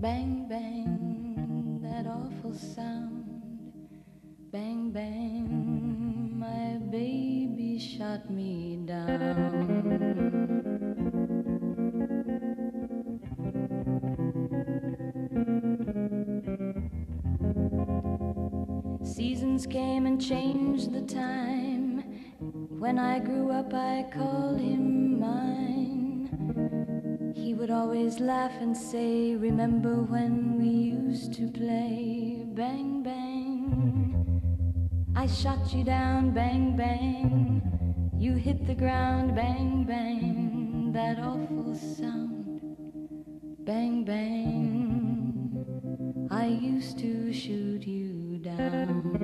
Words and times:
Bang, 0.00 0.46
bang. 0.48 1.80
That 1.82 2.06
awful 2.06 2.54
sound. 2.54 3.24
Bang, 4.52 4.90
bang. 4.90 6.38
My 6.38 6.78
baby 6.90 7.78
shot 7.78 8.30
me 8.30 8.78
down. 8.84 10.14
Seasons 19.02 19.66
came 19.66 20.06
and 20.06 20.20
changed 20.20 20.92
the 20.92 21.02
time. 21.02 22.02
When 22.78 22.98
I 22.98 23.18
grew 23.20 23.50
up, 23.50 23.72
I 23.72 24.06
called 24.12 24.60
him 24.60 25.20
mine. 25.20 25.73
Always 27.74 28.20
laugh 28.20 28.52
and 28.60 28.76
say, 28.76 29.34
Remember 29.34 29.96
when 30.04 30.58
we 30.58 30.68
used 30.68 31.34
to 31.34 31.48
play? 31.48 32.44
Bang, 32.54 33.02
bang. 33.02 34.40
I 35.16 35.26
shot 35.26 35.74
you 35.74 35.82
down, 35.82 36.30
bang, 36.30 36.76
bang. 36.76 37.60
You 38.16 38.34
hit 38.34 38.64
the 38.68 38.76
ground, 38.76 39.34
bang, 39.34 39.82
bang. 39.84 40.92
That 40.92 41.18
awful 41.18 41.74
sound, 41.74 42.60
bang, 43.64 44.04
bang. 44.04 45.64
I 46.30 46.46
used 46.46 47.00
to 47.00 47.32
shoot 47.32 47.84
you 47.88 48.38
down. 48.38 49.23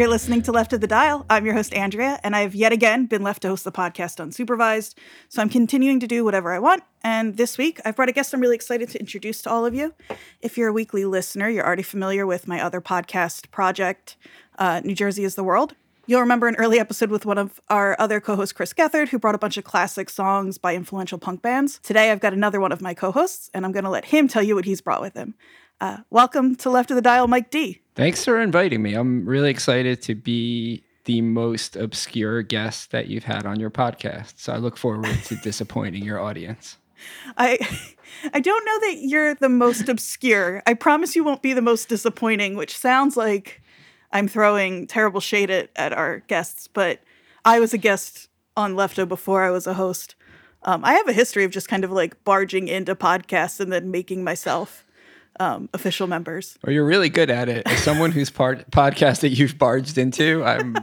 You're 0.00 0.08
listening 0.08 0.40
to 0.44 0.52
Left 0.52 0.72
of 0.72 0.80
the 0.80 0.86
Dial. 0.86 1.26
I'm 1.28 1.44
your 1.44 1.52
host, 1.52 1.74
Andrea, 1.74 2.18
and 2.24 2.34
I've 2.34 2.54
yet 2.54 2.72
again 2.72 3.04
been 3.04 3.22
left 3.22 3.42
to 3.42 3.48
host 3.48 3.64
the 3.64 3.70
podcast 3.70 4.16
unsupervised. 4.16 4.94
So 5.28 5.42
I'm 5.42 5.50
continuing 5.50 6.00
to 6.00 6.06
do 6.06 6.24
whatever 6.24 6.54
I 6.54 6.58
want. 6.58 6.84
And 7.04 7.36
this 7.36 7.58
week, 7.58 7.82
I've 7.84 7.96
brought 7.96 8.08
a 8.08 8.12
guest 8.12 8.32
I'm 8.32 8.40
really 8.40 8.54
excited 8.54 8.88
to 8.88 8.98
introduce 8.98 9.42
to 9.42 9.50
all 9.50 9.66
of 9.66 9.74
you. 9.74 9.92
If 10.40 10.56
you're 10.56 10.70
a 10.70 10.72
weekly 10.72 11.04
listener, 11.04 11.50
you're 11.50 11.66
already 11.66 11.82
familiar 11.82 12.26
with 12.26 12.48
my 12.48 12.62
other 12.62 12.80
podcast 12.80 13.50
project, 13.50 14.16
uh, 14.58 14.80
New 14.82 14.94
Jersey 14.94 15.22
is 15.22 15.34
the 15.34 15.44
World. 15.44 15.74
You'll 16.06 16.22
remember 16.22 16.48
an 16.48 16.56
early 16.56 16.80
episode 16.80 17.10
with 17.10 17.26
one 17.26 17.36
of 17.36 17.60
our 17.68 17.94
other 17.98 18.20
co 18.20 18.36
hosts, 18.36 18.54
Chris 18.54 18.72
Gethard, 18.72 19.10
who 19.10 19.18
brought 19.18 19.34
a 19.34 19.38
bunch 19.38 19.58
of 19.58 19.64
classic 19.64 20.08
songs 20.08 20.56
by 20.56 20.74
influential 20.74 21.18
punk 21.18 21.42
bands. 21.42 21.78
Today, 21.82 22.10
I've 22.10 22.20
got 22.20 22.32
another 22.32 22.58
one 22.58 22.72
of 22.72 22.80
my 22.80 22.94
co 22.94 23.12
hosts, 23.12 23.50
and 23.52 23.66
I'm 23.66 23.72
going 23.72 23.84
to 23.84 23.90
let 23.90 24.06
him 24.06 24.28
tell 24.28 24.42
you 24.42 24.54
what 24.54 24.64
he's 24.64 24.80
brought 24.80 25.02
with 25.02 25.12
him. 25.12 25.34
Uh, 25.80 25.96
welcome 26.10 26.54
to 26.56 26.68
Left 26.68 26.90
of 26.90 26.94
the 26.96 27.02
Dial, 27.02 27.26
Mike 27.26 27.50
D. 27.50 27.80
Thanks 27.94 28.22
for 28.22 28.38
inviting 28.38 28.82
me. 28.82 28.92
I'm 28.92 29.24
really 29.24 29.48
excited 29.48 30.02
to 30.02 30.14
be 30.14 30.84
the 31.04 31.22
most 31.22 31.74
obscure 31.74 32.42
guest 32.42 32.90
that 32.90 33.06
you've 33.06 33.24
had 33.24 33.46
on 33.46 33.58
your 33.58 33.70
podcast. 33.70 34.34
So 34.36 34.52
I 34.52 34.58
look 34.58 34.76
forward 34.76 35.24
to 35.24 35.36
disappointing 35.42 36.04
your 36.04 36.20
audience. 36.20 36.76
I 37.38 37.58
I 38.34 38.40
don't 38.40 38.64
know 38.66 38.80
that 38.88 38.98
you're 39.00 39.34
the 39.34 39.48
most 39.48 39.88
obscure. 39.88 40.62
I 40.66 40.74
promise 40.74 41.16
you 41.16 41.24
won't 41.24 41.40
be 41.40 41.54
the 41.54 41.62
most 41.62 41.88
disappointing, 41.88 42.56
which 42.56 42.76
sounds 42.76 43.16
like 43.16 43.62
I'm 44.12 44.28
throwing 44.28 44.86
terrible 44.86 45.20
shade 45.20 45.48
at, 45.48 45.70
at 45.76 45.94
our 45.94 46.18
guests, 46.20 46.68
but 46.68 47.00
I 47.42 47.58
was 47.58 47.72
a 47.72 47.78
guest 47.78 48.28
on 48.54 48.74
Lefto 48.74 49.08
before 49.08 49.44
I 49.44 49.50
was 49.50 49.66
a 49.66 49.74
host. 49.74 50.14
Um, 50.62 50.84
I 50.84 50.92
have 50.92 51.08
a 51.08 51.14
history 51.14 51.44
of 51.44 51.52
just 51.52 51.68
kind 51.68 51.84
of 51.84 51.90
like 51.90 52.22
barging 52.22 52.68
into 52.68 52.94
podcasts 52.94 53.60
and 53.60 53.72
then 53.72 53.90
making 53.90 54.22
myself 54.22 54.84
um, 55.40 55.70
official 55.72 56.06
members. 56.06 56.56
Well, 56.62 56.72
you're 56.72 56.84
really 56.84 57.08
good 57.08 57.30
at 57.30 57.48
it. 57.48 57.66
As 57.66 57.82
someone 57.82 58.12
whose 58.12 58.30
part 58.30 58.70
podcast 58.70 59.20
that 59.20 59.30
you've 59.30 59.58
barged 59.58 59.98
into, 59.98 60.44
I'm. 60.44 60.76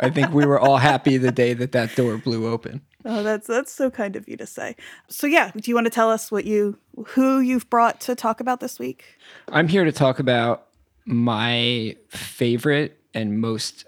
I 0.00 0.10
think 0.10 0.32
we 0.32 0.46
were 0.46 0.58
all 0.58 0.76
happy 0.78 1.16
the 1.18 1.32
day 1.32 1.52
that 1.54 1.72
that 1.72 1.94
door 1.96 2.16
blew 2.16 2.46
open. 2.46 2.80
Oh, 3.04 3.22
that's 3.22 3.46
that's 3.46 3.72
so 3.72 3.90
kind 3.90 4.16
of 4.16 4.28
you 4.28 4.36
to 4.36 4.46
say. 4.46 4.76
So 5.08 5.26
yeah, 5.26 5.50
do 5.54 5.70
you 5.70 5.74
want 5.74 5.86
to 5.86 5.90
tell 5.90 6.10
us 6.10 6.30
what 6.30 6.44
you 6.44 6.78
who 7.08 7.40
you've 7.40 7.68
brought 7.68 8.00
to 8.02 8.14
talk 8.14 8.40
about 8.40 8.60
this 8.60 8.78
week? 8.78 9.04
I'm 9.48 9.68
here 9.68 9.84
to 9.84 9.92
talk 9.92 10.20
about 10.20 10.68
my 11.04 11.96
favorite 12.08 12.98
and 13.12 13.40
most, 13.40 13.84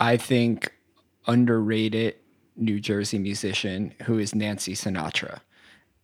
I 0.00 0.16
think, 0.16 0.74
underrated 1.26 2.16
New 2.56 2.80
Jersey 2.80 3.18
musician 3.18 3.94
who 4.04 4.18
is 4.18 4.34
Nancy 4.34 4.74
Sinatra. 4.74 5.40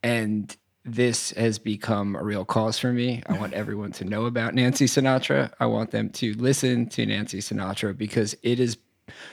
And 0.01 0.55
this 0.85 1.31
has 1.31 1.57
become 1.57 2.15
a 2.15 2.23
real 2.23 2.45
cause 2.45 2.77
for 2.77 2.93
me. 2.93 3.23
I 3.25 3.37
want 3.39 3.53
everyone 3.53 3.91
to 3.93 4.05
know 4.05 4.25
about 4.25 4.53
Nancy 4.53 4.85
Sinatra. 4.85 5.51
I 5.59 5.65
want 5.65 5.89
them 5.89 6.09
to 6.11 6.33
listen 6.35 6.87
to 6.89 7.05
Nancy 7.05 7.39
Sinatra 7.39 7.97
because 7.97 8.35
it 8.43 8.59
is 8.59 8.77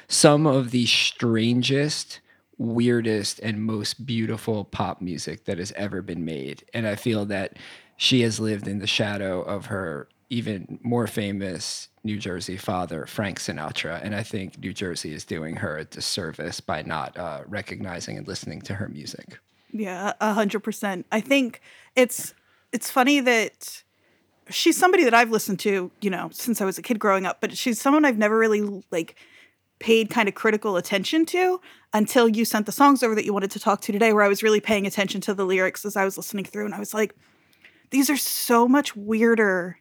some 0.09 0.47
of 0.47 0.71
the 0.71 0.87
strangest, 0.87 2.21
weirdest, 2.57 3.39
and 3.41 3.63
most 3.63 4.07
beautiful 4.07 4.65
pop 4.65 5.03
music 5.03 5.45
that 5.45 5.59
has 5.59 5.73
ever 5.73 6.01
been 6.01 6.25
made. 6.25 6.65
And 6.73 6.87
I 6.87 6.95
feel 6.95 7.27
that 7.27 7.59
she 7.99 8.23
has 8.23 8.41
lived 8.41 8.67
in 8.67 8.79
the 8.79 8.87
shadow 8.87 9.43
of 9.43 9.67
her 9.67 10.09
even 10.31 10.78
more 10.83 11.07
famous 11.07 11.89
New 12.03 12.16
Jersey 12.16 12.57
father, 12.57 13.05
Frank 13.05 13.39
Sinatra. 13.39 14.01
And 14.03 14.15
I 14.15 14.22
think 14.22 14.59
New 14.59 14.72
Jersey 14.72 15.13
is 15.13 15.27
doing 15.27 15.57
her 15.57 15.77
a 15.77 15.84
disservice 15.84 16.60
by 16.60 16.81
not 16.81 17.19
uh, 17.19 17.43
recognizing 17.47 18.16
and 18.16 18.27
listening 18.27 18.63
to 18.63 18.75
her 18.77 18.89
music. 18.89 19.39
Yeah, 19.72 20.13
a 20.21 20.33
hundred 20.34 20.60
percent. 20.60 21.07
I 21.10 21.21
think 21.21 21.60
it's 21.97 22.34
it's 22.72 22.91
funny 22.91 23.21
that 23.21 23.83
she's 24.51 24.77
somebody 24.77 25.04
that 25.04 25.15
I've 25.15 25.30
listened 25.30 25.60
to, 25.60 25.91
you 26.01 26.10
know, 26.10 26.28
since 26.33 26.60
I 26.60 26.65
was 26.65 26.78
a 26.78 26.83
kid 26.83 26.98
growing 26.98 27.27
up, 27.27 27.41
but 27.41 27.57
she's 27.57 27.80
someone 27.80 28.04
I've 28.04 28.19
never 28.19 28.36
really 28.39 28.83
like 28.91 29.16
paid 29.78 30.10
kind 30.10 30.28
of 30.28 30.34
critical 30.34 30.77
attention 30.77 31.27
to 31.27 31.60
until 31.92 32.28
you 32.28 32.45
sent 32.45 32.66
the 32.66 32.72
songs 32.72 33.03
over 33.03 33.15
that 33.15 33.24
you 33.24 33.33
wanted 33.33 33.51
to 33.51 33.59
talk 33.59 33.80
to 33.83 33.92
today, 33.92 34.13
where 34.13 34.24
I 34.24 34.28
was 34.28 34.42
really 34.42 34.60
paying 34.60 34.86
attention 34.86 35.21
to 35.22 35.34
the 35.34 35.45
lyrics 35.45 35.84
as 35.84 35.97
I 35.97 36.04
was 36.04 36.16
listening 36.16 36.45
through, 36.45 36.66
and 36.66 36.74
I 36.74 36.78
was 36.78 36.95
like, 36.95 37.15
these 37.91 38.09
are 38.09 38.16
so 38.16 38.69
much 38.69 38.95
weirder 38.97 39.78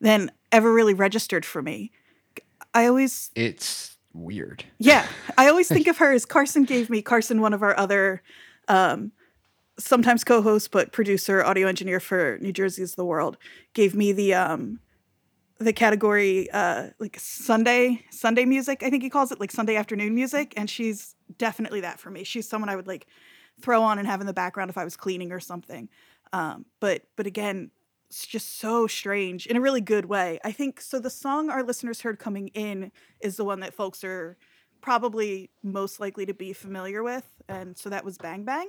than 0.00 0.30
ever 0.52 0.72
really 0.72 0.94
registered 0.94 1.44
for 1.44 1.62
me. 1.62 1.90
I 2.74 2.86
always 2.86 3.30
It's 3.34 3.96
weird. 4.12 4.64
yeah, 4.78 5.06
I 5.38 5.48
always 5.48 5.68
think 5.76 5.86
of 5.86 5.98
her 5.98 6.12
as 6.12 6.24
Carson 6.24 6.64
gave 6.64 6.90
me 6.90 7.02
Carson, 7.02 7.40
one 7.40 7.54
of 7.54 7.62
our 7.62 7.76
other 7.78 8.22
um, 8.68 9.12
sometimes 9.78 10.24
co-host 10.24 10.70
but 10.70 10.92
producer 10.92 11.44
audio 11.44 11.66
engineer 11.66 12.00
for 12.00 12.38
New 12.40 12.52
jersey's 12.52 12.94
the 12.94 13.04
World 13.04 13.36
gave 13.74 13.94
me 13.94 14.12
the 14.12 14.34
um 14.34 14.80
the 15.58 15.72
category 15.72 16.50
uh 16.52 16.88
like 16.98 17.18
Sunday 17.18 18.04
Sunday 18.10 18.44
music 18.44 18.82
I 18.82 18.90
think 18.90 19.02
he 19.02 19.10
calls 19.10 19.30
it 19.32 19.40
like 19.40 19.50
Sunday 19.50 19.76
afternoon 19.76 20.14
music 20.14 20.54
and 20.56 20.68
she's 20.68 21.14
definitely 21.38 21.80
that 21.82 22.00
for 22.00 22.10
me. 22.10 22.24
She's 22.24 22.48
someone 22.48 22.68
I 22.68 22.76
would 22.76 22.86
like 22.86 23.06
throw 23.60 23.82
on 23.82 23.98
and 23.98 24.08
have 24.08 24.20
in 24.20 24.26
the 24.26 24.32
background 24.32 24.70
if 24.70 24.78
I 24.78 24.84
was 24.84 24.96
cleaning 24.96 25.32
or 25.32 25.40
something. 25.40 25.88
Um 26.32 26.66
but 26.80 27.02
but 27.16 27.26
again 27.26 27.70
it's 28.08 28.26
just 28.26 28.58
so 28.58 28.88
strange 28.88 29.46
in 29.46 29.56
a 29.56 29.60
really 29.60 29.80
good 29.80 30.06
way. 30.06 30.40
I 30.44 30.50
think 30.52 30.80
so 30.80 30.98
the 30.98 31.10
song 31.10 31.48
our 31.48 31.62
listeners 31.62 32.00
heard 32.00 32.18
coming 32.18 32.48
in 32.48 32.90
is 33.20 33.36
the 33.36 33.44
one 33.44 33.60
that 33.60 33.72
folks 33.72 34.02
are 34.02 34.36
probably 34.80 35.50
most 35.62 36.00
likely 36.00 36.26
to 36.26 36.34
be 36.34 36.52
familiar 36.52 37.02
with 37.02 37.26
and 37.48 37.76
so 37.76 37.90
that 37.90 38.04
was 38.04 38.18
Bang 38.18 38.44
Bang. 38.44 38.68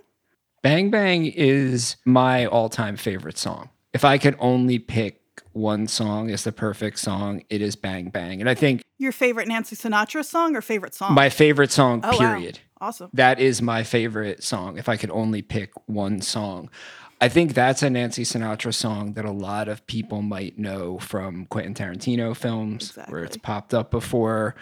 Bang 0.61 0.91
Bang 0.91 1.25
is 1.25 1.95
my 2.05 2.45
all 2.45 2.69
time 2.69 2.95
favorite 2.97 3.37
song. 3.37 3.69
If 3.93 4.05
I 4.05 4.17
could 4.17 4.35
only 4.39 4.79
pick 4.79 5.19
one 5.53 5.87
song 5.87 6.29
as 6.29 6.43
the 6.43 6.51
perfect 6.51 6.99
song, 6.99 7.43
it 7.49 7.61
is 7.61 7.75
Bang 7.75 8.09
Bang. 8.09 8.39
And 8.39 8.49
I 8.49 8.53
think 8.53 8.81
Your 8.99 9.11
favorite 9.11 9.47
Nancy 9.47 9.75
Sinatra 9.75 10.23
song 10.23 10.55
or 10.55 10.61
favorite 10.61 10.93
song? 10.93 11.13
my 11.13 11.29
favorite 11.29 11.71
song, 11.71 12.01
Oh, 12.03 12.11
wow. 12.11 12.17
period. 12.35 12.59
awesome. 12.79 13.09
That 13.13 13.39
is 13.39 13.61
my 13.61 13.83
favorite 13.83 14.43
song 14.43 14.77
if 14.77 14.87
I 14.87 14.97
could 14.97 15.11
only 15.11 15.41
pick 15.41 15.71
one 15.87 16.21
song. 16.21 16.69
I 17.19 17.27
think 17.29 17.53
that's 17.53 17.83
a 17.83 17.89
Nancy 17.89 18.23
Sinatra 18.23 18.73
song 18.73 19.13
that 19.13 19.25
a 19.25 19.31
lot 19.31 19.67
of 19.67 19.85
people 19.87 20.21
might 20.21 20.57
know 20.57 20.97
from 20.99 21.45
Quentin 21.47 21.73
Tarantino 21.73 22.35
films 22.35 22.97
where 23.09 23.23
it's 23.23 23.37
popped 23.37 23.73
up 23.73 23.91
before. 23.91 24.55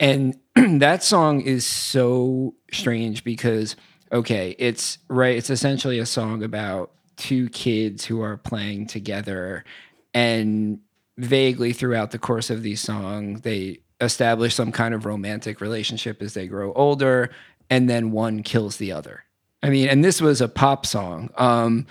And 0.00 0.38
that 0.56 1.02
song 1.02 1.40
is 1.40 1.64
so 1.64 2.54
strange 2.72 3.24
because, 3.24 3.76
okay, 4.12 4.54
it's 4.58 4.98
right, 5.08 5.36
it's 5.36 5.50
essentially 5.50 5.98
a 5.98 6.06
song 6.06 6.42
about 6.42 6.92
two 7.16 7.48
kids 7.48 8.04
who 8.04 8.20
are 8.22 8.36
playing 8.36 8.86
together. 8.86 9.64
And 10.14 10.80
vaguely 11.18 11.72
throughout 11.72 12.10
the 12.10 12.18
course 12.18 12.50
of 12.50 12.62
these 12.62 12.80
songs, 12.80 13.42
they 13.42 13.80
establish 14.00 14.54
some 14.54 14.72
kind 14.72 14.94
of 14.94 15.06
romantic 15.06 15.60
relationship 15.60 16.22
as 16.22 16.34
they 16.34 16.46
grow 16.46 16.72
older, 16.74 17.30
and 17.70 17.88
then 17.88 18.12
one 18.12 18.42
kills 18.42 18.76
the 18.76 18.92
other. 18.92 19.24
I 19.62 19.70
mean, 19.70 19.88
and 19.88 20.04
this 20.04 20.20
was 20.20 20.40
a 20.40 20.48
pop 20.48 20.86
song. 20.86 21.30
Um, 21.36 21.86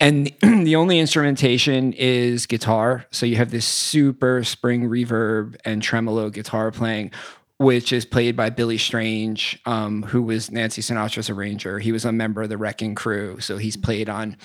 and 0.00 0.32
the 0.40 0.76
only 0.76 0.98
instrumentation 0.98 1.92
is 1.92 2.46
guitar. 2.46 3.06
So 3.10 3.26
you 3.26 3.36
have 3.36 3.50
this 3.50 3.66
super 3.66 4.42
spring 4.42 4.88
reverb 4.88 5.56
and 5.64 5.82
tremolo 5.82 6.30
guitar 6.30 6.70
playing, 6.70 7.12
which 7.60 7.92
is 7.92 8.06
played 8.06 8.36
by 8.36 8.48
Billy 8.48 8.78
Strange, 8.78 9.60
um, 9.66 10.02
who 10.04 10.22
was 10.22 10.50
Nancy 10.50 10.80
Sinatra's 10.80 11.28
arranger. 11.28 11.78
He 11.78 11.92
was 11.92 12.06
a 12.06 12.12
member 12.12 12.40
of 12.40 12.48
the 12.48 12.56
Wrecking 12.56 12.94
Crew. 12.94 13.38
So 13.38 13.58
he's 13.58 13.76
played 13.76 14.08
on 14.08 14.38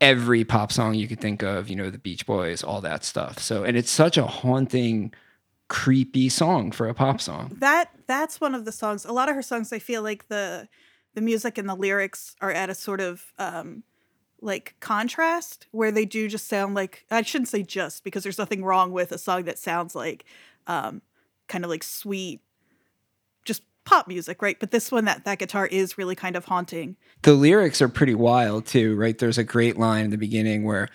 every 0.00 0.42
pop 0.42 0.72
song 0.72 0.94
you 0.94 1.06
could 1.06 1.20
think 1.20 1.42
of, 1.42 1.68
you 1.68 1.76
know, 1.76 1.90
the 1.90 1.98
Beach 1.98 2.24
Boys, 2.24 2.62
all 2.64 2.80
that 2.80 3.04
stuff. 3.04 3.38
So, 3.38 3.62
and 3.62 3.76
it's 3.76 3.90
such 3.90 4.16
a 4.16 4.26
haunting, 4.26 5.12
creepy 5.68 6.30
song 6.30 6.72
for 6.72 6.88
a 6.88 6.94
pop 6.94 7.20
song. 7.20 7.54
That 7.58 7.90
that's 8.06 8.40
one 8.40 8.54
of 8.54 8.64
the 8.64 8.72
songs. 8.72 9.04
A 9.04 9.12
lot 9.12 9.28
of 9.28 9.34
her 9.34 9.42
songs 9.42 9.70
I 9.70 9.78
feel 9.78 10.00
like 10.00 10.28
the 10.28 10.66
the 11.12 11.20
music 11.20 11.58
and 11.58 11.68
the 11.68 11.74
lyrics 11.74 12.36
are 12.40 12.52
at 12.52 12.70
a 12.70 12.74
sort 12.74 13.02
of 13.02 13.34
um 13.38 13.82
like 14.40 14.76
contrast 14.80 15.66
where 15.72 15.92
they 15.92 16.06
do 16.06 16.26
just 16.26 16.48
sound 16.48 16.74
like 16.74 17.04
I 17.10 17.20
shouldn't 17.20 17.48
say 17.48 17.64
just 17.64 18.02
because 18.02 18.22
there's 18.22 18.38
nothing 18.38 18.64
wrong 18.64 18.92
with 18.92 19.12
a 19.12 19.18
song 19.18 19.42
that 19.42 19.58
sounds 19.58 19.94
like 19.94 20.24
um 20.66 21.02
kind 21.48 21.64
of 21.64 21.70
like 21.70 21.84
sweet 21.84 22.40
pop 23.84 24.08
music, 24.08 24.42
right? 24.42 24.58
But 24.58 24.70
this 24.70 24.90
one 24.92 25.04
that 25.06 25.24
that 25.24 25.38
guitar 25.38 25.66
is 25.66 25.98
really 25.98 26.14
kind 26.14 26.36
of 26.36 26.44
haunting. 26.44 26.96
the 27.22 27.34
lyrics 27.34 27.80
are 27.82 27.88
pretty 27.88 28.14
wild 28.14 28.66
too, 28.66 28.96
right? 28.96 29.16
There's 29.16 29.38
a 29.38 29.44
great 29.44 29.78
line 29.78 30.04
in 30.06 30.10
the 30.10 30.18
beginning 30.18 30.64
where 30.64 30.88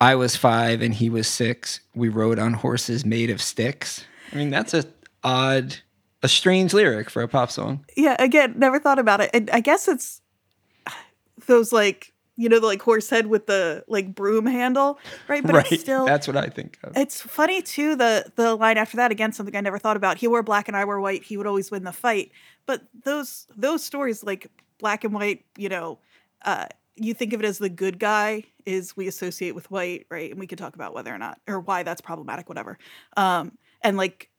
I 0.00 0.14
was 0.14 0.36
five 0.36 0.80
and 0.82 0.94
he 0.94 1.10
was 1.10 1.26
six. 1.26 1.80
We 1.94 2.08
rode 2.08 2.38
on 2.38 2.54
horses 2.54 3.04
made 3.04 3.30
of 3.30 3.42
sticks. 3.42 4.04
I 4.32 4.36
mean, 4.36 4.50
that's 4.50 4.74
a 4.74 4.84
odd, 5.24 5.76
a 6.22 6.28
strange 6.28 6.72
lyric 6.72 7.10
for 7.10 7.22
a 7.22 7.28
pop 7.28 7.50
song. 7.50 7.84
Yeah, 7.96 8.16
again, 8.18 8.54
never 8.56 8.78
thought 8.78 8.98
about 8.98 9.20
it. 9.20 9.30
And 9.34 9.50
I 9.50 9.60
guess 9.60 9.88
it's 9.88 10.20
those 11.46 11.72
like 11.72 12.12
you 12.38 12.48
know 12.48 12.60
the 12.60 12.66
like 12.66 12.80
horse 12.80 13.10
head 13.10 13.26
with 13.26 13.46
the 13.46 13.84
like 13.88 14.14
broom 14.14 14.46
handle, 14.46 15.00
right? 15.26 15.42
But 15.44 15.56
right. 15.56 15.72
it's 15.72 15.82
still 15.82 16.06
that's 16.06 16.28
what 16.28 16.36
I 16.36 16.46
think 16.46 16.78
of. 16.84 16.96
It's 16.96 17.20
funny 17.20 17.60
too. 17.60 17.96
The 17.96 18.32
the 18.36 18.54
line 18.54 18.78
after 18.78 18.96
that 18.96 19.10
again, 19.10 19.32
something 19.32 19.56
I 19.56 19.60
never 19.60 19.78
thought 19.78 19.96
about. 19.96 20.18
He 20.18 20.28
wore 20.28 20.44
black 20.44 20.68
and 20.68 20.76
I 20.76 20.84
wore 20.84 21.00
white. 21.00 21.24
He 21.24 21.36
would 21.36 21.48
always 21.48 21.72
win 21.72 21.82
the 21.82 21.92
fight. 21.92 22.30
But 22.64 22.82
those 23.02 23.48
those 23.56 23.82
stories, 23.82 24.22
like 24.22 24.46
black 24.78 25.02
and 25.02 25.12
white, 25.12 25.44
you 25.56 25.68
know, 25.68 25.98
uh, 26.44 26.66
you 26.94 27.12
think 27.12 27.32
of 27.32 27.40
it 27.40 27.44
as 27.44 27.58
the 27.58 27.68
good 27.68 27.98
guy 27.98 28.44
is 28.64 28.96
we 28.96 29.08
associate 29.08 29.56
with 29.56 29.68
white, 29.68 30.06
right? 30.08 30.30
And 30.30 30.38
we 30.38 30.46
could 30.46 30.58
talk 30.58 30.76
about 30.76 30.94
whether 30.94 31.12
or 31.12 31.18
not 31.18 31.40
or 31.48 31.58
why 31.58 31.82
that's 31.82 32.00
problematic, 32.00 32.48
whatever. 32.48 32.78
Um, 33.16 33.58
and 33.82 33.96
like, 33.96 34.30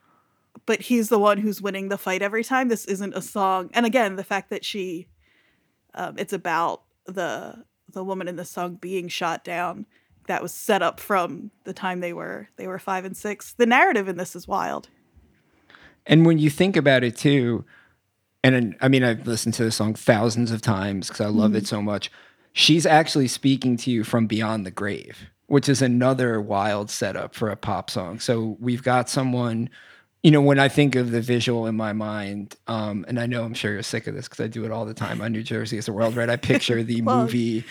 but 0.65 0.79
he's 0.79 1.09
the 1.09 1.19
one 1.19 1.37
who's 1.37 1.61
winning 1.61 1.89
the 1.89 1.97
fight 1.97 2.21
every 2.21 2.45
time. 2.45 2.69
This 2.69 2.85
isn't 2.85 3.13
a 3.13 3.21
song. 3.21 3.69
And 3.73 3.85
again, 3.85 4.15
the 4.15 4.23
fact 4.23 4.49
that 4.51 4.63
she, 4.63 5.07
um, 5.95 6.15
it's 6.17 6.33
about 6.33 6.83
the 7.05 7.65
the 7.91 8.03
woman 8.03 8.27
in 8.27 8.35
the 8.35 8.45
song 8.45 8.75
being 8.75 9.07
shot 9.07 9.43
down 9.43 9.85
that 10.27 10.41
was 10.43 10.53
set 10.53 10.81
up 10.81 10.99
from 10.99 11.51
the 11.63 11.73
time 11.73 11.99
they 11.99 12.13
were 12.13 12.49
they 12.55 12.67
were 12.67 12.79
five 12.79 13.03
and 13.03 13.17
six. 13.17 13.53
The 13.53 13.65
narrative 13.65 14.07
in 14.07 14.17
this 14.17 14.35
is 14.35 14.47
wild. 14.47 14.89
And 16.05 16.25
when 16.25 16.39
you 16.39 16.49
think 16.49 16.75
about 16.75 17.03
it 17.03 17.17
too, 17.17 17.65
and 18.43 18.75
I 18.81 18.87
mean, 18.87 19.03
I've 19.03 19.27
listened 19.27 19.55
to 19.55 19.63
the 19.63 19.71
song 19.71 19.95
thousands 19.95 20.51
of 20.51 20.61
times 20.61 21.07
because 21.07 21.21
I 21.21 21.29
love 21.29 21.55
it 21.55 21.59
mm-hmm. 21.59 21.65
so 21.65 21.81
much. 21.81 22.11
She's 22.53 22.85
actually 22.85 23.27
speaking 23.27 23.77
to 23.77 23.91
you 23.91 24.03
from 24.03 24.27
beyond 24.27 24.65
the 24.65 24.71
grave, 24.71 25.29
which 25.47 25.67
is 25.67 25.81
another 25.81 26.41
wild 26.41 26.89
setup 26.89 27.35
for 27.35 27.49
a 27.49 27.55
pop 27.55 27.89
song. 27.89 28.19
So 28.19 28.57
we've 28.59 28.83
got 28.83 29.09
someone, 29.09 29.69
you 30.23 30.31
know, 30.31 30.41
when 30.41 30.59
I 30.59 30.67
think 30.67 30.95
of 30.95 31.11
the 31.11 31.21
visual 31.21 31.65
in 31.67 31.75
my 31.75 31.93
mind, 31.93 32.55
um, 32.67 33.05
and 33.07 33.19
I 33.19 33.25
know 33.25 33.43
I'm 33.43 33.53
sure 33.53 33.71
you're 33.73 33.83
sick 33.83 34.05
of 34.07 34.15
this 34.15 34.27
because 34.27 34.43
I 34.43 34.47
do 34.47 34.65
it 34.65 34.71
all 34.71 34.85
the 34.85 34.93
time 34.93 35.21
on 35.21 35.31
New 35.31 35.43
Jersey 35.43 35.77
is 35.77 35.85
the 35.85 35.93
world, 35.93 36.15
right? 36.15 36.29
I 36.29 36.35
picture 36.35 36.83
the 36.83 37.01
Well- 37.01 37.21
movie 37.21 37.63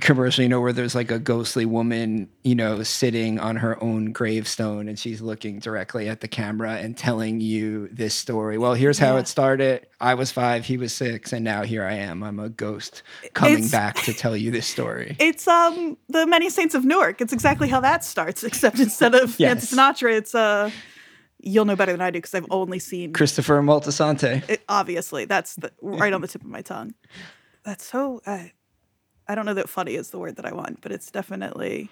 commercial, 0.00 0.42
you 0.42 0.48
know, 0.48 0.58
where 0.58 0.72
there's 0.72 0.94
like 0.94 1.10
a 1.10 1.18
ghostly 1.18 1.66
woman, 1.66 2.26
you 2.44 2.54
know, 2.54 2.82
sitting 2.82 3.38
on 3.38 3.56
her 3.56 3.82
own 3.84 4.10
gravestone 4.10 4.88
and 4.88 4.98
she's 4.98 5.20
looking 5.20 5.58
directly 5.58 6.08
at 6.08 6.22
the 6.22 6.28
camera 6.28 6.76
and 6.76 6.96
telling 6.96 7.42
you 7.42 7.88
this 7.92 8.14
story. 8.14 8.56
Well, 8.56 8.72
here's 8.72 8.98
how 8.98 9.16
Yeah. 9.16 9.20
it 9.20 9.28
started. 9.28 9.86
I 10.00 10.14
was 10.14 10.32
five, 10.32 10.64
he 10.64 10.78
was 10.78 10.94
six, 10.94 11.34
and 11.34 11.44
now 11.44 11.62
here 11.62 11.84
I 11.84 11.92
am. 11.92 12.22
I'm 12.22 12.38
a 12.38 12.48
ghost 12.48 13.02
coming 13.34 13.52
It's- 13.64 13.70
back 13.70 13.96
to 14.04 14.14
tell 14.14 14.34
you 14.34 14.50
this 14.50 14.66
story. 14.66 15.14
It's 15.20 15.46
um 15.46 15.98
the 16.08 16.26
Many 16.26 16.48
Saints 16.48 16.74
of 16.74 16.86
Newark. 16.86 17.20
It's 17.20 17.34
exactly 17.34 17.68
how 17.68 17.80
that 17.80 18.02
starts, 18.02 18.42
except 18.50 18.80
instead 18.80 19.14
of 19.14 19.38
Yes. 19.38 19.74
Nancy 19.74 19.76
Sinatra, 20.08 20.16
it's 20.16 20.34
uh 20.34 20.70
you'll 21.42 21.64
know 21.64 21.76
better 21.76 21.92
than 21.92 22.00
I 22.00 22.10
do 22.10 22.18
because 22.18 22.34
I've 22.34 22.46
only 22.50 22.78
seen 22.78 23.12
Christopher 23.12 23.60
Moltisanti. 23.60 24.48
it. 24.48 24.62
Obviously, 24.68 25.24
that's 25.24 25.56
the, 25.56 25.72
right 25.82 26.12
on 26.12 26.20
the 26.20 26.28
tip 26.28 26.42
of 26.42 26.48
my 26.48 26.62
tongue. 26.62 26.94
That's 27.64 27.84
so. 27.84 28.22
Uh, 28.24 28.44
I 29.28 29.34
don't 29.34 29.46
know 29.46 29.54
that 29.54 29.68
funny 29.68 29.94
is 29.94 30.10
the 30.10 30.18
word 30.18 30.36
that 30.36 30.46
I 30.46 30.52
want, 30.52 30.80
but 30.80 30.92
it's 30.92 31.10
definitely 31.10 31.90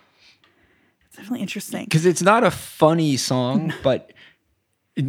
it's 1.07 1.17
definitely 1.17 1.41
interesting. 1.41 1.85
Because 1.85 2.07
it's 2.07 2.23
not 2.23 2.45
a 2.45 2.51
funny 2.51 3.17
song, 3.17 3.73
but 3.83 4.13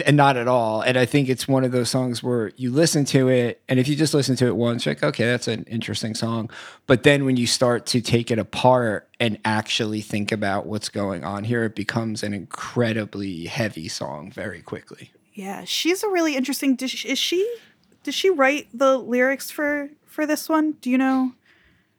and 0.06 0.16
not 0.16 0.38
at 0.38 0.48
all. 0.48 0.82
And 0.82 0.98
I 0.98 1.06
think 1.06 1.30
it's 1.30 1.48
one 1.48 1.64
of 1.64 1.72
those 1.72 1.90
songs 1.90 2.22
where 2.24 2.52
you 2.56 2.72
listen 2.72 3.06
to 3.06 3.30
it, 3.30 3.62
and 3.68 3.80
if 3.80 3.88
you 3.88 3.96
just 3.96 4.14
listen 4.14 4.36
to 4.38 4.48
it 4.48 4.56
once, 4.56 4.86
you're 4.86 4.96
like, 4.96 5.04
okay, 5.04 5.26
that's 5.26 5.48
an 5.48 5.64
interesting 5.66 6.16
song. 6.16 6.50
But 6.88 7.04
then 7.04 7.26
when 7.26 7.38
you 7.38 7.48
start 7.48 7.86
to 7.88 8.02
take 8.02 8.32
it 8.32 8.40
apart 8.40 9.10
and 9.20 9.40
actually 9.44 10.02
think 10.02 10.32
about 10.32 10.66
what's 10.66 10.90
going 10.90 11.24
on 11.24 11.44
here, 11.44 11.64
it 11.64 11.76
becomes 11.76 12.24
an 12.24 12.34
incredibly 12.34 13.46
heavy 13.46 13.88
song 13.88 14.32
very 14.32 14.62
quickly. 14.62 15.12
Yeah, 15.34 15.64
she's 15.64 16.04
a 16.04 16.10
really 16.10 16.36
interesting. 16.36 16.78
She, 16.78 17.08
is 17.08 17.20
she? 17.20 17.50
Did 18.04 18.14
she 18.14 18.30
write 18.30 18.68
the 18.74 18.98
lyrics 18.98 19.52
for 19.52 19.90
for 20.06 20.26
this 20.26 20.50
one? 20.50 20.74
Do 20.82 20.90
you 20.90 20.98
know? 20.98 21.34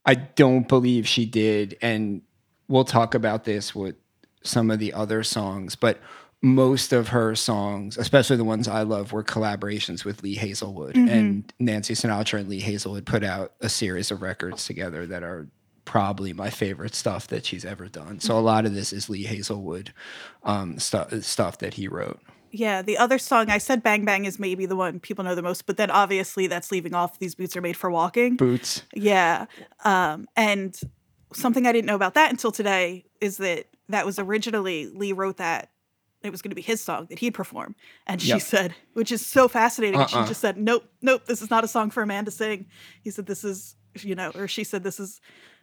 I 0.05 0.15
don't 0.15 0.69
believe 0.69 1.07
she 1.07 1.27
did. 1.27 1.77
And 1.81 2.23
we'll 2.69 2.85
talk 2.85 3.15
about 3.15 3.45
this 3.45 3.75
with 3.75 3.95
some 4.43 4.71
of 4.71 4.79
the 4.79 4.93
other 4.93 5.23
songs, 5.23 5.77
but 5.77 6.01
most 6.43 6.93
of 6.93 7.09
her 7.09 7.37
songs, 7.37 7.97
especially 7.97 8.37
the 8.37 8.45
ones 8.45 8.67
I 8.67 8.83
love, 8.83 9.13
were 9.13 9.23
collaborations 9.23 10.05
with 10.05 10.23
Lee 10.23 10.35
Hazlewood. 10.35 10.97
And 10.97 11.53
Nancy 11.61 11.95
Sinatra 11.95 12.41
and 12.41 12.49
Lee 12.49 12.61
Hazlewood 12.61 13.07
put 13.07 13.23
out 13.23 13.53
a 13.61 13.69
series 13.69 14.11
of 14.11 14.23
records 14.23 14.67
together 14.67 15.07
that 15.07 15.23
are 15.23 15.49
probably 15.85 16.33
my 16.33 16.51
favorite 16.51 16.95
stuff 16.95 17.29
that 17.29 17.45
she's 17.47 17.65
ever 17.65 17.87
done. 17.87 18.21
So 18.21 18.39
a 18.39 18.41
lot 18.41 18.67
of 18.67 18.75
this 18.75 18.93
is 18.93 19.09
Lee 19.09 19.25
Hazlewood 19.25 19.93
um, 20.43 20.79
stuff 20.79 21.13
stuff 21.23 21.59
that 21.59 21.75
he 21.75 21.89
wrote. 21.89 22.21
Yeah, 22.51 22.83
the 22.83 22.99
other 22.99 23.19
song 23.19 23.49
I 23.49 23.59
said 23.59 23.83
"Bang 23.83 24.05
Bang" 24.05 24.25
is 24.25 24.39
maybe 24.39 24.67
the 24.67 24.77
one 24.77 25.01
people 25.01 25.25
know 25.25 25.35
the 25.35 25.43
most, 25.43 25.67
but 25.67 25.77
then 25.77 25.91
obviously 25.91 26.47
that's 26.47 26.71
leaving 26.71 26.95
off. 26.95 27.19
These 27.19 27.35
boots 27.35 27.57
are 27.57 27.63
made 27.63 27.77
for 27.77 27.91
walking. 27.91 28.37
Boots. 28.37 28.83
Yeah. 28.95 29.47
Um, 29.85 30.27
and 30.37 30.79
something 31.33 31.67
I 31.67 31.73
didn't 31.73 31.87
know 31.87 31.95
about 31.95 32.15
that 32.15 32.31
until 32.31 32.53
today 32.53 33.07
is 33.21 33.39
that 33.39 33.67
that 33.89 34.07
was 34.07 34.19
originally 34.19 34.87
Lee 34.87 35.13
wrote 35.13 35.39
that. 35.39 35.71
It 36.23 36.31
was 36.31 36.43
going 36.43 36.50
to 36.50 36.57
be 36.57 36.62
his 36.62 36.81
song 36.81 37.07
that 37.11 37.19
he'd 37.19 37.33
perform. 37.35 37.75
And 38.07 38.21
she 38.21 38.29
Yep. 38.29 38.41
said, 38.41 38.75
which 38.95 39.11
is 39.11 39.25
so 39.25 39.49
fascinating. 39.49 40.00
Uh-uh. 40.00 40.07
She 40.07 40.29
just 40.29 40.41
said, 40.41 40.57
nope, 40.57 40.85
nope, 41.00 41.26
this 41.26 41.43
is 41.43 41.50
not 41.50 41.64
a 41.64 41.69
song 41.69 41.91
for 41.91 42.02
a 42.02 42.07
man 42.07 42.25
to 42.25 42.31
sing. 42.31 42.67
He 43.02 43.11
said, 43.11 43.26
this 43.26 43.45
is 43.45 43.76
you 44.00 44.14
know, 44.14 44.31
or 44.35 44.49
she 44.49 44.64
said 44.64 44.83
this 44.83 44.99
is 44.99 45.21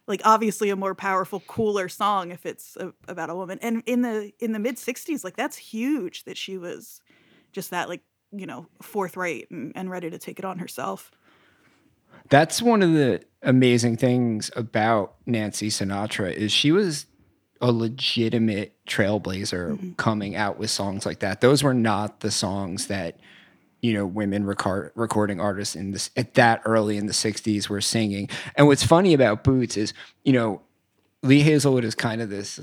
like 0.08 0.22
obviously 0.26 0.70
a 0.70 0.76
more 0.76 0.96
powerful, 0.96 1.42
cooler 1.42 1.90
song 1.90 2.32
if 2.32 2.46
it's 2.46 2.76
a, 2.78 2.94
about 3.08 3.30
a 3.30 3.36
woman. 3.36 3.60
And 3.62 3.84
in 3.86 4.02
the 4.02 4.32
in 4.40 4.52
the 4.52 4.60
mid 4.60 4.76
'60s, 4.76 5.24
like 5.24 5.36
that's 5.36 5.58
huge 5.58 6.26
that 6.26 6.38
she 6.38 6.58
was 6.58 7.02
just 7.52 7.72
that 7.72 7.90
like 7.90 8.02
you 8.32 8.46
know 8.46 8.68
forthright 8.82 9.50
and, 9.52 9.72
and 9.76 9.90
ready 9.90 10.10
to 10.10 10.18
take 10.18 10.40
it 10.40 10.46
on 10.46 10.60
herself. 10.60 11.12
That's 12.30 12.62
one 12.62 12.84
of 12.84 12.94
the 12.94 13.24
amazing 13.42 13.98
things 13.98 14.52
about 14.56 15.16
Nancy 15.26 15.70
Sinatra 15.70 16.32
is 16.34 16.52
she 16.52 16.72
was 16.72 17.06
a 17.62 17.72
legitimate 17.72 18.76
trailblazer 18.90 19.72
mm-hmm. 19.72 19.92
coming 19.94 20.36
out 20.36 20.58
with 20.58 20.70
songs 20.70 21.06
like 21.06 21.20
that. 21.20 21.42
Those 21.42 21.64
were 21.64 21.74
not 21.74 22.20
the 22.20 22.32
songs 22.32 22.88
that 22.88 23.20
you 23.82 23.94
know 23.94 24.06
women 24.06 24.46
record, 24.46 24.92
recording 24.96 25.40
artists 25.40 25.76
in 25.76 25.92
this 25.92 26.10
at 26.18 26.34
that 26.34 26.62
early 26.66 26.98
in 26.98 27.06
the 27.06 27.14
60s 27.14 27.70
were 27.70 27.82
singing. 27.82 28.30
And 28.56 28.68
what's 28.68 28.84
funny 28.84 29.14
about 29.14 29.44
Boots 29.44 29.78
is, 29.78 29.94
you 30.24 30.34
know, 30.34 30.62
Lee 31.24 31.42
Hazlewood 31.42 31.86
is 31.86 31.96
kind 31.96 32.22
of 32.22 32.30
this 32.30 32.60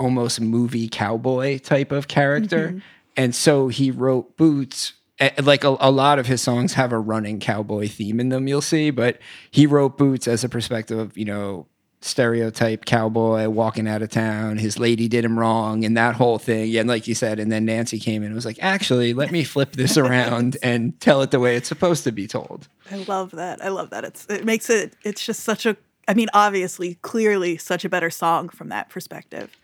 almost 0.00 0.40
movie 0.40 0.88
cowboy 0.88 1.58
type 1.58 1.92
of 1.92 2.08
character. 2.08 2.68
Mm-hmm. 2.68 2.78
And 3.16 3.34
so 3.34 3.68
he 3.68 3.90
wrote 3.90 4.36
Boots 4.36 4.94
like 5.42 5.62
a, 5.62 5.76
a, 5.78 5.90
lot 5.90 6.18
of 6.18 6.26
his 6.26 6.42
songs 6.42 6.74
have 6.74 6.92
a 6.92 6.98
running 6.98 7.38
cowboy 7.38 7.86
theme 7.88 8.18
in 8.18 8.30
them 8.30 8.48
you'll 8.48 8.60
see 8.60 8.90
but 8.90 9.18
he 9.50 9.66
wrote 9.66 9.96
boots 9.96 10.26
as 10.26 10.42
a 10.42 10.48
perspective 10.48 10.98
of 10.98 11.16
you 11.16 11.24
know 11.24 11.66
stereotype 12.04 12.84
cowboy 12.84 13.48
walking 13.48 13.88
out 13.88 14.02
of 14.02 14.10
town. 14.10 14.58
His 14.58 14.78
lady 14.78 15.08
did 15.08 15.24
him 15.24 15.38
wrong 15.38 15.84
and 15.84 15.96
that 15.96 16.14
whole 16.14 16.38
thing. 16.38 16.68
Yeah, 16.68 16.80
and 16.80 16.88
like 16.88 17.06
you 17.06 17.14
said 17.14 17.38
and 17.38 17.50
then 17.50 17.64
nancy 17.64 17.98
came 17.98 18.22
in 18.22 18.26
and 18.26 18.34
was 18.34 18.44
like 18.44 18.58
actually 18.60 19.14
let 19.14 19.30
me 19.30 19.44
flip 19.44 19.72
this 19.72 19.96
around 19.96 20.56
and 20.62 20.98
tell 21.00 21.22
it 21.22 21.30
the 21.30 21.40
way 21.40 21.56
it's 21.56 21.68
supposed 21.68 22.04
to 22.04 22.12
be 22.12 22.26
told. 22.26 22.68
I 22.90 22.96
love 22.96 23.30
that. 23.32 23.64
I 23.64 23.68
love 23.68 23.90
that. 23.90 24.04
It's 24.04 24.26
it 24.26 24.44
makes 24.44 24.68
it 24.68 24.94
it's 25.04 25.24
just 25.24 25.40
such 25.40 25.66
a 25.66 25.76
i 26.08 26.14
mean 26.14 26.28
obviously 26.34 26.96
clearly 27.02 27.56
such 27.56 27.84
a 27.84 27.88
better 27.88 28.10
song 28.10 28.48
from 28.48 28.68
that 28.68 28.88
perspective. 28.88 29.56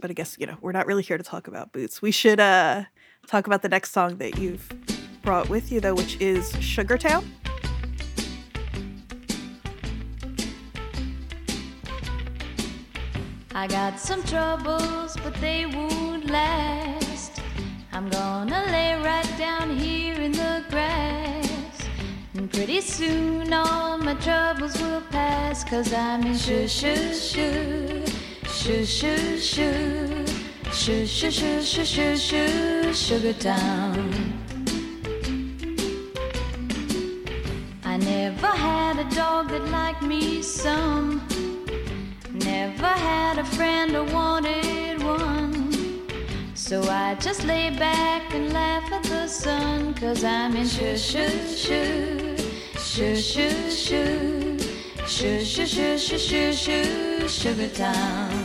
But 0.00 0.10
i 0.10 0.12
guess 0.12 0.36
you 0.38 0.46
know 0.46 0.58
we're 0.60 0.72
not 0.72 0.86
really 0.86 1.02
here 1.02 1.18
to 1.18 1.24
talk 1.24 1.48
about 1.48 1.72
boots. 1.72 2.02
We 2.02 2.10
should 2.10 2.40
uh 2.40 2.84
talk 3.26 3.46
about 3.46 3.62
the 3.62 3.68
next 3.68 3.92
song 3.92 4.18
that 4.18 4.38
you've 4.38 4.68
brought 5.24 5.48
with 5.48 5.72
you, 5.72 5.80
though, 5.80 5.94
which 5.94 6.20
is 6.20 6.52
Sugartown. 6.54 7.24
I 13.56 13.68
got 13.68 14.00
some 14.00 14.22
troubles, 14.24 15.16
but 15.22 15.34
they 15.34 15.64
won't 15.64 16.28
last. 16.28 17.40
I'm 17.92 18.10
gonna 18.10 18.64
lay 18.72 18.94
right 18.96 19.38
down 19.38 19.76
here 19.76 20.16
in 20.16 20.32
the 20.32 20.64
grass. 20.70 21.88
And 22.34 22.50
pretty 22.50 22.80
soon 22.80 23.52
all 23.52 23.96
my 23.98 24.14
troubles 24.14 24.76
will 24.82 25.02
pass. 25.02 25.62
Cause 25.62 25.94
I'm 25.94 26.26
in 26.26 26.36
shoo 26.36 26.66
shoo 26.66 27.14
shoo, 27.14 28.04
shoo 28.44 28.84
shoo 28.84 29.38
shoo. 29.38 30.24
Shoo, 30.72 31.06
shoo, 31.06 31.30
shoo, 31.30 31.62
shoo, 31.62 31.84
shoo, 31.84 32.16
shoo, 32.16 32.92
Sugar 32.92 33.32
Town. 33.34 34.12
I 37.84 37.96
never 37.98 38.48
had 38.48 38.98
a 38.98 39.14
dog 39.14 39.50
that 39.50 39.64
liked 39.68 40.02
me 40.02 40.42
some 40.42 41.22
never 42.54 42.94
had 43.10 43.36
a 43.38 43.44
friend 43.56 43.96
or 43.96 44.04
wanted 44.18 45.02
one. 45.02 45.54
So 46.54 46.76
I 47.04 47.16
just 47.26 47.42
lay 47.44 47.66
back 47.70 48.22
and 48.32 48.52
laugh 48.52 48.86
at 48.92 49.02
the 49.14 49.26
sun, 49.26 49.94
cause 49.94 50.22
I'm 50.22 50.54
in 50.56 50.66
shoo 50.66 50.96
shoo 50.96 51.34
shoo, 51.64 52.36
shoo 52.90 53.16
shoo 53.16 53.70
shoo, 53.82 54.58
shoo 55.14 55.44
shoo 55.52 55.66
shoo 55.66 55.98
shoo 55.98 56.18
shoo, 56.18 56.52
shoo 56.52 57.28
sugar 57.28 57.68
town. 57.68 58.43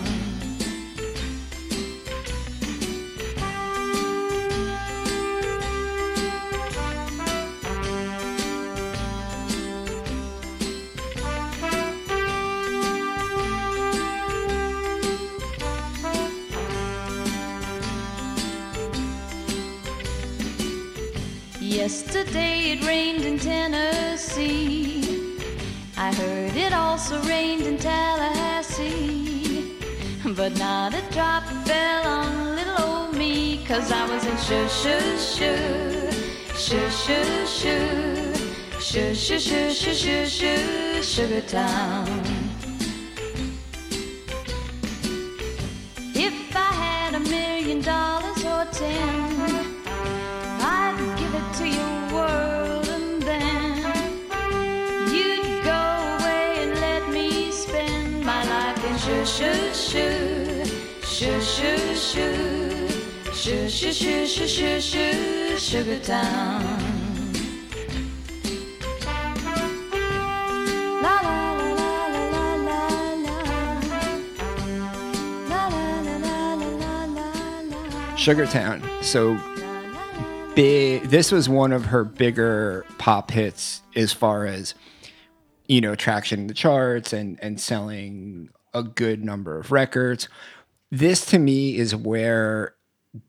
I 26.01 26.13
heard 26.13 26.56
it 26.56 26.72
also 26.72 27.22
rained 27.24 27.63
in 27.63 27.77
Tallahassee. 27.77 29.75
But 30.34 30.58
not 30.58 30.94
a 30.94 31.01
drop 31.12 31.44
fell 31.68 32.08
on 32.08 32.56
little 32.56 32.82
old 32.82 33.18
me, 33.18 33.65
cause 33.65 33.91
I 33.91 34.08
was 34.08 34.25
in 34.25 34.38
shoo 34.38 34.70
shoo 34.70 35.18
shoo, 35.20 36.10
shoo 36.56 36.89
shoo 36.89 37.46
shoo, 37.46 38.34
shoo 38.79 39.13
shoo 39.13 39.39
shoo 39.39 39.72
shoo 39.72 39.94
shoo 39.94 40.25
shoo, 40.25 41.03
Sugar 41.03 41.41
Town. 41.41 42.28
Shoo, 61.19 61.41
shoo, 61.41 61.95
shoo. 61.95 62.88
Shoo, 63.33 63.67
shoo, 63.67 63.91
shoo, 63.91 64.25
shoo, 64.25 64.47
shoo, 64.47 64.79
shoo, 64.79 65.57
Sugar 65.57 65.99
Town. 65.99 66.63
Sugartown. 78.15 79.03
So 79.03 79.38
big 80.55 81.03
this 81.09 81.33
was 81.33 81.49
one 81.49 81.73
of 81.73 81.88
her 81.88 82.05
bigger 82.05 82.85
pop 82.97 83.31
hits 83.31 83.81
as 83.93 84.13
far 84.13 84.45
as 84.45 84.73
you 85.67 85.81
know 85.81 85.95
traction 85.95 86.39
in 86.39 86.47
the 86.47 86.53
charts 86.53 87.11
and 87.11 87.38
and 87.43 87.59
selling 87.59 88.51
a 88.73 88.83
good 88.83 89.25
number 89.25 89.59
of 89.59 89.73
records 89.73 90.29
this 90.91 91.25
to 91.27 91.39
me 91.39 91.77
is 91.77 91.96
where 91.96 92.75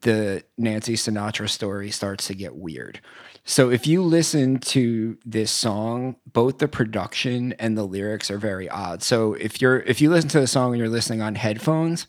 the 0.02 0.45
Nancy 0.59 0.95
Sinatra 0.95 1.49
story 1.49 1.90
starts 1.90 2.26
to 2.26 2.35
get 2.35 2.55
weird. 2.55 3.00
So 3.45 3.71
if 3.71 3.87
you 3.87 4.02
listen 4.02 4.59
to 4.59 5.17
this 5.25 5.50
song, 5.50 6.17
both 6.31 6.59
the 6.59 6.69
production 6.69 7.55
and 7.55 7.76
the 7.76 7.85
lyrics 7.85 8.31
are 8.31 8.38
very 8.38 8.69
odd. 8.69 9.02
So 9.02 9.35
if 9.35 9.62
you're 9.62 9.81
if 9.81 10.00
you 10.00 10.11
listen 10.11 10.29
to 10.31 10.40
the 10.40 10.47
song 10.47 10.73
and 10.73 10.79
you're 10.79 10.88
listening 10.88 11.23
on 11.23 11.35
headphones, 11.35 12.07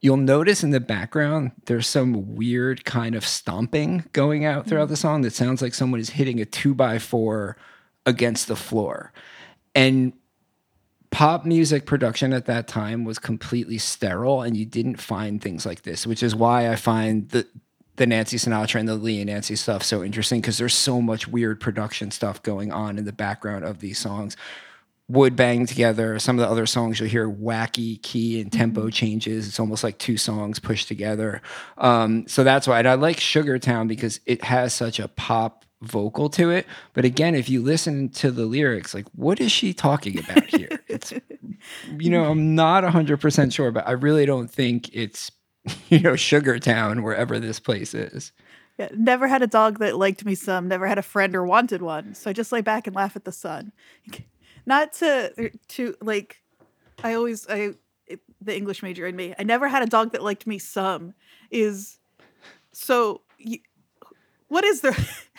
You'll 0.00 0.18
notice 0.18 0.62
in 0.62 0.70
the 0.70 0.80
background 0.80 1.52
there's 1.64 1.86
some 1.86 2.36
weird 2.36 2.84
kind 2.84 3.14
of 3.14 3.26
stomping 3.26 4.04
going 4.12 4.44
out 4.44 4.66
throughout 4.66 4.84
mm-hmm. 4.84 4.92
the 4.92 4.96
song 4.96 5.22
that 5.22 5.32
sounds 5.32 5.62
like 5.62 5.74
someone 5.74 6.00
is 6.00 6.10
hitting 6.10 6.40
a 6.40 6.44
two 6.44 6.74
by 6.74 6.98
four 6.98 7.56
against 8.04 8.46
the 8.46 8.56
floor. 8.56 9.12
And 9.74 10.12
pop 11.10 11.44
music 11.44 11.86
production 11.86 12.32
at 12.32 12.46
that 12.46 12.68
time 12.68 13.04
was 13.04 13.18
completely 13.18 13.78
sterile 13.78 14.42
and 14.42 14.56
you 14.56 14.64
didn't 14.66 15.00
find 15.00 15.40
things 15.40 15.64
like 15.66 15.82
this, 15.82 16.06
which 16.06 16.22
is 16.22 16.34
why 16.34 16.70
I 16.70 16.76
find 16.76 17.28
the 17.30 17.46
the 17.96 18.06
Nancy 18.06 18.36
Sinatra 18.36 18.78
and 18.78 18.88
the 18.88 18.94
Lee 18.94 19.20
and 19.20 19.30
Nancy 19.30 19.56
stuff 19.56 19.82
so 19.82 20.04
interesting 20.04 20.42
because 20.42 20.58
there's 20.58 20.74
so 20.74 21.00
much 21.00 21.26
weird 21.26 21.60
production 21.60 22.10
stuff 22.10 22.42
going 22.42 22.70
on 22.70 22.98
in 22.98 23.06
the 23.06 23.12
background 23.12 23.64
of 23.64 23.80
these 23.80 23.98
songs 23.98 24.36
would 25.08 25.36
bang 25.36 25.66
together. 25.66 26.18
Some 26.18 26.38
of 26.38 26.44
the 26.44 26.50
other 26.50 26.66
songs 26.66 26.98
you'll 26.98 27.08
hear 27.08 27.28
wacky 27.28 28.02
key 28.02 28.40
and 28.40 28.52
tempo 28.52 28.82
mm-hmm. 28.82 28.90
changes. 28.90 29.46
It's 29.46 29.60
almost 29.60 29.84
like 29.84 29.98
two 29.98 30.16
songs 30.16 30.58
pushed 30.58 30.88
together. 30.88 31.42
Um, 31.78 32.26
so 32.26 32.44
that's 32.44 32.66
why. 32.66 32.80
And 32.80 32.88
I 32.88 32.94
like 32.94 33.18
Sugartown 33.18 33.88
because 33.88 34.20
it 34.26 34.42
has 34.44 34.74
such 34.74 34.98
a 34.98 35.08
pop 35.08 35.64
vocal 35.86 36.28
to 36.30 36.50
it. 36.50 36.66
But 36.94 37.04
again, 37.04 37.34
if 37.34 37.48
you 37.48 37.62
listen 37.62 38.08
to 38.10 38.30
the 38.30 38.46
lyrics, 38.46 38.94
like 38.94 39.06
what 39.14 39.40
is 39.40 39.52
she 39.52 39.72
talking 39.72 40.18
about 40.18 40.44
here? 40.44 40.68
it's 40.88 41.12
you 41.98 42.10
know, 42.10 42.30
I'm 42.30 42.54
not 42.54 42.84
100% 42.84 43.52
sure, 43.52 43.70
but 43.70 43.86
I 43.88 43.92
really 43.92 44.26
don't 44.26 44.50
think 44.50 44.94
it's 44.94 45.30
you 45.88 46.00
know, 46.00 46.12
Sugartown 46.12 47.02
wherever 47.02 47.38
this 47.38 47.58
place 47.58 47.94
is. 47.94 48.32
Yeah, 48.78 48.88
never 48.94 49.26
had 49.26 49.42
a 49.42 49.46
dog 49.46 49.78
that 49.78 49.96
liked 49.96 50.24
me 50.24 50.34
some, 50.34 50.68
never 50.68 50.86
had 50.86 50.98
a 50.98 51.02
friend 51.02 51.34
or 51.34 51.44
wanted 51.44 51.80
one. 51.80 52.14
So 52.14 52.28
I 52.28 52.32
just 52.32 52.52
lay 52.52 52.60
back 52.60 52.86
and 52.86 52.94
laugh 52.94 53.16
at 53.16 53.24
the 53.24 53.32
sun 53.32 53.72
not 54.66 54.92
to 54.94 55.50
to 55.68 55.94
like 56.02 56.42
I 57.02 57.14
always 57.14 57.46
I 57.48 57.74
the 58.40 58.56
English 58.56 58.82
major 58.82 59.06
in 59.06 59.16
me. 59.16 59.34
I 59.38 59.42
never 59.42 59.68
had 59.68 59.82
a 59.82 59.86
dog 59.86 60.12
that 60.12 60.22
liked 60.22 60.46
me 60.46 60.58
some 60.58 61.14
is 61.50 61.98
so 62.72 63.22
you, 63.38 63.58
what 64.48 64.64
is 64.64 64.82
there 64.82 64.96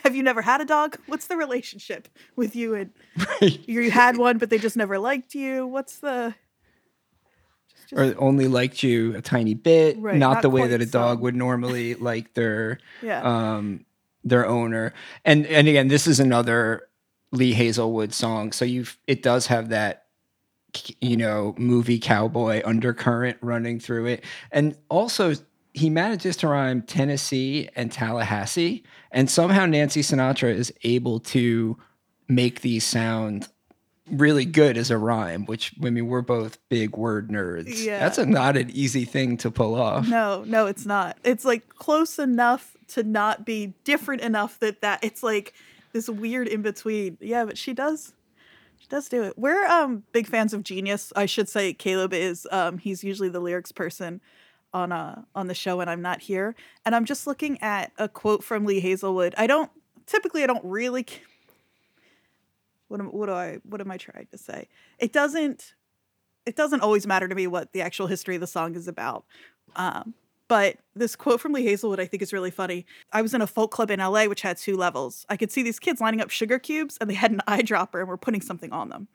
have 0.08 0.16
you 0.16 0.24
never 0.24 0.42
had 0.42 0.62
a 0.62 0.66
dog? 0.66 0.98
What's 1.08 1.28
the 1.28 1.38
relationship 1.38 2.08
with 2.36 2.56
you 2.56 2.74
and 2.76 2.92
Right. 3.42 3.60
you 3.68 3.92
had 3.92 4.18
one, 4.18 4.38
but 4.38 4.50
they 4.50 4.58
just 4.58 4.78
never 4.78 4.98
liked 4.98 5.36
you? 5.36 5.68
What's 5.68 6.00
the 6.00 6.34
just, 7.70 7.90
just- 7.90 7.94
Or 7.94 8.16
only 8.22 8.48
liked 8.48 8.84
you 8.84 9.16
a 9.16 9.22
tiny 9.22 9.54
bit, 9.54 9.98
Right, 10.00 10.16
not, 10.18 10.34
not 10.36 10.42
the 10.42 10.50
way 10.50 10.68
that 10.68 10.82
a 10.82 10.86
dog 10.86 11.18
some. 11.18 11.22
would 11.24 11.36
normally 11.36 11.96
like 12.10 12.34
their 12.34 12.80
yeah. 13.02 13.22
um 13.22 13.86
their 14.24 14.46
owner. 14.48 14.94
And 15.26 15.46
and 15.48 15.68
again, 15.68 15.88
this 15.88 16.08
is 16.08 16.20
another 16.20 16.88
Lee 17.32 17.54
Hazlewood 17.54 18.14
song. 18.14 18.52
So 18.52 18.66
you 18.66 18.86
it 19.08 19.22
does 19.24 19.48
have 19.48 19.70
that 19.70 20.04
you 21.02 21.18
know, 21.18 21.56
movie 21.58 21.98
cowboy 22.00 22.62
undercurrent 22.64 23.38
running 23.42 23.80
through 23.80 24.06
it. 24.06 24.24
And 24.52 24.78
also 24.90 25.34
he 25.78 25.90
manages 25.90 26.36
to 26.38 26.48
rhyme 26.48 26.82
Tennessee 26.82 27.70
and 27.76 27.92
Tallahassee. 27.92 28.84
And 29.12 29.30
somehow 29.30 29.66
Nancy 29.66 30.02
Sinatra 30.02 30.54
is 30.54 30.74
able 30.84 31.20
to 31.20 31.78
make 32.28 32.62
these 32.62 32.86
sound 32.86 33.48
really 34.10 34.46
good 34.46 34.78
as 34.78 34.90
a 34.90 34.98
rhyme, 34.98 35.46
which 35.46 35.74
I 35.84 35.90
mean 35.90 36.08
we're 36.08 36.22
both 36.22 36.58
big 36.70 36.98
word 36.98 37.30
nerds. 37.30 37.84
Yeah. 37.84 38.00
That's 38.00 38.18
a, 38.18 38.26
not 38.26 38.58
an 38.58 38.72
easy 38.72 39.06
thing 39.06 39.38
to 39.38 39.52
pull 39.52 39.76
off. 39.76 40.08
No, 40.08 40.44
no, 40.46 40.66
it's 40.66 40.86
not. 40.86 41.18
It's 41.24 41.46
like 41.46 41.70
close 41.70 42.18
enough 42.18 42.76
to 42.90 43.04
not 43.04 43.46
be 43.46 43.74
different 43.84 44.22
enough 44.22 44.60
that 44.60 44.82
that 44.82 45.04
it's 45.04 45.24
like 45.24 45.54
this 45.94 46.10
weird 46.10 46.48
in 46.48 46.62
between. 46.62 47.18
Yeah, 47.22 47.46
but 47.46 47.58
she 47.58 47.74
does 47.74 48.14
she 48.78 48.88
does 48.88 49.10
do 49.10 49.24
it. 49.24 49.38
We're 49.38 49.66
um 49.68 50.04
big 50.12 50.28
fans 50.28 50.54
of 50.54 50.64
Genius. 50.64 51.14
I 51.16 51.26
should 51.28 51.50
say 51.50 51.74
Caleb 51.74 52.14
is 52.14 52.48
um 52.52 52.78
he's 52.80 53.04
usually 53.04 53.30
the 53.30 53.42
lyrics 53.42 53.72
person 53.72 54.22
on 54.74 54.92
uh 54.92 55.22
on 55.36 55.48
the 55.48 55.54
show 55.54 55.80
and 55.80 55.90
I'm 55.90 56.02
not 56.02 56.22
here. 56.22 56.56
And 56.86 56.96
I'm 56.96 57.06
just 57.06 57.28
looking 57.28 57.62
at 57.62 57.92
a 57.98 58.08
quote 58.08 58.44
from 58.44 58.66
Lee 58.66 58.80
Hazlewood. 58.80 59.34
I 59.38 59.48
don't 59.48 59.72
typically 60.06 60.44
I 60.44 60.48
don't 60.48 60.64
really 60.64 61.06
what 62.88 63.00
am, 63.00 63.08
what 63.08 63.28
do 63.28 63.34
I 63.34 63.60
what 63.64 63.82
am 63.82 63.92
I 63.92 63.98
trying 63.98 64.28
to 64.32 64.38
say? 64.38 64.68
It 65.00 65.14
doesn't 65.14 65.74
it 66.46 66.56
doesn't 66.56 66.82
always 66.82 67.06
matter 67.06 67.28
to 67.28 67.36
me 67.36 67.48
what 67.48 67.74
the 67.74 67.82
actual 67.82 68.08
history 68.08 68.36
of 68.36 68.42
the 68.42 68.48
song 68.48 68.76
is 68.76 68.88
about. 68.88 69.26
Um, 69.76 70.14
but 70.48 70.78
this 70.96 71.18
quote 71.18 71.42
from 71.42 71.52
Lee 71.52 71.66
Hazlewood 71.66 72.00
I 72.00 72.06
think 72.06 72.24
is 72.24 72.34
really 72.34 72.52
funny. 72.52 72.86
I 73.12 73.22
was 73.22 73.34
in 73.34 73.42
a 73.42 73.48
folk 73.48 73.72
club 73.72 73.92
in 73.92 74.00
LA 74.00 74.26
which 74.26 74.42
had 74.42 74.58
two 74.58 74.78
levels. 74.78 75.26
I 75.30 75.38
could 75.38 75.52
see 75.52 75.64
these 75.64 75.80
kids 75.80 76.02
lining 76.02 76.22
up 76.22 76.30
sugar 76.30 76.60
cubes 76.60 76.98
and 77.00 77.10
they 77.10 77.16
had 77.16 77.32
an 77.32 77.42
eyedropper 77.48 78.00
and 78.00 78.08
were 78.08 78.18
putting 78.18 78.42
something 78.42 78.72
on 78.72 78.90
them. 78.90 79.08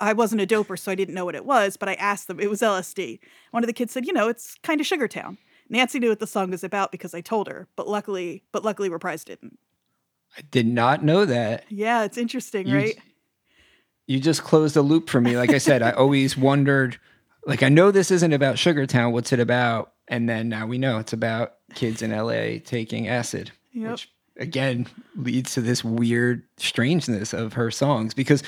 I 0.00 0.12
wasn't 0.14 0.40
a 0.40 0.46
doper, 0.46 0.78
so 0.78 0.90
I 0.90 0.94
didn't 0.94 1.14
know 1.14 1.24
what 1.24 1.34
it 1.34 1.44
was, 1.44 1.76
but 1.76 1.88
I 1.88 1.94
asked 1.94 2.26
them. 2.26 2.40
It 2.40 2.48
was 2.50 2.62
LSD. 2.62 3.18
One 3.50 3.62
of 3.62 3.66
the 3.66 3.72
kids 3.74 3.92
said, 3.92 4.06
"You 4.06 4.12
know, 4.12 4.28
it's 4.28 4.56
kind 4.62 4.80
of 4.80 4.86
Sugar 4.86 5.08
Town." 5.08 5.38
Nancy 5.68 5.98
knew 5.98 6.08
what 6.08 6.18
the 6.20 6.26
song 6.26 6.50
was 6.50 6.64
about 6.64 6.90
because 6.90 7.14
I 7.14 7.20
told 7.20 7.46
her, 7.48 7.68
but 7.76 7.86
luckily, 7.86 8.42
but 8.50 8.64
luckily, 8.64 8.88
Reprise 8.88 9.24
didn't. 9.24 9.58
I 10.36 10.40
did 10.50 10.66
not 10.66 11.04
know 11.04 11.24
that. 11.24 11.64
Yeah, 11.68 12.02
it's 12.04 12.18
interesting, 12.18 12.66
You- 12.66 12.76
right? 12.76 12.98
you 14.06 14.18
just 14.20 14.42
closed 14.42 14.74
the 14.74 14.82
loop 14.82 15.08
for 15.08 15.20
me. 15.20 15.36
Like 15.36 15.50
I 15.50 15.58
said, 15.58 15.82
I 15.82 15.90
always 15.92 16.36
wondered, 16.36 16.98
like, 17.46 17.62
I 17.62 17.68
know 17.68 17.90
this 17.90 18.10
isn't 18.10 18.32
about 18.32 18.56
Sugartown. 18.56 19.12
What's 19.12 19.32
it 19.32 19.38
about? 19.40 19.92
And 20.08 20.28
then 20.28 20.48
now 20.48 20.66
we 20.66 20.78
know 20.78 20.98
it's 20.98 21.12
about 21.12 21.54
kids 21.74 22.02
in 22.02 22.10
LA 22.10 22.58
taking 22.58 23.06
acid, 23.06 23.52
Yep. 23.72 23.90
which 23.92 24.10
again 24.36 24.88
leads 25.14 25.54
to 25.54 25.60
this 25.60 25.84
weird 25.84 26.42
strangeness 26.56 27.32
of 27.32 27.52
her 27.52 27.70
songs 27.70 28.12
because 28.14 28.42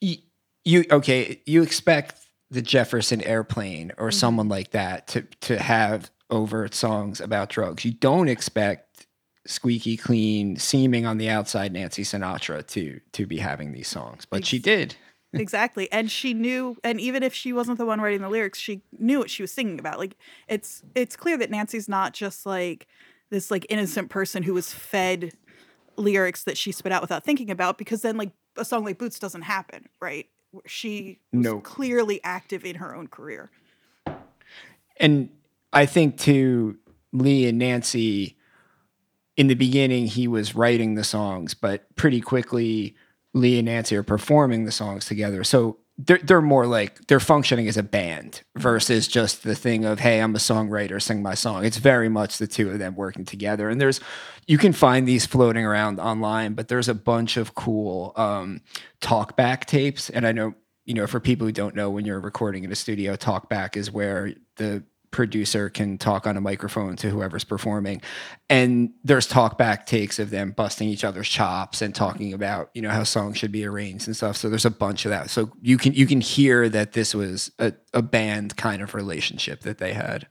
y- 0.00 0.18
you, 0.64 0.84
okay, 0.90 1.40
you 1.46 1.62
expect 1.62 2.14
the 2.50 2.62
Jefferson 2.62 3.22
Airplane 3.22 3.92
or 3.98 4.10
Mm-hmm. 4.10 4.10
someone 4.10 4.48
like 4.48 4.70
that 4.70 5.06
to, 5.08 5.22
to 5.42 5.58
have 5.58 6.10
overt 6.30 6.74
songs 6.74 7.20
about 7.20 7.48
drugs. 7.50 7.84
You 7.84 7.92
don't 7.92 8.28
expect 8.28 9.06
squeaky 9.46 9.96
clean, 9.96 10.56
seeming 10.56 11.06
on 11.06 11.18
the 11.18 11.28
outside 11.28 11.72
Nancy 11.72 12.02
Sinatra 12.02 12.66
to 12.68 13.00
to 13.12 13.26
be 13.26 13.38
having 13.38 13.72
these 13.72 13.88
songs, 13.88 14.24
but 14.26 14.44
she 14.46 14.58
did. 14.58 14.96
exactly 15.36 15.90
and 15.90 16.12
she 16.12 16.32
knew 16.32 16.76
and 16.84 17.00
even 17.00 17.24
if 17.24 17.34
she 17.34 17.52
wasn't 17.52 17.76
the 17.76 17.84
one 17.84 18.00
writing 18.00 18.20
the 18.20 18.28
lyrics 18.28 18.56
she 18.56 18.82
knew 19.00 19.18
what 19.18 19.28
she 19.28 19.42
was 19.42 19.50
singing 19.50 19.80
about 19.80 19.98
like 19.98 20.16
it's 20.46 20.84
it's 20.94 21.16
clear 21.16 21.36
that 21.36 21.50
nancy's 21.50 21.88
not 21.88 22.12
just 22.12 22.46
like 22.46 22.86
this 23.30 23.50
like 23.50 23.66
innocent 23.68 24.10
person 24.10 24.44
who 24.44 24.54
was 24.54 24.72
fed 24.72 25.32
lyrics 25.96 26.44
that 26.44 26.56
she 26.56 26.70
spit 26.70 26.92
out 26.92 27.02
without 27.02 27.24
thinking 27.24 27.50
about 27.50 27.78
because 27.78 28.02
then 28.02 28.16
like 28.16 28.30
a 28.56 28.64
song 28.64 28.84
like 28.84 28.96
boots 28.96 29.18
doesn't 29.18 29.42
happen 29.42 29.88
right 30.00 30.28
she 30.66 31.18
was 31.32 31.44
No. 31.44 31.60
clearly 31.60 32.20
active 32.24 32.64
in 32.64 32.76
her 32.76 32.94
own 32.94 33.08
career 33.08 33.50
And 34.96 35.28
I 35.72 35.86
think 35.86 36.18
to 36.20 36.78
Lee 37.12 37.46
and 37.46 37.58
Nancy, 37.58 38.36
in 39.36 39.48
the 39.48 39.54
beginning, 39.54 40.06
he 40.06 40.28
was 40.28 40.54
writing 40.54 40.94
the 40.94 41.02
songs, 41.04 41.54
but 41.54 41.94
pretty 41.96 42.20
quickly, 42.20 42.94
Lee 43.32 43.58
and 43.58 43.66
Nancy 43.66 43.96
are 43.96 44.04
performing 44.04 44.64
the 44.64 44.70
songs 44.72 45.06
together. 45.06 45.42
So 45.42 45.78
they're, 45.96 46.18
they're 46.18 46.42
more 46.42 46.66
like 46.66 47.06
they're 47.06 47.20
functioning 47.20 47.68
as 47.68 47.76
a 47.76 47.82
band 47.82 48.42
versus 48.56 49.06
just 49.06 49.44
the 49.44 49.54
thing 49.54 49.84
of, 49.84 50.00
hey, 50.00 50.20
I'm 50.20 50.34
a 50.34 50.38
songwriter, 50.38 51.00
sing 51.00 51.22
my 51.22 51.34
song. 51.34 51.64
It's 51.64 51.76
very 51.76 52.08
much 52.08 52.38
the 52.38 52.46
two 52.46 52.70
of 52.70 52.78
them 52.78 52.96
working 52.96 53.24
together. 53.24 53.68
And 53.68 53.80
there's, 53.80 54.00
you 54.46 54.58
can 54.58 54.72
find 54.72 55.06
these 55.06 55.24
floating 55.24 55.64
around 55.64 56.00
online, 56.00 56.54
but 56.54 56.68
there's 56.68 56.88
a 56.88 56.94
bunch 56.94 57.36
of 57.36 57.54
cool 57.54 58.12
um, 58.16 58.60
talk 59.00 59.36
back 59.36 59.66
tapes. 59.66 60.10
And 60.10 60.26
I 60.26 60.32
know, 60.32 60.54
you 60.84 60.94
know, 60.94 61.06
for 61.06 61.20
people 61.20 61.46
who 61.46 61.52
don't 61.52 61.76
know, 61.76 61.90
when 61.90 62.04
you're 62.04 62.20
recording 62.20 62.64
in 62.64 62.72
a 62.72 62.76
studio, 62.76 63.14
talk 63.14 63.48
back 63.48 63.76
is 63.76 63.90
where 63.90 64.34
the 64.56 64.82
producer 65.14 65.70
can 65.70 65.96
talk 65.96 66.26
on 66.26 66.36
a 66.36 66.40
microphone 66.40 66.96
to 66.96 67.08
whoever's 67.08 67.44
performing 67.44 68.02
and 68.50 68.90
there's 69.04 69.26
talk 69.26 69.56
back 69.56 69.86
takes 69.86 70.18
of 70.18 70.30
them 70.30 70.50
busting 70.50 70.88
each 70.88 71.04
other's 71.04 71.28
chops 71.28 71.80
and 71.80 71.94
talking 71.94 72.32
about 72.32 72.68
you 72.74 72.82
know 72.82 72.90
how 72.90 73.04
songs 73.04 73.38
should 73.38 73.52
be 73.52 73.64
arranged 73.64 74.08
and 74.08 74.16
stuff 74.16 74.36
so 74.36 74.48
there's 74.48 74.64
a 74.64 74.70
bunch 74.70 75.04
of 75.04 75.10
that 75.10 75.30
so 75.30 75.50
you 75.62 75.78
can 75.78 75.94
you 75.94 76.06
can 76.06 76.20
hear 76.20 76.68
that 76.68 76.92
this 76.92 77.14
was 77.14 77.52
a, 77.60 77.72
a 77.92 78.02
band 78.02 78.56
kind 78.56 78.82
of 78.82 78.92
relationship 78.92 79.60
that 79.60 79.78
they 79.78 79.92
had 79.92 80.26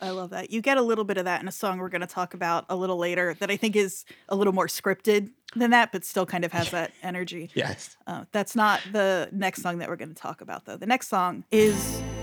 I 0.00 0.10
love 0.10 0.30
that. 0.30 0.50
You 0.50 0.62
get 0.62 0.78
a 0.78 0.82
little 0.82 1.04
bit 1.04 1.16
of 1.16 1.26
that 1.26 1.40
in 1.40 1.46
a 1.46 1.52
song 1.52 1.78
we're 1.78 1.88
going 1.88 2.00
to 2.00 2.08
talk 2.08 2.34
about 2.34 2.66
a 2.68 2.74
little 2.74 2.96
later 2.96 3.36
that 3.38 3.52
I 3.52 3.56
think 3.56 3.76
is 3.76 4.04
a 4.28 4.34
little 4.34 4.52
more 4.52 4.66
scripted 4.66 5.30
than 5.54 5.70
that, 5.70 5.92
but 5.92 6.04
still 6.04 6.26
kind 6.26 6.44
of 6.44 6.50
has 6.50 6.72
that 6.72 6.90
energy. 7.04 7.50
yes 7.54 7.96
Uh, 8.04 8.24
that's 8.32 8.56
not 8.56 8.80
the 8.90 9.28
next 9.30 9.62
song 9.62 9.78
that 9.78 9.88
we're 9.88 9.94
going 9.94 10.08
to 10.08 10.14
talk 10.20 10.40
about, 10.40 10.64
though. 10.64 10.76
The 10.76 10.86
next 10.86 11.06
song 11.06 11.44
is 11.52 12.02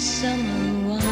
summer 0.00 0.88
wine. 0.88 1.02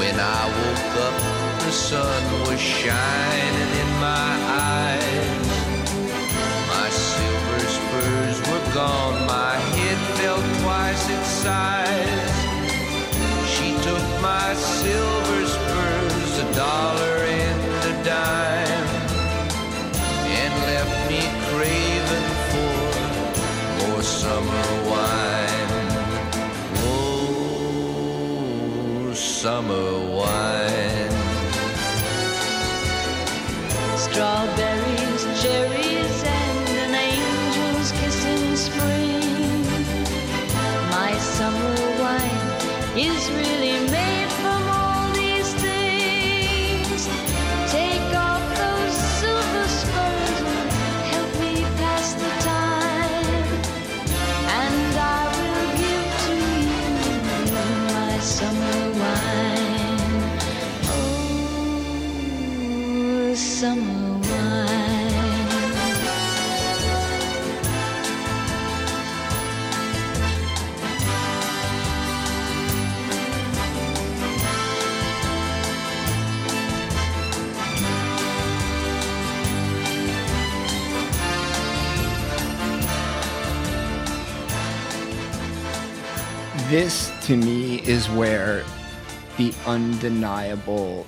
When 0.00 0.16
I 0.18 0.42
woke 0.56 0.94
up, 1.06 1.16
the 1.60 1.72
sun 1.72 2.22
was 2.48 2.58
shining 2.58 3.70
in 3.82 3.90
my 4.00 4.32
eyes. 4.72 5.48
My 6.72 6.88
silver 6.88 7.60
spurs 7.76 8.38
were 8.48 8.72
gone, 8.72 9.26
my 9.26 9.56
head 9.76 9.98
felt 10.16 10.44
twice 10.62 11.10
its 11.10 11.28
size. 11.44 12.36
She 13.52 13.74
took 13.84 14.04
my 14.22 14.54
silver 14.54 15.23
This 86.74 87.12
to 87.26 87.36
me 87.36 87.76
is 87.82 88.10
where 88.10 88.64
the 89.36 89.54
undeniable 89.64 91.06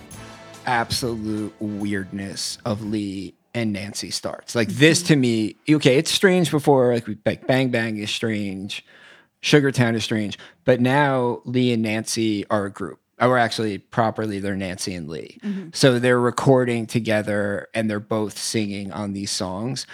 absolute 0.65 1.53
weirdness 1.59 2.59
of 2.65 2.85
Lee 2.85 3.35
and 3.53 3.73
Nancy 3.73 4.13
starts. 4.13 4.55
Like 4.55 4.69
this 4.69 5.03
to 5.03 5.17
me, 5.17 5.57
okay, 5.69 5.97
it's 5.97 6.13
strange 6.13 6.53
before 6.53 6.95
like, 6.95 7.09
we- 7.09 7.19
like 7.27 7.49
Bang 7.49 7.71
Bang 7.71 7.97
is 7.97 8.13
strange, 8.13 8.87
Sugartown 9.43 9.97
is 9.97 10.05
strange, 10.05 10.39
but 10.65 10.81
now 10.81 11.43
Lee 11.45 11.73
and 11.73 11.83
Nancy 11.83 12.47
are 12.49 12.67
a 12.67 12.71
group. 12.71 13.01
Or 13.21 13.37
actually, 13.37 13.79
properly, 13.79 14.39
they're 14.39 14.55
Nancy 14.55 14.95
and 14.95 15.09
Lee. 15.09 15.41
Mm-hmm. 15.43 15.71
So 15.73 15.99
they're 15.99 16.21
recording 16.21 16.87
together 16.87 17.67
and 17.75 17.91
they're 17.91 17.99
both 17.99 18.39
singing 18.39 18.93
on 18.93 19.15
these 19.15 19.33
songs. 19.33 19.85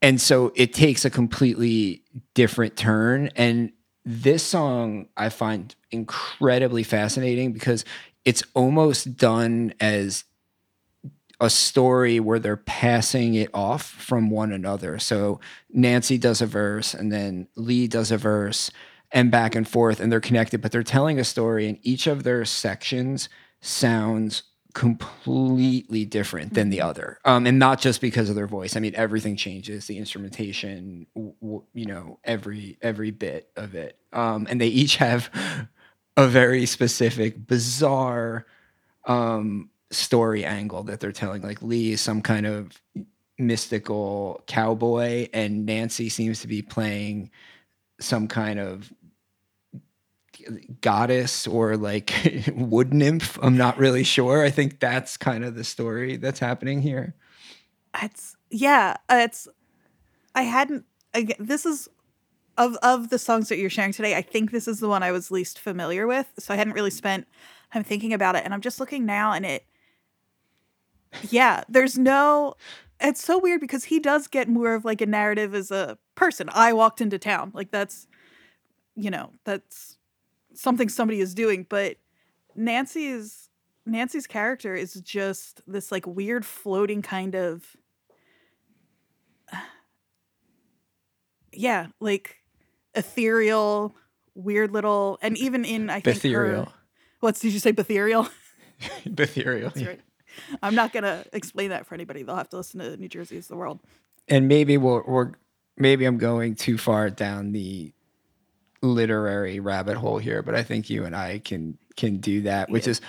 And 0.00 0.22
so 0.22 0.52
it 0.54 0.72
takes 0.72 1.04
a 1.04 1.10
completely 1.10 2.02
different 2.32 2.76
turn. 2.78 3.28
And 3.36 3.72
this 4.10 4.42
song 4.42 5.06
I 5.18 5.28
find 5.28 5.74
incredibly 5.90 6.82
fascinating 6.82 7.52
because 7.52 7.84
it's 8.24 8.42
almost 8.54 9.18
done 9.18 9.74
as 9.80 10.24
a 11.42 11.50
story 11.50 12.18
where 12.18 12.38
they're 12.38 12.56
passing 12.56 13.34
it 13.34 13.50
off 13.52 13.82
from 13.84 14.30
one 14.30 14.50
another. 14.50 14.98
So 14.98 15.40
Nancy 15.70 16.16
does 16.16 16.40
a 16.40 16.46
verse 16.46 16.94
and 16.94 17.12
then 17.12 17.48
Lee 17.54 17.86
does 17.86 18.10
a 18.10 18.16
verse 18.16 18.70
and 19.12 19.30
back 19.30 19.54
and 19.54 19.68
forth 19.68 20.00
and 20.00 20.10
they're 20.10 20.20
connected, 20.20 20.62
but 20.62 20.72
they're 20.72 20.82
telling 20.82 21.18
a 21.20 21.24
story 21.24 21.68
and 21.68 21.78
each 21.82 22.06
of 22.06 22.22
their 22.22 22.46
sections 22.46 23.28
sounds 23.60 24.44
completely 24.78 26.04
different 26.04 26.54
than 26.54 26.70
the 26.70 26.80
other. 26.80 27.18
Um, 27.24 27.48
and 27.48 27.58
not 27.58 27.80
just 27.80 28.00
because 28.00 28.30
of 28.30 28.36
their 28.36 28.46
voice. 28.46 28.76
I 28.76 28.80
mean, 28.80 28.94
everything 28.94 29.34
changes, 29.34 29.88
the 29.88 29.98
instrumentation, 29.98 31.08
w- 31.16 31.34
w- 31.40 31.64
you 31.74 31.84
know, 31.84 32.20
every 32.22 32.78
every 32.80 33.10
bit 33.10 33.50
of 33.56 33.74
it. 33.74 33.98
Um, 34.12 34.46
and 34.48 34.60
they 34.60 34.68
each 34.68 34.94
have 34.98 35.30
a 36.16 36.28
very 36.28 36.64
specific, 36.64 37.44
bizarre 37.44 38.46
um, 39.04 39.70
story 39.90 40.44
angle 40.44 40.84
that 40.84 41.00
they're 41.00 41.10
telling. 41.10 41.42
Like 41.42 41.60
Lee 41.60 41.90
is 41.90 42.00
some 42.00 42.22
kind 42.22 42.46
of 42.46 42.80
mystical 43.36 44.44
cowboy, 44.46 45.28
and 45.32 45.66
Nancy 45.66 46.08
seems 46.08 46.40
to 46.42 46.46
be 46.46 46.62
playing 46.62 47.32
some 47.98 48.28
kind 48.28 48.60
of 48.60 48.92
goddess 50.80 51.46
or 51.46 51.76
like 51.76 52.12
wood 52.54 52.92
nymph. 52.92 53.38
I'm 53.42 53.56
not 53.56 53.78
really 53.78 54.04
sure. 54.04 54.44
I 54.44 54.50
think 54.50 54.80
that's 54.80 55.16
kind 55.16 55.44
of 55.44 55.54
the 55.54 55.64
story 55.64 56.16
that's 56.16 56.40
happening 56.40 56.82
here. 56.82 57.14
It's 58.02 58.36
yeah, 58.50 58.96
it's 59.10 59.48
I 60.34 60.42
hadn't 60.42 60.84
again, 61.14 61.36
this 61.38 61.66
is 61.66 61.88
of 62.56 62.76
of 62.82 63.10
the 63.10 63.18
songs 63.18 63.48
that 63.48 63.58
you're 63.58 63.70
sharing 63.70 63.92
today, 63.92 64.16
I 64.16 64.22
think 64.22 64.50
this 64.50 64.68
is 64.68 64.80
the 64.80 64.88
one 64.88 65.02
I 65.02 65.12
was 65.12 65.30
least 65.30 65.58
familiar 65.58 66.06
with. 66.06 66.32
So 66.38 66.52
I 66.52 66.56
hadn't 66.56 66.74
really 66.74 66.90
spent 66.90 67.26
time 67.72 67.84
thinking 67.84 68.12
about 68.12 68.34
it 68.34 68.44
and 68.44 68.54
I'm 68.54 68.60
just 68.60 68.80
looking 68.80 69.04
now 69.06 69.32
and 69.32 69.44
it 69.44 69.64
yeah, 71.30 71.64
there's 71.68 71.98
no 71.98 72.54
it's 73.00 73.22
so 73.22 73.38
weird 73.38 73.60
because 73.60 73.84
he 73.84 74.00
does 74.00 74.26
get 74.26 74.48
more 74.48 74.74
of 74.74 74.84
like 74.84 75.00
a 75.00 75.06
narrative 75.06 75.54
as 75.54 75.70
a 75.70 75.98
person. 76.16 76.48
I 76.52 76.72
walked 76.72 77.00
into 77.00 77.18
town. 77.18 77.52
Like 77.54 77.70
that's 77.70 78.06
you 78.96 79.10
know, 79.10 79.30
that's 79.44 79.97
something 80.58 80.88
somebody 80.88 81.20
is 81.20 81.34
doing, 81.34 81.66
but 81.68 81.96
Nancy's 82.54 83.48
Nancy's 83.86 84.26
character 84.26 84.74
is 84.74 84.94
just 84.94 85.62
this 85.66 85.90
like 85.92 86.06
weird 86.06 86.44
floating 86.44 87.00
kind 87.00 87.34
of 87.34 87.76
yeah, 91.52 91.86
like 92.00 92.36
ethereal, 92.94 93.94
weird 94.34 94.70
little 94.72 95.18
and 95.22 95.36
even 95.38 95.64
in 95.64 95.90
I 95.90 96.00
think 96.00 96.22
her- 96.22 96.28
Ethereal. 96.28 96.72
what's 97.20 97.40
did 97.40 97.52
you 97.52 97.58
say 97.60 97.70
ethereal? 97.70 98.28
Ethereal. 99.04 99.70
That's 99.70 99.86
right. 99.86 100.00
I'm 100.62 100.74
not 100.76 100.92
gonna 100.92 101.24
explain 101.32 101.70
that 101.70 101.86
for 101.86 101.94
anybody. 101.94 102.22
They'll 102.22 102.36
have 102.36 102.48
to 102.50 102.56
listen 102.58 102.78
to 102.80 102.96
New 102.96 103.08
Jersey 103.08 103.36
is 103.36 103.48
the 103.48 103.56
world. 103.56 103.80
and 104.28 104.46
maybe 104.46 104.76
we'll, 104.76 105.02
we're 105.06 105.32
maybe 105.76 106.04
I'm 106.04 106.18
going 106.18 106.54
too 106.54 106.78
far 106.78 107.10
down 107.10 107.50
the 107.52 107.92
literary 108.82 109.60
rabbit 109.60 109.96
hole 109.96 110.18
here, 110.18 110.42
but 110.42 110.54
I 110.54 110.62
think 110.62 110.90
you 110.90 111.04
and 111.04 111.14
I 111.14 111.40
can 111.40 111.78
can 111.96 112.18
do 112.18 112.42
that. 112.42 112.70
Which 112.70 112.86
is, 112.88 113.00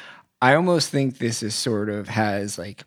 I 0.41 0.55
almost 0.55 0.89
think 0.89 1.17
this 1.17 1.43
is 1.43 1.55
sort 1.55 1.89
of 1.89 2.08
has 2.08 2.58
like 2.58 2.84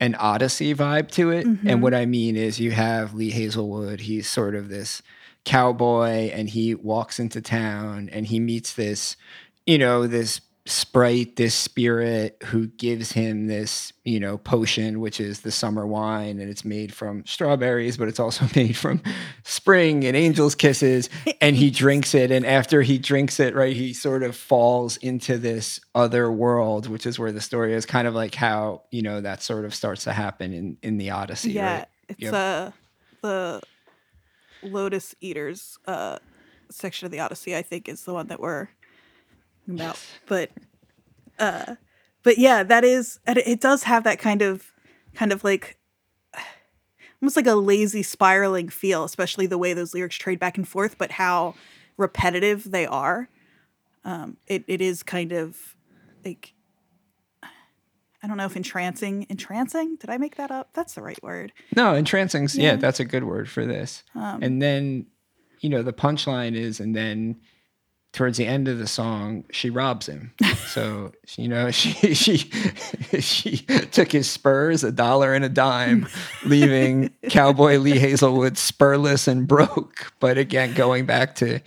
an 0.00 0.14
Odyssey 0.16 0.74
vibe 0.74 1.10
to 1.12 1.30
it. 1.30 1.46
And 1.46 1.58
mm-hmm. 1.58 1.80
what 1.80 1.94
I 1.94 2.06
mean 2.06 2.36
is, 2.36 2.60
you 2.60 2.72
have 2.72 3.14
Lee 3.14 3.30
Hazlewood. 3.30 4.00
He's 4.00 4.28
sort 4.28 4.54
of 4.54 4.68
this 4.68 5.02
cowboy, 5.44 6.30
and 6.30 6.48
he 6.48 6.74
walks 6.74 7.18
into 7.18 7.40
town, 7.40 8.08
and 8.12 8.26
he 8.26 8.40
meets 8.40 8.74
this 8.74 9.16
you 9.66 9.78
know, 9.78 10.06
this 10.06 10.40
sprite, 10.66 11.36
this 11.36 11.54
spirit 11.54 12.42
who 12.46 12.66
gives 12.68 13.12
him 13.12 13.48
this, 13.48 13.92
you 14.04 14.18
know, 14.18 14.38
potion, 14.38 14.98
which 15.00 15.20
is 15.20 15.40
the 15.42 15.50
summer 15.50 15.86
wine, 15.86 16.38
and 16.40 16.48
it's 16.48 16.64
made 16.64 16.94
from 16.94 17.24
strawberries, 17.26 17.96
but 17.98 18.08
it's 18.08 18.18
also 18.18 18.46
made 18.56 18.76
from 18.76 19.02
spring 19.42 20.04
and 20.04 20.16
angel's 20.16 20.54
kisses. 20.54 21.10
And 21.40 21.54
he 21.54 21.70
drinks 21.82 22.14
it. 22.14 22.30
And 22.30 22.46
after 22.46 22.80
he 22.82 22.98
drinks 22.98 23.40
it, 23.40 23.54
right, 23.54 23.76
he 23.76 23.92
sort 23.92 24.22
of 24.22 24.34
falls 24.36 24.96
into 24.98 25.36
this 25.36 25.80
other 25.94 26.32
world, 26.32 26.88
which 26.88 27.04
is 27.04 27.18
where 27.18 27.32
the 27.32 27.42
story 27.42 27.74
is 27.74 27.84
kind 27.84 28.08
of 28.08 28.14
like 28.14 28.34
how, 28.34 28.82
you 28.90 29.02
know, 29.02 29.20
that 29.20 29.42
sort 29.42 29.66
of 29.66 29.74
starts 29.74 30.04
to 30.04 30.12
happen 30.14 30.52
in, 30.54 30.78
in 30.82 30.96
the 30.96 31.10
Odyssey. 31.10 31.52
yeah, 31.52 31.78
Right? 31.80 31.88
it's 32.08 32.20
Yep. 32.22 32.34
uh 32.34 32.70
the 33.22 33.62
Lotus 34.62 35.14
Eaters 35.20 35.78
uh 35.86 36.18
section 36.70 37.04
of 37.06 37.12
the 37.12 37.20
Odyssey. 37.20 37.54
I 37.54 37.62
think 37.62 37.88
is 37.88 38.04
the 38.04 38.14
one 38.14 38.28
that 38.28 38.40
we're 38.40 38.68
talking 39.64 39.80
about. 39.80 39.98
But 40.26 40.50
uh, 41.38 41.74
but 42.22 42.38
yeah, 42.38 42.62
that 42.62 42.84
is 42.84 43.18
and 43.26 43.38
it 43.38 43.46
it 43.46 43.60
does 43.60 43.84
have 43.84 44.04
that 44.04 44.18
kind 44.18 44.42
of 44.42 44.72
kind 45.14 45.32
of 45.32 45.44
like 45.44 45.78
almost 47.22 47.36
like 47.36 47.46
a 47.46 47.54
lazy 47.54 48.02
spiraling 48.02 48.68
feel, 48.68 49.04
especially 49.04 49.46
the 49.46 49.58
way 49.58 49.74
those 49.74 49.94
lyrics 49.94 50.16
trade 50.16 50.38
back 50.38 50.56
and 50.56 50.66
forth, 50.66 50.96
but 50.96 51.12
how 51.12 51.54
repetitive 51.96 52.70
they 52.70 52.86
are. 52.86 53.28
Um, 54.04 54.36
it 54.46 54.64
it 54.66 54.80
is 54.80 55.02
kind 55.02 55.32
of 55.32 55.76
like 56.24 56.54
I 57.42 58.26
don't 58.26 58.36
know 58.38 58.46
if 58.46 58.56
entrancing. 58.56 59.26
Entrancing? 59.28 59.96
Did 59.96 60.08
I 60.10 60.16
make 60.16 60.36
that 60.36 60.50
up? 60.50 60.70
That's 60.72 60.94
the 60.94 61.02
right 61.02 61.22
word. 61.22 61.52
No, 61.76 61.94
entrancing. 61.94 62.48
Yeah. 62.54 62.62
Yeah. 62.70 62.76
that's 62.76 63.00
a 63.00 63.04
good 63.04 63.24
word 63.24 63.48
for 63.50 63.66
this. 63.66 64.02
Um, 64.14 64.42
and 64.42 64.62
then, 64.62 65.06
you 65.60 65.68
know, 65.68 65.82
the 65.82 65.92
punchline 65.92 66.54
is, 66.54 66.80
and 66.80 66.96
then 66.96 67.40
towards 68.14 68.38
the 68.38 68.46
end 68.46 68.68
of 68.68 68.78
the 68.78 68.86
song, 68.86 69.44
she 69.50 69.68
robs 69.68 70.08
him. 70.08 70.32
So 70.66 71.12
you 71.36 71.46
know, 71.46 71.70
she 71.72 72.14
she 72.14 72.38
she 73.20 73.58
took 73.58 74.10
his 74.10 74.28
spurs, 74.28 74.82
a 74.82 74.90
dollar 74.90 75.32
and 75.32 75.44
a 75.44 75.48
dime, 75.48 76.08
leaving 76.44 77.10
Cowboy 77.28 77.76
Lee 77.76 77.98
Hazlewood 77.98 78.54
spurless 78.54 79.28
and 79.28 79.46
broke. 79.46 80.12
But 80.18 80.36
again, 80.36 80.74
going 80.74 81.06
back 81.06 81.36
to 81.36 81.60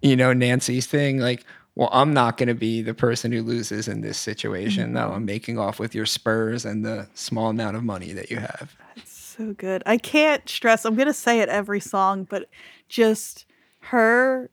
you 0.00 0.14
know 0.14 0.32
Nancy's 0.32 0.86
thing, 0.86 1.18
like. 1.18 1.44
Well, 1.74 1.88
I'm 1.90 2.12
not 2.12 2.36
going 2.36 2.50
to 2.50 2.54
be 2.54 2.82
the 2.82 2.92
person 2.92 3.32
who 3.32 3.42
loses 3.42 3.88
in 3.88 4.02
this 4.02 4.18
situation. 4.18 4.92
No, 4.92 5.06
mm-hmm. 5.06 5.14
I'm 5.14 5.24
making 5.24 5.58
off 5.58 5.78
with 5.78 5.94
your 5.94 6.04
spurs 6.04 6.66
and 6.66 6.84
the 6.84 7.08
small 7.14 7.48
amount 7.48 7.78
of 7.78 7.82
money 7.82 8.12
that 8.12 8.30
you 8.30 8.36
have. 8.36 8.76
That's 8.94 9.10
so 9.10 9.54
good. 9.54 9.82
I 9.86 9.96
can't 9.96 10.46
stress. 10.46 10.84
I'm 10.84 10.96
gonna 10.96 11.14
say 11.14 11.40
it 11.40 11.48
every 11.48 11.80
song, 11.80 12.24
but 12.24 12.50
just 12.90 13.46
her 13.78 14.50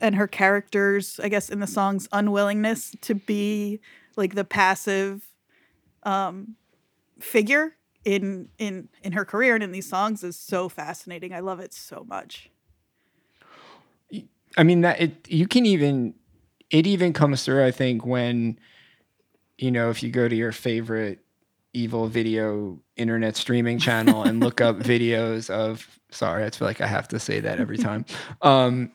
and 0.00 0.14
her 0.14 0.26
characters, 0.26 1.20
I 1.22 1.28
guess, 1.28 1.48
in 1.48 1.60
the 1.60 1.66
song's 1.66 2.08
unwillingness 2.12 2.94
to 3.02 3.14
be 3.14 3.80
like 4.16 4.34
the 4.34 4.44
passive 4.44 5.22
um, 6.02 6.56
figure 7.18 7.76
in 8.04 8.48
in 8.58 8.88
in 9.02 9.12
her 9.12 9.24
career 9.24 9.54
and 9.54 9.62
in 9.62 9.72
these 9.72 9.88
songs 9.88 10.24
is 10.24 10.36
so 10.36 10.68
fascinating. 10.68 11.32
I 11.34 11.40
love 11.40 11.60
it 11.60 11.72
so 11.74 12.04
much. 12.08 12.50
I 14.56 14.62
mean 14.62 14.80
that 14.80 15.00
it 15.00 15.30
you 15.30 15.46
can 15.46 15.66
even 15.66 16.14
it 16.70 16.86
even 16.86 17.12
comes 17.12 17.44
through 17.44 17.64
I 17.64 17.70
think 17.70 18.04
when 18.04 18.58
you 19.58 19.70
know 19.70 19.90
if 19.90 20.02
you 20.02 20.10
go 20.10 20.28
to 20.28 20.34
your 20.34 20.52
favorite 20.52 21.20
evil 21.72 22.08
video 22.08 22.80
internet 22.96 23.36
streaming 23.36 23.78
channel 23.78 24.24
and 24.24 24.40
look 24.40 24.60
up 24.60 24.78
videos 24.80 25.50
of 25.50 26.00
sorry 26.10 26.44
I 26.44 26.50
feel 26.50 26.66
like 26.66 26.80
I 26.80 26.86
have 26.86 27.08
to 27.08 27.20
say 27.20 27.40
that 27.40 27.60
every 27.60 27.78
time 27.78 28.04
um 28.42 28.90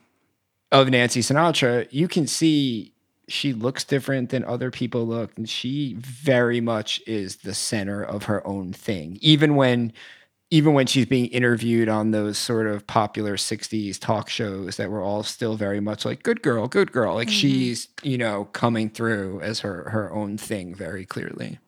of 0.72 0.88
Nancy 0.88 1.20
Sinatra 1.20 1.86
you 1.90 2.08
can 2.08 2.26
see 2.26 2.92
she 3.28 3.52
looks 3.52 3.84
different 3.84 4.30
than 4.30 4.44
other 4.44 4.70
people 4.70 5.06
look 5.06 5.36
and 5.36 5.48
she 5.48 5.94
very 5.98 6.60
much 6.60 7.00
is 7.06 7.36
the 7.36 7.54
center 7.54 8.02
of 8.02 8.24
her 8.24 8.46
own 8.46 8.72
thing 8.72 9.18
even 9.20 9.56
when 9.56 9.92
even 10.48 10.74
when 10.74 10.86
she's 10.86 11.06
being 11.06 11.26
interviewed 11.26 11.88
on 11.88 12.12
those 12.12 12.38
sort 12.38 12.68
of 12.68 12.86
popular 12.86 13.36
60s 13.36 13.98
talk 13.98 14.28
shows 14.28 14.76
that 14.76 14.90
were 14.90 15.02
all 15.02 15.24
still 15.24 15.56
very 15.56 15.80
much 15.80 16.04
like 16.04 16.22
good 16.22 16.42
girl 16.42 16.68
good 16.68 16.92
girl 16.92 17.14
like 17.14 17.28
mm-hmm. 17.28 17.34
she's 17.34 17.88
you 18.02 18.18
know 18.18 18.44
coming 18.52 18.88
through 18.88 19.40
as 19.40 19.60
her 19.60 19.90
her 19.90 20.12
own 20.12 20.38
thing 20.38 20.74
very 20.74 21.04
clearly 21.04 21.58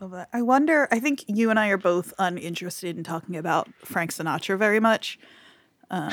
Love 0.00 0.10
that. 0.12 0.28
I 0.32 0.42
wonder. 0.42 0.88
I 0.90 1.00
think 1.00 1.24
you 1.28 1.50
and 1.50 1.58
I 1.58 1.68
are 1.68 1.78
both 1.78 2.12
uninterested 2.18 2.96
in 2.96 3.04
talking 3.04 3.36
about 3.36 3.68
Frank 3.84 4.12
Sinatra 4.12 4.58
very 4.58 4.80
much. 4.80 5.18
Um, 5.90 6.12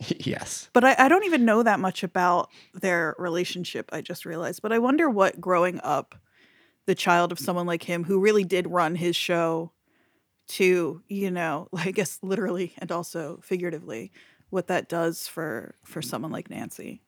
yes 0.18 0.70
But 0.72 0.84
I, 0.84 0.94
I 0.98 1.08
don't 1.08 1.24
even 1.24 1.44
know 1.44 1.62
that 1.62 1.80
much 1.80 2.02
about 2.02 2.50
their 2.74 3.14
relationship, 3.18 3.88
I 3.92 4.00
just 4.00 4.24
realized. 4.24 4.62
But 4.62 4.72
I 4.72 4.78
wonder 4.78 5.08
what 5.10 5.40
growing 5.40 5.80
up, 5.82 6.14
the 6.86 6.94
child 6.94 7.32
of 7.32 7.38
someone 7.38 7.66
like 7.66 7.82
him 7.82 8.04
who 8.04 8.18
really 8.20 8.44
did 8.44 8.66
run 8.66 8.94
his 8.96 9.14
show 9.16 9.72
to, 10.48 11.02
you 11.08 11.30
know, 11.30 11.68
I 11.76 11.90
guess 11.90 12.18
literally 12.22 12.74
and 12.78 12.90
also 12.90 13.40
figuratively, 13.42 14.12
what 14.50 14.66
that 14.68 14.88
does 14.88 15.28
for 15.28 15.74
for 15.84 16.00
mm. 16.00 16.04
someone 16.04 16.32
like 16.32 16.50
Nancy. 16.50 17.02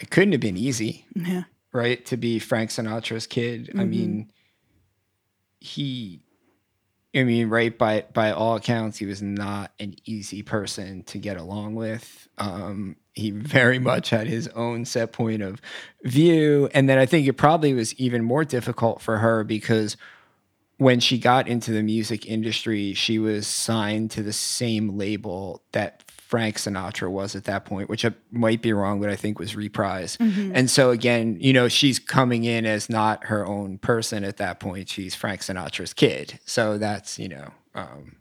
it 0.00 0.10
couldn't 0.10 0.32
have 0.32 0.40
been 0.40 0.56
easy 0.56 1.04
Yeah. 1.14 1.44
right 1.72 2.04
to 2.06 2.16
be 2.16 2.38
frank 2.38 2.70
sinatra's 2.70 3.26
kid 3.26 3.70
i 3.74 3.78
mm-hmm. 3.78 3.90
mean 3.90 4.32
he 5.60 6.20
i 7.14 7.22
mean 7.22 7.48
right 7.48 7.76
by 7.76 8.04
by 8.12 8.30
all 8.30 8.56
accounts 8.56 8.98
he 8.98 9.06
was 9.06 9.22
not 9.22 9.72
an 9.80 9.94
easy 10.04 10.42
person 10.42 11.02
to 11.04 11.18
get 11.18 11.36
along 11.36 11.74
with. 11.74 12.28
Um 12.38 12.96
he 13.12 13.32
very 13.32 13.78
much 13.78 14.10
had 14.10 14.28
his 14.28 14.46
own 14.48 14.84
set 14.84 15.12
point 15.12 15.42
of 15.42 15.60
view. 16.04 16.68
And 16.72 16.88
then 16.88 16.98
i 16.98 17.06
think 17.06 17.26
it 17.26 17.34
probably 17.34 17.74
was 17.74 17.94
even 17.94 18.24
more 18.24 18.44
difficult 18.44 19.00
for 19.00 19.18
her 19.18 19.44
because 19.44 19.96
when 20.80 20.98
she 20.98 21.18
got 21.18 21.46
into 21.46 21.72
the 21.72 21.82
music 21.82 22.24
industry, 22.24 22.94
she 22.94 23.18
was 23.18 23.46
signed 23.46 24.10
to 24.12 24.22
the 24.22 24.32
same 24.32 24.96
label 24.96 25.62
that 25.72 26.02
Frank 26.30 26.58
Sinatra 26.58 27.10
was 27.10 27.34
at 27.34 27.42
that 27.46 27.64
point, 27.64 27.88
which 27.88 28.04
I 28.04 28.12
might 28.30 28.62
be 28.62 28.72
wrong, 28.72 29.00
but 29.00 29.10
I 29.10 29.16
think 29.16 29.40
was 29.40 29.56
Reprise. 29.56 30.16
And 30.20 30.70
so 30.70 30.90
again, 30.90 31.36
you 31.40 31.52
know, 31.52 31.66
she's 31.66 31.98
coming 31.98 32.44
in 32.44 32.66
as 32.66 32.88
not 32.88 33.24
her 33.24 33.44
own 33.44 33.78
person 33.78 34.22
at 34.22 34.36
that 34.36 34.60
point. 34.60 34.88
She's 34.88 35.16
Frank 35.16 35.40
Sinatra's 35.40 35.92
kid. 35.92 36.38
So 36.44 36.78
that's, 36.78 37.18
you 37.18 37.28
know, 37.28 37.50
um, 37.74 38.14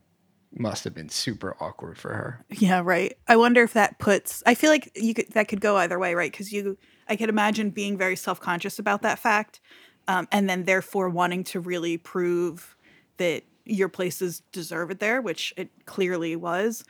must 0.58 0.86
have 0.86 0.96
been 0.96 1.10
super 1.10 1.56
awkward 1.60 2.00
for 2.00 2.12
her. 2.16 2.44
Yeah, 2.50 2.82
right. 2.84 3.16
I 3.28 3.36
wonder 3.36 3.62
if 3.62 3.74
that 3.74 4.00
puts. 4.00 4.42
I 4.44 4.56
feel 4.56 4.72
like 4.72 4.92
you 4.96 5.14
could 5.14 5.30
that 5.34 5.48
could 5.48 5.62
go 5.62 5.78
either 5.78 6.00
way, 6.00 6.16
right? 6.16 6.32
Because 6.32 6.52
you, 6.52 6.80
I 7.08 7.16
could 7.16 7.30
imagine 7.30 7.70
being 7.70 7.96
very 7.96 8.16
self 8.16 8.40
conscious 8.40 8.80
about 8.80 9.04
that 9.04 9.20
fact, 9.20 9.60
um, 10.08 10.28
and 10.32 10.50
then 10.50 10.64
therefore 10.64 11.10
wanting 11.10 11.44
to 11.44 11.60
really 11.60 12.00
prove 12.00 12.76
that 13.18 13.44
your 13.66 13.88
places 13.88 14.42
deserve 14.52 14.90
it 14.90 15.00
there, 15.00 15.22
which 15.22 15.54
it 15.58 15.70
clearly 15.86 16.36
was. 16.36 16.84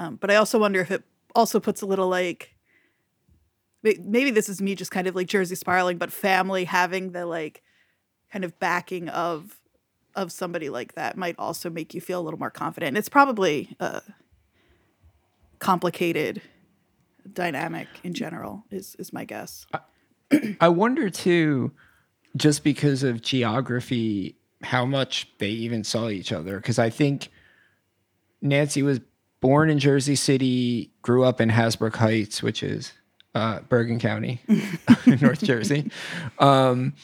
Um, 0.00 0.16
but 0.16 0.30
I 0.30 0.36
also 0.36 0.58
wonder 0.58 0.80
if 0.80 0.90
it 0.90 1.02
also 1.34 1.60
puts 1.60 1.82
a 1.82 1.86
little 1.86 2.08
like 2.08 2.54
maybe 3.82 4.30
this 4.30 4.48
is 4.48 4.60
me 4.60 4.74
just 4.74 4.90
kind 4.90 5.06
of 5.06 5.14
like 5.14 5.26
Jersey 5.26 5.54
spiraling, 5.54 5.98
but 5.98 6.10
family 6.10 6.64
having 6.64 7.12
the 7.12 7.26
like 7.26 7.62
kind 8.32 8.42
of 8.44 8.58
backing 8.58 9.10
of 9.10 9.60
of 10.16 10.32
somebody 10.32 10.70
like 10.70 10.94
that 10.94 11.18
might 11.18 11.34
also 11.38 11.68
make 11.68 11.92
you 11.92 12.00
feel 12.00 12.18
a 12.18 12.22
little 12.22 12.38
more 12.38 12.50
confident. 12.50 12.96
It's 12.96 13.10
probably 13.10 13.76
a 13.78 14.00
complicated 15.58 16.40
dynamic 17.30 17.86
in 18.02 18.14
general 18.14 18.64
is 18.70 18.96
is 18.98 19.12
my 19.12 19.26
guess. 19.26 19.66
I 20.62 20.68
wonder 20.70 21.10
too, 21.10 21.72
just 22.36 22.64
because 22.64 23.02
of 23.02 23.20
geography, 23.20 24.38
how 24.62 24.86
much 24.86 25.28
they 25.36 25.50
even 25.50 25.84
saw 25.84 26.08
each 26.08 26.32
other. 26.32 26.56
Because 26.56 26.78
I 26.78 26.88
think 26.88 27.28
Nancy 28.40 28.82
was 28.82 29.00
born 29.40 29.70
in 29.70 29.78
Jersey 29.78 30.14
City, 30.16 30.90
grew 31.02 31.24
up 31.24 31.40
in 31.40 31.48
Hasbrouck 31.50 31.96
Heights, 31.96 32.42
which 32.42 32.62
is 32.62 32.92
uh, 33.34 33.60
Bergen 33.68 33.98
County, 33.98 34.40
North 35.20 35.42
Jersey. 35.42 35.90
Um, 36.38 36.94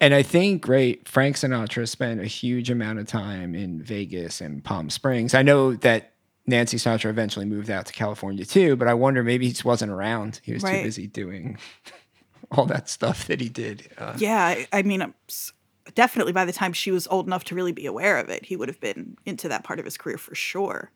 and 0.00 0.14
I 0.14 0.22
think, 0.22 0.66
right, 0.68 1.06
Frank 1.06 1.36
Sinatra 1.36 1.86
spent 1.88 2.20
a 2.20 2.24
huge 2.26 2.70
amount 2.70 2.98
of 3.00 3.06
time 3.06 3.54
in 3.54 3.82
Vegas 3.82 4.40
and 4.40 4.62
Palm 4.64 4.88
Springs. 4.90 5.34
I 5.34 5.42
know 5.42 5.74
that 5.76 6.12
Nancy 6.46 6.78
Sinatra 6.78 7.10
eventually 7.10 7.44
moved 7.44 7.70
out 7.70 7.86
to 7.86 7.92
California 7.92 8.44
too, 8.44 8.76
but 8.76 8.88
I 8.88 8.94
wonder 8.94 9.22
maybe 9.22 9.46
he 9.46 9.52
just 9.52 9.64
wasn't 9.64 9.92
around. 9.92 10.40
He 10.42 10.52
was 10.52 10.62
too 10.78 10.84
busy 10.84 11.06
doing 11.06 11.58
all 12.50 12.66
that 12.66 12.88
stuff 12.88 13.26
that 13.26 13.40
he 13.40 13.48
did. 13.48 13.88
Uh, 13.98 14.14
Yeah, 14.16 14.42
I, 14.44 14.66
I 14.72 14.82
mean, 14.82 15.12
s- 15.28 15.52
definitely 15.94 16.32
by 16.32 16.44
the 16.44 16.52
time 16.52 16.72
she 16.72 16.90
was 16.90 17.06
old 17.08 17.26
enough 17.26 17.44
to 17.44 17.54
really 17.54 17.72
be 17.72 17.86
aware 17.86 18.18
of 18.18 18.28
it, 18.30 18.46
he 18.46 18.56
would 18.56 18.68
have 18.68 18.80
been 18.80 19.16
into 19.26 19.48
that 19.48 19.64
part 19.64 19.78
of 19.78 19.84
his 19.84 19.96
career 19.96 20.18
for 20.18 20.34
sure. 20.34 20.90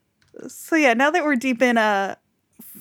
So 0.48 0.76
yeah, 0.76 0.94
now 0.94 1.10
that 1.10 1.24
we're 1.24 1.36
deep 1.36 1.62
in 1.62 1.78
uh, 1.78 2.16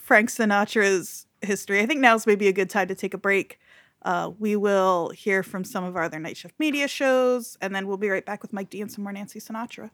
Frank 0.01 0.29
Sinatra's 0.29 1.27
history, 1.41 1.81
I 1.81 1.85
think 1.85 1.99
now's 1.99 2.25
maybe 2.25 2.47
a 2.47 2.53
good 2.53 2.69
time 2.69 2.87
to 2.87 2.95
take 2.95 3.13
a 3.13 3.17
break. 3.17 3.59
Uh, 4.01 4.31
we 4.37 4.55
will 4.55 5.09
hear 5.09 5.43
from 5.43 5.63
some 5.63 5.83
of 5.83 5.95
our 5.95 6.03
other 6.03 6.19
night 6.19 6.35
shift 6.35 6.59
media 6.59 6.87
shows, 6.87 7.57
and 7.61 7.73
then 7.73 7.87
we'll 7.87 7.97
be 7.97 8.09
right 8.09 8.25
back 8.25 8.41
with 8.41 8.51
Mike 8.51 8.69
D 8.69 8.81
and 8.81 8.91
some 8.91 9.03
more 9.03 9.13
Nancy 9.13 9.39
Sinatra. 9.39 9.91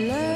Learn 0.00 0.33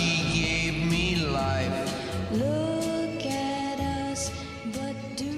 she 0.00 0.42
gave 0.42 0.90
me 0.90 1.16
life. 1.16 2.32
Look 2.32 3.24
at 3.26 3.80
us, 3.80 4.30
but 4.72 4.94
do 5.16 5.30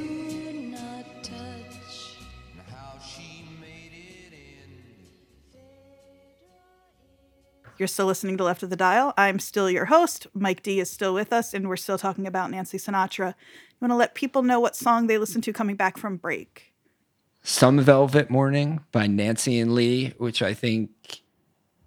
not 0.71 1.05
touch. 1.23 2.17
How 2.71 2.99
she 3.01 3.45
made 3.61 3.93
it 3.93 4.33
in. 4.33 5.61
You're 7.79 7.89
still 7.89 8.07
listening 8.07 8.37
to 8.37 8.45
Left 8.45 8.63
of 8.63 8.71
the 8.71 8.77
Dial. 8.77 9.13
I'm 9.17 9.39
still 9.39 9.69
your 9.69 9.87
host. 9.87 10.27
Mike 10.35 10.63
D 10.63 10.79
is 10.79 10.91
still 10.91 11.15
with 11.15 11.33
us, 11.33 11.53
and 11.55 11.69
we're 11.69 11.77
still 11.77 11.99
talking 11.99 12.27
about 12.27 12.51
Nancy 12.51 12.79
Sinatra. 12.79 13.29
You 13.29 13.79
want 13.81 13.91
to 13.91 13.97
let 13.97 14.15
people 14.15 14.43
know 14.43 14.61
what 14.61 14.77
song 14.77 15.09
they 15.09 15.19
listen 15.19 15.41
to 15.43 15.53
coming 15.53 15.75
back 15.75 15.99
from 15.99 16.17
break? 16.17 16.73
Some 17.43 17.81
Velvet 17.81 18.31
Morning 18.31 18.85
by 18.93 19.09
Nancy 19.09 19.59
and 19.59 19.75
Lee, 19.75 20.15
which 20.19 20.43
I 20.43 20.55
think 20.55 21.22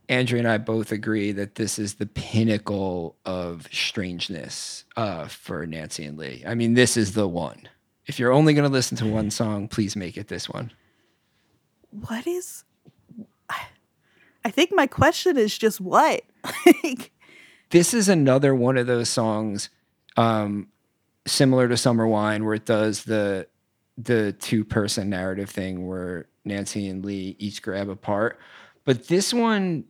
Andrea 0.10 0.40
and 0.40 0.48
I 0.48 0.58
both 0.58 0.92
agree 0.92 1.32
that 1.32 1.56
this 1.56 1.80
is 1.80 1.96
the 1.96 2.06
pinnacle 2.06 3.16
of 3.26 3.68
strangeness 3.72 4.86
uh, 4.96 5.28
for 5.28 5.66
Nancy 5.66 6.06
and 6.06 6.18
Lee. 6.18 6.44
I 6.46 6.56
mean, 6.56 6.74
this 6.74 6.98
is 6.98 7.14
the 7.14 7.28
one. 7.28 7.68
If 8.06 8.20
you're 8.20 8.32
only 8.32 8.54
going 8.54 8.70
to 8.70 8.74
listen 8.74 8.98
to 8.98 9.06
one 9.06 9.32
song, 9.32 9.68
please 9.68 9.96
make 9.96 10.18
it 10.18 10.28
this 10.28 10.48
one. 10.48 10.72
What 11.90 12.28
is. 12.28 12.64
I 14.46 14.52
think 14.52 14.72
my 14.72 14.86
question 14.86 15.38
is 15.38 15.58
just 15.58 15.82
what? 15.82 16.22
like, 16.84 17.12
This 17.72 17.96
is 17.96 18.08
another 18.08 18.54
one 18.54 18.78
of 18.78 18.86
those 18.86 19.10
songs 19.10 19.72
um, 20.18 20.68
similar 21.26 21.68
to 21.68 21.76
Summer 21.76 22.08
Wine 22.08 22.46
where 22.46 22.54
it 22.54 22.66
does 22.66 23.04
the 23.04 23.48
the 23.98 24.34
two 24.34 24.64
person 24.64 25.10
narrative 25.10 25.50
thing 25.50 25.88
where 25.88 26.28
Nancy 26.44 26.88
and 26.88 27.04
Lee 27.04 27.36
each 27.40 27.62
grab 27.62 27.90
a 27.90 27.96
part. 27.96 28.40
But 28.84 29.08
this 29.08 29.34
one 29.34 29.86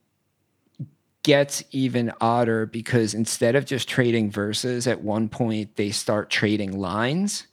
gets 1.26 1.64
even 1.72 2.14
odder 2.22 2.68
because 2.68 3.16
instead 3.16 3.56
of 3.56 3.66
just 3.66 3.90
trading 3.90 4.30
verses, 4.30 4.86
at 4.86 5.02
one 5.02 5.28
point 5.28 5.76
they 5.76 5.90
start 5.90 6.30
trading 6.30 6.80
lines 6.80 7.48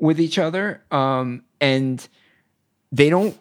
with 0.00 0.18
each 0.18 0.38
other. 0.38 0.82
Um, 0.90 1.44
and 1.60 2.08
they 2.90 3.10
don't 3.10 3.38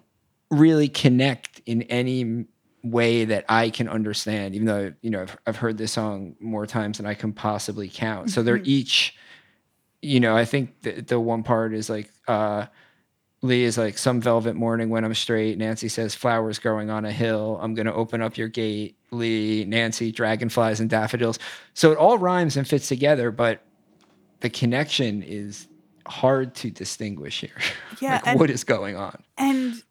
really 0.51 0.89
connect 0.89 1.61
in 1.65 1.83
any 1.83 2.47
way 2.83 3.23
that 3.23 3.45
I 3.47 3.69
can 3.69 3.87
understand, 3.87 4.55
even 4.55 4.67
though, 4.67 4.93
you 5.01 5.09
know, 5.09 5.21
I've, 5.21 5.37
I've 5.47 5.55
heard 5.55 5.77
this 5.77 5.93
song 5.93 6.35
more 6.41 6.67
times 6.67 6.97
than 6.97 7.05
I 7.05 7.13
can 7.13 7.31
possibly 7.31 7.87
count. 7.87 8.29
So 8.29 8.43
they're 8.43 8.57
each, 8.57 9.15
you 10.01 10.19
know, 10.19 10.35
I 10.35 10.43
think 10.43 10.81
the, 10.81 10.99
the 10.99 11.17
one 11.17 11.43
part 11.43 11.73
is 11.73 11.89
like, 11.89 12.11
uh, 12.27 12.65
Lee 13.43 13.63
is 13.63 13.77
like 13.77 13.97
some 13.97 14.19
velvet 14.19 14.55
morning 14.55 14.89
when 14.89 15.03
I'm 15.05 15.13
straight. 15.13 15.57
Nancy 15.57 15.89
says 15.89 16.15
flowers 16.15 16.57
growing 16.59 16.89
on 16.89 17.05
a 17.05 17.11
hill. 17.11 17.59
I'm 17.61 17.73
gonna 17.75 17.93
open 17.93 18.21
up 18.21 18.37
your 18.37 18.47
gate. 18.47 18.97
Lee, 19.11 19.63
Nancy, 19.65 20.11
dragonflies 20.11 20.79
and 20.79 20.89
daffodils. 20.89 21.37
So 21.73 21.91
it 21.91 21.97
all 21.97 22.17
rhymes 22.17 22.57
and 22.57 22.67
fits 22.67 22.87
together, 22.87 23.31
but 23.31 23.61
the 24.39 24.49
connection 24.49 25.23
is 25.23 25.67
hard 26.07 26.55
to 26.55 26.71
distinguish 26.71 27.41
here. 27.41 27.51
Yeah, 27.99 28.13
like 28.13 28.27
and- 28.27 28.39
what 28.39 28.49
is 28.51 28.63
going 28.63 28.95
on? 28.95 29.23
And 29.37 29.81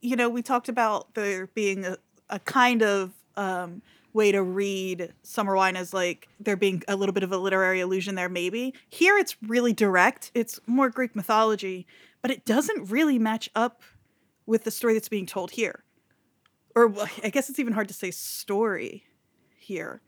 you 0.00 0.16
know, 0.16 0.28
we 0.30 0.42
talked 0.42 0.68
about 0.70 1.14
there 1.14 1.46
being 1.48 1.84
a, 1.84 1.98
a 2.30 2.38
kind 2.38 2.82
of 2.82 3.12
um, 3.36 3.82
way 4.14 4.32
to 4.32 4.42
read 4.42 5.12
Summer 5.22 5.54
Wine 5.54 5.76
as 5.76 5.92
like 5.92 6.28
there 6.38 6.56
being 6.56 6.82
a 6.88 6.96
little 6.96 7.12
bit 7.12 7.22
of 7.22 7.32
a 7.32 7.36
literary 7.36 7.80
illusion 7.80 8.14
there, 8.14 8.28
maybe. 8.30 8.72
Here 8.88 9.18
it's 9.18 9.36
really 9.42 9.72
direct. 9.74 10.30
It's 10.34 10.58
more 10.66 10.88
Greek 10.88 11.14
mythology, 11.14 11.86
but 12.22 12.30
it 12.30 12.44
doesn't 12.44 12.90
really 12.90 13.18
match 13.18 13.50
up 13.54 13.82
with 14.46 14.64
the 14.64 14.70
story 14.70 14.94
that's 14.94 15.08
being 15.08 15.26
told 15.26 15.52
here. 15.52 15.84
Or 16.74 16.86
well, 16.86 17.08
I 17.22 17.30
guess 17.30 17.50
it's 17.50 17.58
even 17.58 17.72
hard 17.72 17.88
to 17.88 17.94
say 17.94 18.10
story 18.10 19.04
here. 19.58 20.00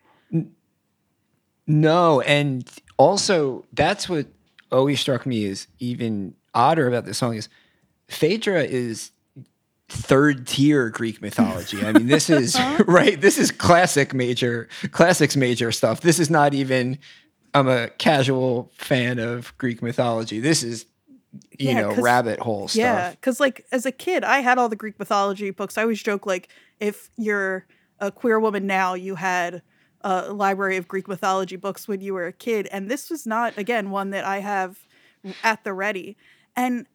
No, 1.67 2.21
and 2.23 2.69
also 2.97 3.65
that's 3.73 4.09
what 4.09 4.27
always 4.71 5.01
struck 5.01 5.27
me 5.27 5.47
as 5.47 5.69
even 5.79 6.35
odder 6.55 6.89
about 6.89 7.05
this 7.05 7.19
song 7.19 7.35
is 7.35 7.49
Phaedra 8.09 8.65
is 8.65 9.11
third 9.89 10.47
tier 10.47 10.89
Greek 10.89 11.21
mythology. 11.21 11.85
I 11.85 11.93
mean, 11.93 12.07
this 12.07 12.31
is 12.31 12.57
uh-huh. 12.57 12.85
right. 12.89 13.21
This 13.21 13.39
is 13.39 13.51
classic 13.51 14.15
major, 14.15 14.69
classics 14.91 15.37
major 15.37 15.71
stuff. 15.73 16.01
This 16.01 16.19
is 16.19 16.31
not 16.31 16.55
even. 16.55 16.99
I'm 17.55 17.69
a 17.69 17.89
casual 17.89 18.71
fan 18.79 19.19
of 19.19 19.57
Greek 19.59 19.83
mythology. 19.83 20.41
This 20.41 20.63
is, 20.63 20.87
you 21.59 21.75
Yeah, 21.75 21.75
know, 21.75 21.95
rabbit 21.95 22.41
hole 22.41 22.69
stuff. 22.69 22.77
Yeah, 22.77 23.11
because 23.11 23.41
like 23.41 23.67
as 23.73 23.87
a 23.87 23.93
kid, 23.93 24.25
I 24.25 24.41
had 24.41 24.59
all 24.59 24.69
the 24.69 24.77
Greek 24.77 24.99
mythology 24.99 25.51
books. 25.51 25.77
I 25.79 25.83
always 25.83 26.03
joke 26.03 26.27
like 26.27 26.49
if 26.81 27.11
you're 27.17 27.67
a 27.99 28.11
queer 28.11 28.41
woman 28.41 28.67
now, 28.67 28.95
you 28.95 29.15
had 29.17 29.63
a 30.03 30.33
library 30.33 30.77
of 30.77 30.89
Greek 30.89 31.09
mythology 31.09 31.57
books 31.57 31.87
when 31.89 32.01
you 32.01 32.15
were 32.15 32.27
a 32.27 32.33
kid, 32.33 32.67
and 32.73 32.91
this 32.91 33.11
was 33.11 33.27
not 33.27 33.57
again 33.59 33.91
one 33.91 34.11
that 34.11 34.25
I 34.25 34.39
have 34.41 34.79
at 35.43 35.65
the 35.65 35.73
ready. 35.73 36.17
And 36.57 36.87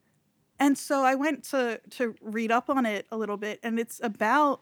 and 0.60 0.78
so 0.78 1.04
I 1.04 1.16
went 1.16 1.44
to 1.46 1.82
to 1.92 2.16
read 2.22 2.52
up 2.52 2.70
on 2.70 2.86
it 2.86 3.06
a 3.12 3.18
little 3.18 3.38
bit, 3.38 3.60
and 3.64 3.80
it's 3.80 4.00
about 4.04 4.62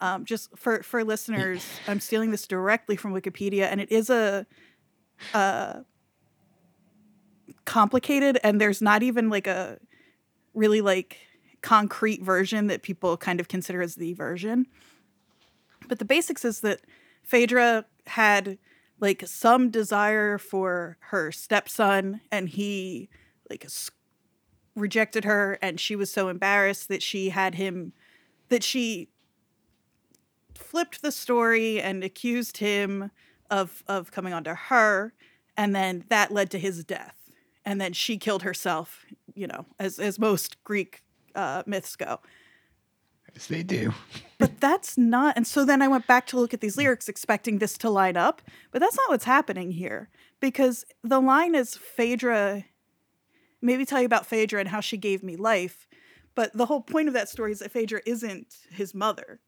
um, 0.00 0.24
just 0.24 0.56
for 0.58 0.82
for 0.82 1.04
listeners. 1.04 1.80
I'm 1.86 2.00
stealing 2.00 2.30
this 2.30 2.46
directly 2.46 2.96
from 2.96 3.14
Wikipedia, 3.14 3.64
and 3.64 3.80
it 3.80 3.90
is 3.92 4.10
a 4.10 4.46
uh 5.34 5.80
complicated 7.64 8.38
and 8.42 8.60
there's 8.60 8.82
not 8.82 9.02
even 9.02 9.30
like 9.30 9.46
a 9.46 9.78
really 10.54 10.80
like 10.80 11.18
concrete 11.60 12.22
version 12.22 12.66
that 12.66 12.82
people 12.82 13.16
kind 13.16 13.40
of 13.40 13.48
consider 13.48 13.82
as 13.82 13.94
the 13.94 14.12
version. 14.14 14.66
But 15.88 15.98
the 15.98 16.04
basics 16.04 16.44
is 16.44 16.60
that 16.60 16.80
Phaedra 17.22 17.86
had 18.06 18.58
like 19.00 19.26
some 19.26 19.70
desire 19.70 20.38
for 20.38 20.96
her 21.00 21.32
stepson 21.32 22.20
and 22.30 22.48
he 22.48 23.08
like 23.50 23.66
rejected 24.74 25.24
her 25.24 25.58
and 25.60 25.78
she 25.78 25.96
was 25.96 26.10
so 26.10 26.28
embarrassed 26.28 26.88
that 26.88 27.02
she 27.02 27.30
had 27.30 27.54
him 27.56 27.92
that 28.48 28.62
she 28.62 29.08
flipped 30.54 31.02
the 31.02 31.12
story 31.12 31.80
and 31.80 32.02
accused 32.04 32.58
him 32.58 33.10
of 33.50 33.82
of 33.86 34.10
coming 34.10 34.32
onto 34.32 34.54
her 34.54 35.12
and 35.56 35.74
then 35.74 36.04
that 36.08 36.30
led 36.30 36.50
to 36.50 36.58
his 36.58 36.84
death 36.84 37.21
and 37.64 37.80
then 37.80 37.92
she 37.92 38.16
killed 38.18 38.42
herself 38.42 39.04
you 39.34 39.46
know 39.46 39.66
as 39.78 39.98
as 39.98 40.18
most 40.18 40.62
greek 40.64 41.02
uh, 41.34 41.62
myths 41.66 41.96
go 41.96 42.20
Yes, 43.34 43.46
they 43.46 43.62
do. 43.62 43.94
but 44.38 44.60
that's 44.60 44.98
not 44.98 45.36
and 45.36 45.46
so 45.46 45.64
then 45.64 45.80
i 45.80 45.88
went 45.88 46.06
back 46.06 46.26
to 46.26 46.38
look 46.38 46.52
at 46.52 46.60
these 46.60 46.76
lyrics 46.76 47.08
expecting 47.08 47.58
this 47.58 47.78
to 47.78 47.88
line 47.88 48.16
up 48.16 48.42
but 48.70 48.80
that's 48.80 48.96
not 48.96 49.08
what's 49.08 49.24
happening 49.24 49.70
here 49.70 50.10
because 50.40 50.84
the 51.02 51.20
line 51.20 51.54
is 51.54 51.74
phaedra 51.76 52.64
maybe 53.62 53.84
tell 53.86 54.00
you 54.00 54.06
about 54.06 54.26
phaedra 54.26 54.60
and 54.60 54.68
how 54.68 54.80
she 54.80 54.96
gave 54.98 55.22
me 55.22 55.36
life 55.36 55.86
but 56.34 56.52
the 56.54 56.66
whole 56.66 56.80
point 56.82 57.08
of 57.08 57.14
that 57.14 57.28
story 57.28 57.52
is 57.52 57.60
that 57.60 57.70
phaedra 57.70 58.02
isn't 58.04 58.54
his 58.70 58.92
mother 58.94 59.40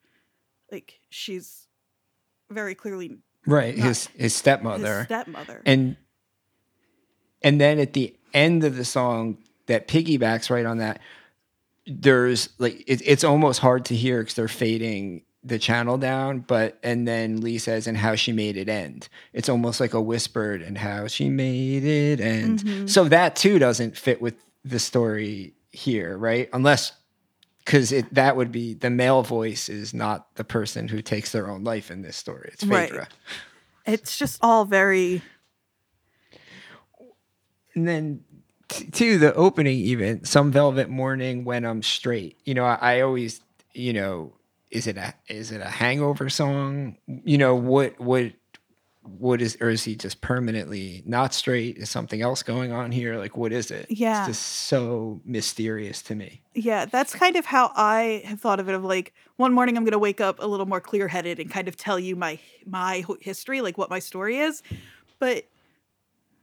like 0.72 1.00
she's 1.10 1.66
very 2.50 2.74
clearly 2.74 3.18
Right. 3.46 3.76
His 3.76 4.06
his 4.16 4.34
stepmother. 4.34 5.00
his 5.00 5.04
stepmother 5.04 5.60
and 5.66 5.96
and 7.44 7.60
then 7.60 7.78
at 7.78 7.92
the 7.92 8.12
end 8.32 8.64
of 8.64 8.74
the 8.76 8.84
song 8.84 9.38
that 9.66 9.86
piggybacks 9.86 10.50
right 10.50 10.66
on 10.66 10.78
that 10.78 11.00
there's 11.86 12.48
like 12.58 12.82
it, 12.88 13.02
it's 13.04 13.24
almost 13.24 13.60
hard 13.60 13.84
to 13.86 13.94
hear 13.94 14.20
because 14.20 14.34
they're 14.34 14.48
fading 14.48 15.22
the 15.46 15.58
channel 15.58 15.98
down 15.98 16.38
but 16.40 16.78
and 16.82 17.06
then 17.06 17.40
lee 17.42 17.58
says 17.58 17.86
and 17.86 17.98
how 17.98 18.14
she 18.14 18.32
made 18.32 18.56
it 18.56 18.68
end. 18.68 19.08
It's 19.34 19.48
almost 19.50 19.78
like 19.78 19.92
a 19.92 20.00
whispered 20.00 20.62
and 20.62 20.78
how 20.78 21.06
she 21.06 21.28
made 21.28 21.84
it 21.84 22.20
end. 22.20 22.60
Mhm. 22.60 22.88
so 22.90 23.04
that 23.04 23.36
too 23.36 23.58
doesn't 23.58 23.96
fit 23.96 24.22
with 24.22 24.34
the 24.64 24.78
story 24.78 25.52
here 25.72 26.16
right? 26.16 26.48
Unless 26.54 26.92
because 27.58 27.92
it 27.92 28.12
that 28.14 28.36
would 28.36 28.50
be 28.52 28.72
the 28.74 28.90
male 28.90 29.22
voice 29.22 29.68
is 29.68 29.92
not 29.92 30.34
the 30.36 30.44
person 30.44 30.88
who 30.88 31.02
takes 31.02 31.32
their 31.32 31.50
own 31.50 31.62
life 31.64 31.90
in 31.90 32.00
this 32.02 32.16
story. 32.16 32.48
It's 32.52 32.64
Right. 32.64 32.88
phaedra. 32.88 33.08
It's 33.86 34.16
just 34.16 34.38
all 34.42 34.64
very 34.64 35.20
and 37.74 37.86
then 37.88 38.24
t- 38.68 38.86
to 38.90 39.18
the 39.18 39.34
opening 39.34 39.76
even 39.78 40.24
some 40.24 40.50
velvet 40.52 40.88
morning 40.88 41.44
when 41.44 41.64
i'm 41.64 41.82
straight 41.82 42.38
you 42.44 42.54
know 42.54 42.64
I, 42.64 42.74
I 42.80 43.00
always 43.00 43.40
you 43.72 43.92
know 43.92 44.32
is 44.70 44.86
it 44.86 44.96
a 44.96 45.14
is 45.28 45.50
it 45.52 45.60
a 45.60 45.68
hangover 45.70 46.28
song 46.28 46.96
you 47.06 47.38
know 47.38 47.54
what 47.54 47.98
what 48.00 48.32
what 49.02 49.42
is 49.42 49.58
or 49.60 49.68
is 49.68 49.84
he 49.84 49.94
just 49.94 50.22
permanently 50.22 51.02
not 51.04 51.34
straight 51.34 51.76
is 51.76 51.90
something 51.90 52.22
else 52.22 52.42
going 52.42 52.72
on 52.72 52.90
here 52.90 53.18
like 53.18 53.36
what 53.36 53.52
is 53.52 53.70
it 53.70 53.86
Yeah. 53.90 54.20
it's 54.20 54.28
just 54.28 54.42
so 54.42 55.20
mysterious 55.26 56.00
to 56.02 56.14
me 56.14 56.40
Yeah, 56.54 56.86
that's 56.86 57.14
kind 57.14 57.36
of 57.36 57.44
how 57.44 57.70
I 57.76 58.22
have 58.24 58.40
thought 58.40 58.60
of 58.60 58.68
it. 58.70 58.74
Of 58.74 58.82
like, 58.82 59.12
one 59.36 59.52
morning 59.52 59.76
I'm 59.76 59.84
going 59.84 59.92
to 59.92 59.98
wake 59.98 60.22
up 60.22 60.36
a 60.40 60.46
little 60.46 60.64
more 60.66 60.80
clear 60.80 61.08
headed 61.08 61.38
and 61.38 61.50
kind 61.50 61.68
of 61.68 61.76
tell 61.76 61.98
you 61.98 62.16
my 62.16 62.38
my 62.64 63.04
history, 63.20 63.60
like 63.60 63.76
what 63.76 63.90
my 63.90 63.98
story 63.98 64.38
is. 64.38 64.62
But, 65.18 65.44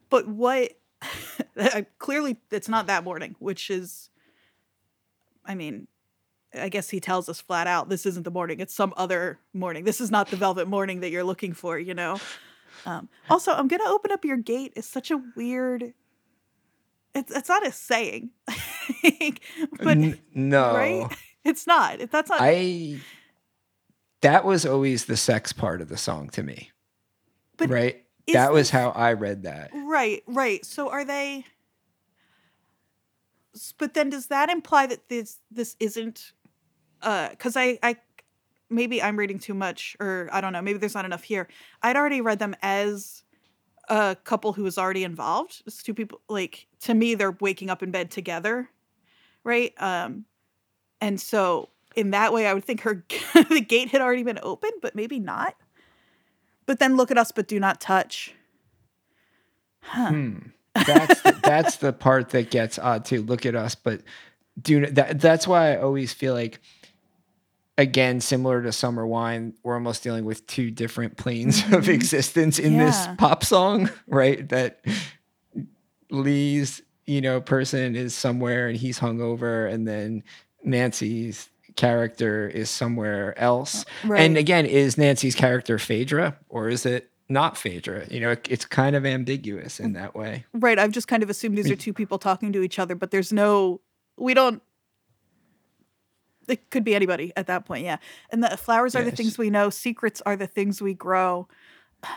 but 0.10 0.28
what? 0.28 0.74
Clearly, 2.00 2.38
it's 2.52 2.70
not 2.70 2.88
that 2.88 3.04
morning, 3.04 3.36
which 3.40 3.70
is, 3.70 4.10
I 5.46 5.56
mean, 5.56 5.88
I 6.54 6.70
guess 6.70 6.90
he 6.90 7.00
tells 7.00 7.30
us 7.30 7.40
flat 7.40 7.68
out, 7.68 7.90
this 7.90 8.06
isn't 8.06 8.24
the 8.24 8.32
morning. 8.32 8.60
It's 8.60 8.74
some 8.74 8.94
other 8.98 9.40
morning. 9.54 9.84
This 9.86 10.02
is 10.02 10.12
not 10.12 10.30
the 10.30 10.36
velvet 10.36 10.68
morning 10.68 11.00
that 11.02 11.10
you're 11.10 11.24
looking 11.24 11.54
for. 11.54 11.80
You 11.80 11.94
know. 11.94 12.20
Um, 12.86 13.10
also, 13.30 13.52
I'm 13.54 13.68
gonna 13.68 13.90
open 13.90 14.12
up 14.12 14.26
your 14.26 14.38
gate. 14.38 14.74
Is 14.76 14.86
such 14.86 15.12
a 15.12 15.22
weird. 15.36 15.94
It's 17.14 17.32
it's 17.32 17.50
not 17.50 17.66
a 17.66 17.72
saying, 17.72 18.32
but 19.80 19.98
N- 19.98 20.20
no 20.34 20.74
right? 20.74 21.18
It's 21.44 21.68
not. 21.68 22.00
That's 22.12 22.30
not. 22.30 22.40
i 22.42 23.00
that 24.22 24.46
was 24.46 24.66
always 24.68 25.06
the 25.06 25.18
sex 25.18 25.52
part 25.52 25.82
of 25.82 25.90
the 25.90 25.98
song 25.98 26.30
to 26.30 26.44
me 26.44 26.70
But 27.58 27.70
right 27.70 28.06
is 28.28 28.34
that 28.34 28.54
was 28.54 28.70
how 28.70 28.90
i 28.90 29.12
read 29.12 29.44
that 29.44 29.72
right, 29.92 30.24
right. 30.26 30.66
So 30.66 30.90
are 30.90 31.06
they? 31.06 31.46
But 33.78 33.94
then, 33.94 34.10
does 34.10 34.28
that 34.28 34.50
imply 34.50 34.88
that 34.88 35.10
this 35.10 35.40
this 35.52 35.76
isn't? 35.80 36.32
Uh, 37.02 37.30
because 37.30 37.58
I 37.58 37.78
I 37.84 37.98
maybe 38.70 39.04
I'm 39.04 39.20
reading 39.20 39.38
too 39.38 39.54
much, 39.54 39.98
or 40.00 40.30
I 40.32 40.40
don't 40.42 40.54
know. 40.54 40.62
Maybe 40.62 40.80
there's 40.80 40.96
not 40.96 41.06
enough 41.06 41.24
here. 41.24 41.48
I'd 41.84 41.98
already 41.98 42.22
read 42.22 42.40
them 42.40 42.56
as 42.62 43.24
a 43.90 44.16
couple 44.24 44.54
who 44.54 44.64
was 44.64 44.78
already 44.78 45.04
involved. 45.04 45.62
It's 45.68 45.84
two 45.84 45.94
people. 45.94 46.22
Like 46.30 46.68
to 46.82 46.94
me, 46.94 47.16
they're 47.16 47.38
waking 47.42 47.70
up 47.70 47.84
in 47.84 47.92
bed 47.92 48.10
together, 48.10 48.70
right? 49.44 49.74
Um, 49.78 50.26
and 51.02 51.20
so 51.20 51.70
in 51.98 52.12
that 52.12 52.32
way, 52.32 52.48
I 52.48 52.54
would 52.54 52.64
think 52.64 52.82
her 52.82 53.04
the 53.50 53.60
gate 53.60 53.90
had 53.90 54.00
already 54.00 54.24
been 54.24 54.40
opened, 54.42 54.76
but 54.82 54.96
maybe 54.96 55.20
not. 55.20 55.56
But 56.66 56.80
then 56.80 56.96
look 56.98 57.12
at 57.12 57.18
us, 57.18 57.32
but 57.32 57.48
do 57.48 57.60
not 57.60 57.82
touch. 57.82 58.34
Huh. 59.82 60.10
Hmm. 60.10 60.38
That's 60.74 61.22
the, 61.22 61.40
that's 61.44 61.76
the 61.78 61.92
part 61.94 62.30
that 62.30 62.50
gets 62.52 62.80
odd 62.80 63.06
too. 63.06 63.24
Look 63.24 63.46
at 63.46 63.56
us, 63.56 63.76
but 63.76 64.02
do 64.62 64.86
that. 64.88 65.20
That's 65.20 65.48
why 65.48 65.74
I 65.74 65.82
always 65.82 66.14
feel 66.14 66.34
like, 66.34 66.60
again, 67.78 68.22
similar 68.22 68.62
to 68.62 68.72
Summer 68.72 69.06
Wine, 69.06 69.54
we're 69.64 69.74
almost 69.74 70.04
dealing 70.04 70.24
with 70.24 70.46
two 70.48 70.72
different 70.72 71.18
planes 71.18 71.60
of 71.74 71.86
Mhm. 71.86 71.90
existence 71.90 72.60
in 72.60 72.78
this 72.78 73.08
pop 73.18 73.44
song, 73.44 73.90
right? 74.08 74.48
That 74.50 74.84
Lee's 76.10 76.82
you 77.08 77.22
know 77.22 77.42
person 77.42 77.96
is 77.96 78.14
somewhere 78.14 78.68
and 78.68 78.78
he's 78.78 79.00
hungover, 79.00 79.72
and 79.72 79.88
then 79.88 80.24
Nancy's 80.64 81.50
character 81.76 82.48
is 82.48 82.70
somewhere 82.70 83.38
else. 83.40 83.86
Right. 84.06 84.22
And 84.22 84.38
again, 84.38 84.66
is 84.66 84.98
Nancy's 84.98 85.36
character 85.36 85.78
Phaedra 85.80 86.38
or 86.50 86.70
is 86.70 86.86
it 86.86 87.10
not 87.30 87.58
Phaedra? 87.58 88.08
You 88.10 88.20
know, 88.20 88.32
it- 88.32 88.48
it's 88.50 88.66
kind 88.66 88.96
of 88.96 89.06
ambiguous 89.06 89.80
in 89.80 89.94
that 89.94 90.14
way. 90.16 90.46
Right. 90.54 90.78
I've 90.78 90.92
just 90.92 91.08
kind 91.08 91.24
of 91.24 91.30
assumed 91.30 91.58
these 91.58 91.72
are 91.72 91.76
two 91.76 91.94
people 91.94 92.20
talking 92.20 92.52
to 92.54 92.62
each 92.62 92.78
other, 92.80 92.96
but 92.96 93.12
there's 93.12 93.32
no, 93.32 93.82
we 94.18 94.34
don't, 94.34 94.62
it 96.48 96.70
could 96.70 96.84
be 96.84 96.94
anybody 96.96 97.32
at 97.38 97.48
that 97.48 97.66
point. 97.66 97.86
Yeah. 97.86 97.98
And 98.32 98.44
the 98.44 98.58
flowers 98.58 98.96
are 98.96 99.04
the 99.04 99.12
things 99.12 99.38
we 99.38 99.50
know, 99.50 99.70
secrets 99.70 100.22
are 100.26 100.36
the 100.36 100.48
things 100.48 100.82
we 100.82 100.94
grow. 100.94 101.48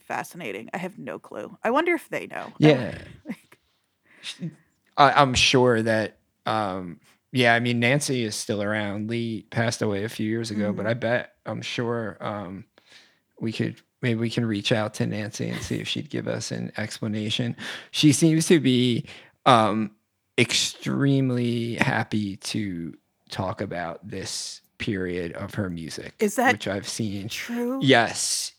Fascinating. 0.00 0.70
I 0.74 0.78
have 0.78 0.98
no 0.98 1.18
clue. 1.18 1.56
I 1.62 1.70
wonder 1.70 1.94
if 1.94 2.08
they 2.08 2.26
know. 2.26 2.52
Yeah. 2.58 2.98
I, 4.96 5.12
I'm 5.12 5.34
sure 5.34 5.80
that, 5.82 6.18
um, 6.46 6.98
yeah, 7.32 7.54
I 7.54 7.60
mean, 7.60 7.78
Nancy 7.80 8.24
is 8.24 8.34
still 8.34 8.62
around. 8.62 9.08
Lee 9.08 9.42
passed 9.50 9.82
away 9.82 10.04
a 10.04 10.08
few 10.08 10.28
years 10.28 10.50
ago, 10.50 10.72
but 10.72 10.86
I 10.86 10.94
bet 10.94 11.34
I'm 11.46 11.62
sure 11.62 12.16
um, 12.20 12.64
we 13.38 13.52
could 13.52 13.80
maybe 14.02 14.18
we 14.18 14.30
can 14.30 14.46
reach 14.46 14.72
out 14.72 14.94
to 14.94 15.06
Nancy 15.06 15.48
and 15.48 15.60
see 15.62 15.80
if 15.80 15.86
she'd 15.88 16.10
give 16.10 16.26
us 16.26 16.50
an 16.50 16.72
explanation. 16.76 17.56
She 17.90 18.12
seems 18.12 18.46
to 18.46 18.58
be 18.58 19.04
um, 19.46 19.92
extremely 20.38 21.74
happy 21.74 22.36
to 22.36 22.96
talk 23.30 23.60
about 23.60 24.08
this 24.08 24.60
period 24.78 25.32
of 25.32 25.54
her 25.54 25.70
music, 25.70 26.14
Is 26.18 26.36
that 26.36 26.52
which 26.52 26.66
I've 26.66 26.88
seen. 26.88 27.28
True. 27.28 27.78
Yes. 27.82 28.52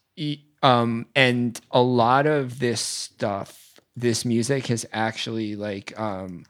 Um, 0.64 1.08
and 1.16 1.60
a 1.72 1.82
lot 1.82 2.28
of 2.28 2.60
this 2.60 2.80
stuff 2.80 3.58
this 3.96 4.24
music 4.24 4.68
has 4.68 4.86
actually 4.94 5.56
like 5.56 5.98
um 6.00 6.46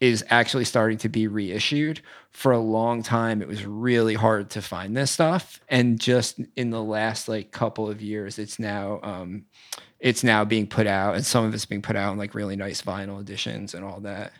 is 0.00 0.24
actually 0.28 0.64
starting 0.64 0.98
to 0.98 1.08
be 1.08 1.26
reissued. 1.26 2.00
For 2.30 2.52
a 2.52 2.58
long 2.58 3.02
time, 3.02 3.40
it 3.40 3.48
was 3.48 3.64
really 3.64 4.14
hard 4.14 4.50
to 4.50 4.62
find 4.62 4.96
this 4.96 5.10
stuff, 5.10 5.60
and 5.68 5.98
just 5.98 6.38
in 6.54 6.70
the 6.70 6.82
last 6.82 7.28
like 7.28 7.50
couple 7.50 7.88
of 7.88 8.02
years, 8.02 8.38
it's 8.38 8.58
now 8.58 9.00
um, 9.02 9.46
it's 10.00 10.22
now 10.22 10.44
being 10.44 10.66
put 10.66 10.86
out, 10.86 11.14
and 11.14 11.24
some 11.24 11.44
of 11.44 11.54
it's 11.54 11.64
being 11.64 11.82
put 11.82 11.96
out 11.96 12.12
in 12.12 12.18
like 12.18 12.34
really 12.34 12.56
nice 12.56 12.82
vinyl 12.82 13.20
editions 13.20 13.74
and 13.74 13.84
all 13.84 14.00
that. 14.00 14.32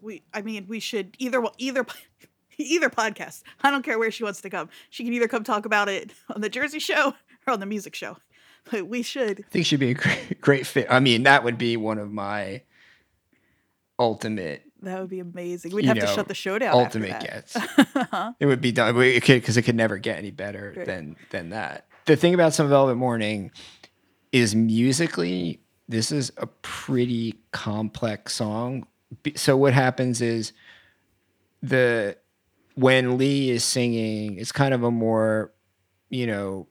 We, 0.00 0.22
I 0.32 0.42
mean, 0.42 0.66
we 0.68 0.80
should 0.80 1.14
either 1.18 1.42
either 1.58 1.84
either 2.58 2.90
podcast. 2.90 3.42
I 3.62 3.70
don't 3.70 3.84
care 3.84 3.98
where 3.98 4.10
she 4.10 4.24
wants 4.24 4.40
to 4.42 4.50
come. 4.50 4.68
She 4.90 5.04
can 5.04 5.12
either 5.12 5.28
come 5.28 5.44
talk 5.44 5.66
about 5.66 5.88
it 5.88 6.12
on 6.34 6.40
the 6.40 6.48
Jersey 6.48 6.78
Show 6.78 7.14
or 7.46 7.52
on 7.52 7.60
the 7.60 7.66
music 7.66 7.94
show. 7.94 8.16
But 8.70 8.86
we 8.86 9.02
should. 9.02 9.40
I 9.40 9.50
think 9.50 9.66
she'd 9.66 9.80
be 9.80 9.90
a 9.90 9.94
great, 9.94 10.40
great 10.40 10.66
fit. 10.66 10.86
I 10.88 11.00
mean, 11.00 11.24
that 11.24 11.44
would 11.44 11.58
be 11.58 11.76
one 11.76 11.98
of 11.98 12.10
my 12.10 12.62
ultimate 13.98 14.62
That 14.82 15.00
would 15.00 15.10
be 15.10 15.20
amazing. 15.20 15.72
We'd 15.72 15.84
have 15.86 15.98
to 15.98 16.06
shut 16.06 16.28
the 16.28 16.34
show 16.34 16.58
down. 16.58 16.74
ultimate 16.74 17.20
gets. 17.20 17.56
it 18.40 18.46
would 18.46 18.60
be 18.60 18.72
done 18.72 18.94
because 18.96 19.56
it 19.56 19.62
could 19.62 19.76
never 19.76 19.98
get 19.98 20.18
any 20.18 20.30
better 20.30 20.74
Right. 20.76 20.86
than 20.86 21.16
than 21.30 21.50
that. 21.50 21.86
The 22.06 22.16
thing 22.16 22.34
about 22.34 22.52
some 22.54 22.68
Velvet 22.68 22.96
Morning 22.96 23.50
is 24.32 24.54
musically, 24.54 25.60
this 25.88 26.10
is 26.12 26.32
a 26.36 26.46
pretty 26.46 27.38
complex 27.52 28.34
song. 28.34 28.86
So 29.36 29.56
what 29.56 29.72
happens 29.72 30.20
is 30.20 30.52
the 31.62 32.16
when 32.74 33.16
Lee 33.16 33.50
is 33.50 33.64
singing, 33.64 34.36
it's 34.38 34.52
kind 34.52 34.74
of 34.74 34.82
a 34.82 34.90
more, 34.90 35.52
you 36.10 36.26
know, 36.26 36.66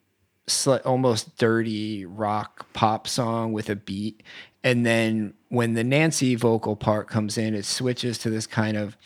sli- 0.48 0.86
almost 0.86 1.38
dirty 1.38 2.06
rock 2.06 2.68
pop 2.74 3.08
song 3.08 3.54
with 3.54 3.70
a 3.70 3.76
beat. 3.76 4.22
And 4.64 4.86
then 4.86 5.34
when 5.49 5.74
the 5.74 5.84
Nancy 5.84 6.36
vocal 6.36 6.76
part 6.76 7.07
comes 7.07 7.38
in, 7.38 7.53
it 7.53 7.66
switches 7.66 8.18
to 8.20 8.30
this 8.30 8.47
kind 8.47 8.78
of 8.78 8.97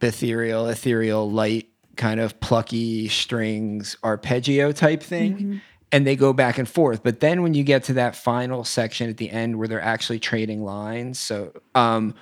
ethereal, 0.00 0.68
ethereal, 0.68 1.30
light, 1.30 1.68
kind 1.96 2.20
of 2.20 2.38
plucky 2.40 3.08
strings 3.08 3.96
arpeggio 4.02 4.72
type 4.72 5.02
thing. 5.02 5.60
And 5.90 6.06
they 6.06 6.16
go 6.16 6.32
back 6.32 6.58
and 6.58 6.68
forth. 6.68 7.02
But 7.02 7.20
then 7.20 7.42
when 7.42 7.54
you 7.54 7.64
get 7.64 7.84
to 7.84 7.94
that 7.94 8.14
final 8.14 8.62
section 8.62 9.08
at 9.08 9.16
the 9.16 9.30
end 9.30 9.58
where 9.58 9.66
they're 9.66 9.80
actually 9.80 10.18
trading 10.18 10.62
lines, 10.62 11.18
so 11.18 11.52
um, 11.74 12.14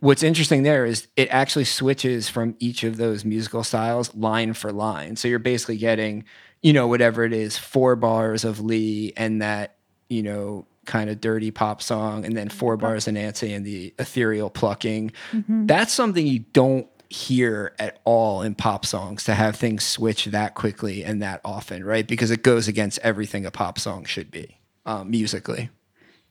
what's 0.00 0.22
interesting 0.22 0.62
there 0.62 0.84
is 0.84 1.08
it 1.16 1.28
actually 1.30 1.64
switches 1.64 2.28
from 2.28 2.54
each 2.58 2.84
of 2.84 2.96
those 2.96 3.24
musical 3.24 3.64
styles 3.64 4.14
line 4.14 4.52
for 4.52 4.72
line. 4.72 5.16
So 5.16 5.28
you're 5.28 5.38
basically 5.38 5.78
getting, 5.78 6.24
you 6.60 6.72
know, 6.72 6.86
whatever 6.86 7.24
it 7.24 7.32
is, 7.32 7.58
four 7.58 7.96
bars 7.96 8.44
of 8.44 8.60
Lee 8.60 9.12
and 9.16 9.42
that, 9.42 9.76
you 10.08 10.22
know, 10.22 10.66
kind 10.86 11.08
of 11.10 11.20
dirty 11.20 11.50
pop 11.50 11.82
song, 11.82 12.24
and 12.24 12.36
then 12.36 12.48
four 12.48 12.76
bars 12.76 13.06
of 13.06 13.14
Nancy 13.14 13.52
and 13.52 13.64
the 13.64 13.94
ethereal 13.98 14.50
plucking. 14.50 15.12
That's 15.48 15.92
something 15.92 16.26
you 16.26 16.40
don't 16.52 16.88
hear 17.08 17.74
at 17.78 18.00
all 18.04 18.42
in 18.42 18.54
pop 18.54 18.86
songs 18.86 19.24
to 19.24 19.34
have 19.34 19.54
things 19.54 19.84
switch 19.84 20.24
that 20.26 20.54
quickly 20.54 21.04
and 21.04 21.22
that 21.22 21.40
often, 21.44 21.84
right? 21.84 22.06
Because 22.06 22.30
it 22.30 22.42
goes 22.42 22.68
against 22.68 22.98
everything 23.00 23.44
a 23.44 23.50
pop 23.50 23.78
song 23.78 24.04
should 24.04 24.30
be 24.30 24.58
um, 24.86 25.10
musically. 25.10 25.70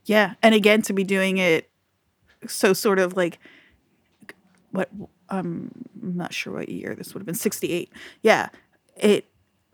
yeah, 0.05 0.33
and 0.41 0.55
again 0.55 0.81
to 0.83 0.93
be 0.93 1.03
doing 1.03 1.37
it 1.37 1.69
so 2.47 2.73
sort 2.73 2.99
of 2.99 3.15
like 3.15 3.39
what 4.71 4.89
um, 5.29 5.71
I'm 6.01 6.17
not 6.17 6.33
sure 6.33 6.53
what 6.53 6.69
year 6.69 6.95
this 6.95 7.13
would 7.13 7.21
have 7.21 7.25
been 7.25 7.35
68. 7.35 7.91
Yeah, 8.21 8.49
it 8.97 9.25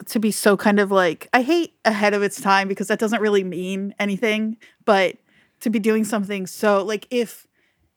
to 0.06 0.20
be 0.20 0.32
so 0.32 0.56
kind 0.56 0.80
of 0.80 0.91
like 0.91 1.28
I 1.34 1.41
hate 1.41 1.74
ahead 1.86 2.14
of 2.14 2.24
its 2.24 2.39
time 2.39 2.68
because 2.68 2.88
that 2.88 3.00
doesn't 3.00 3.22
really 3.22 3.43
mean 3.43 3.93
anything, 4.00 4.58
but 4.86 5.18
to 5.62 5.70
be 5.70 5.80
doing 5.80 6.04
something 6.04 6.45
so 6.45 6.84
like 6.84 7.08
if 7.10 7.48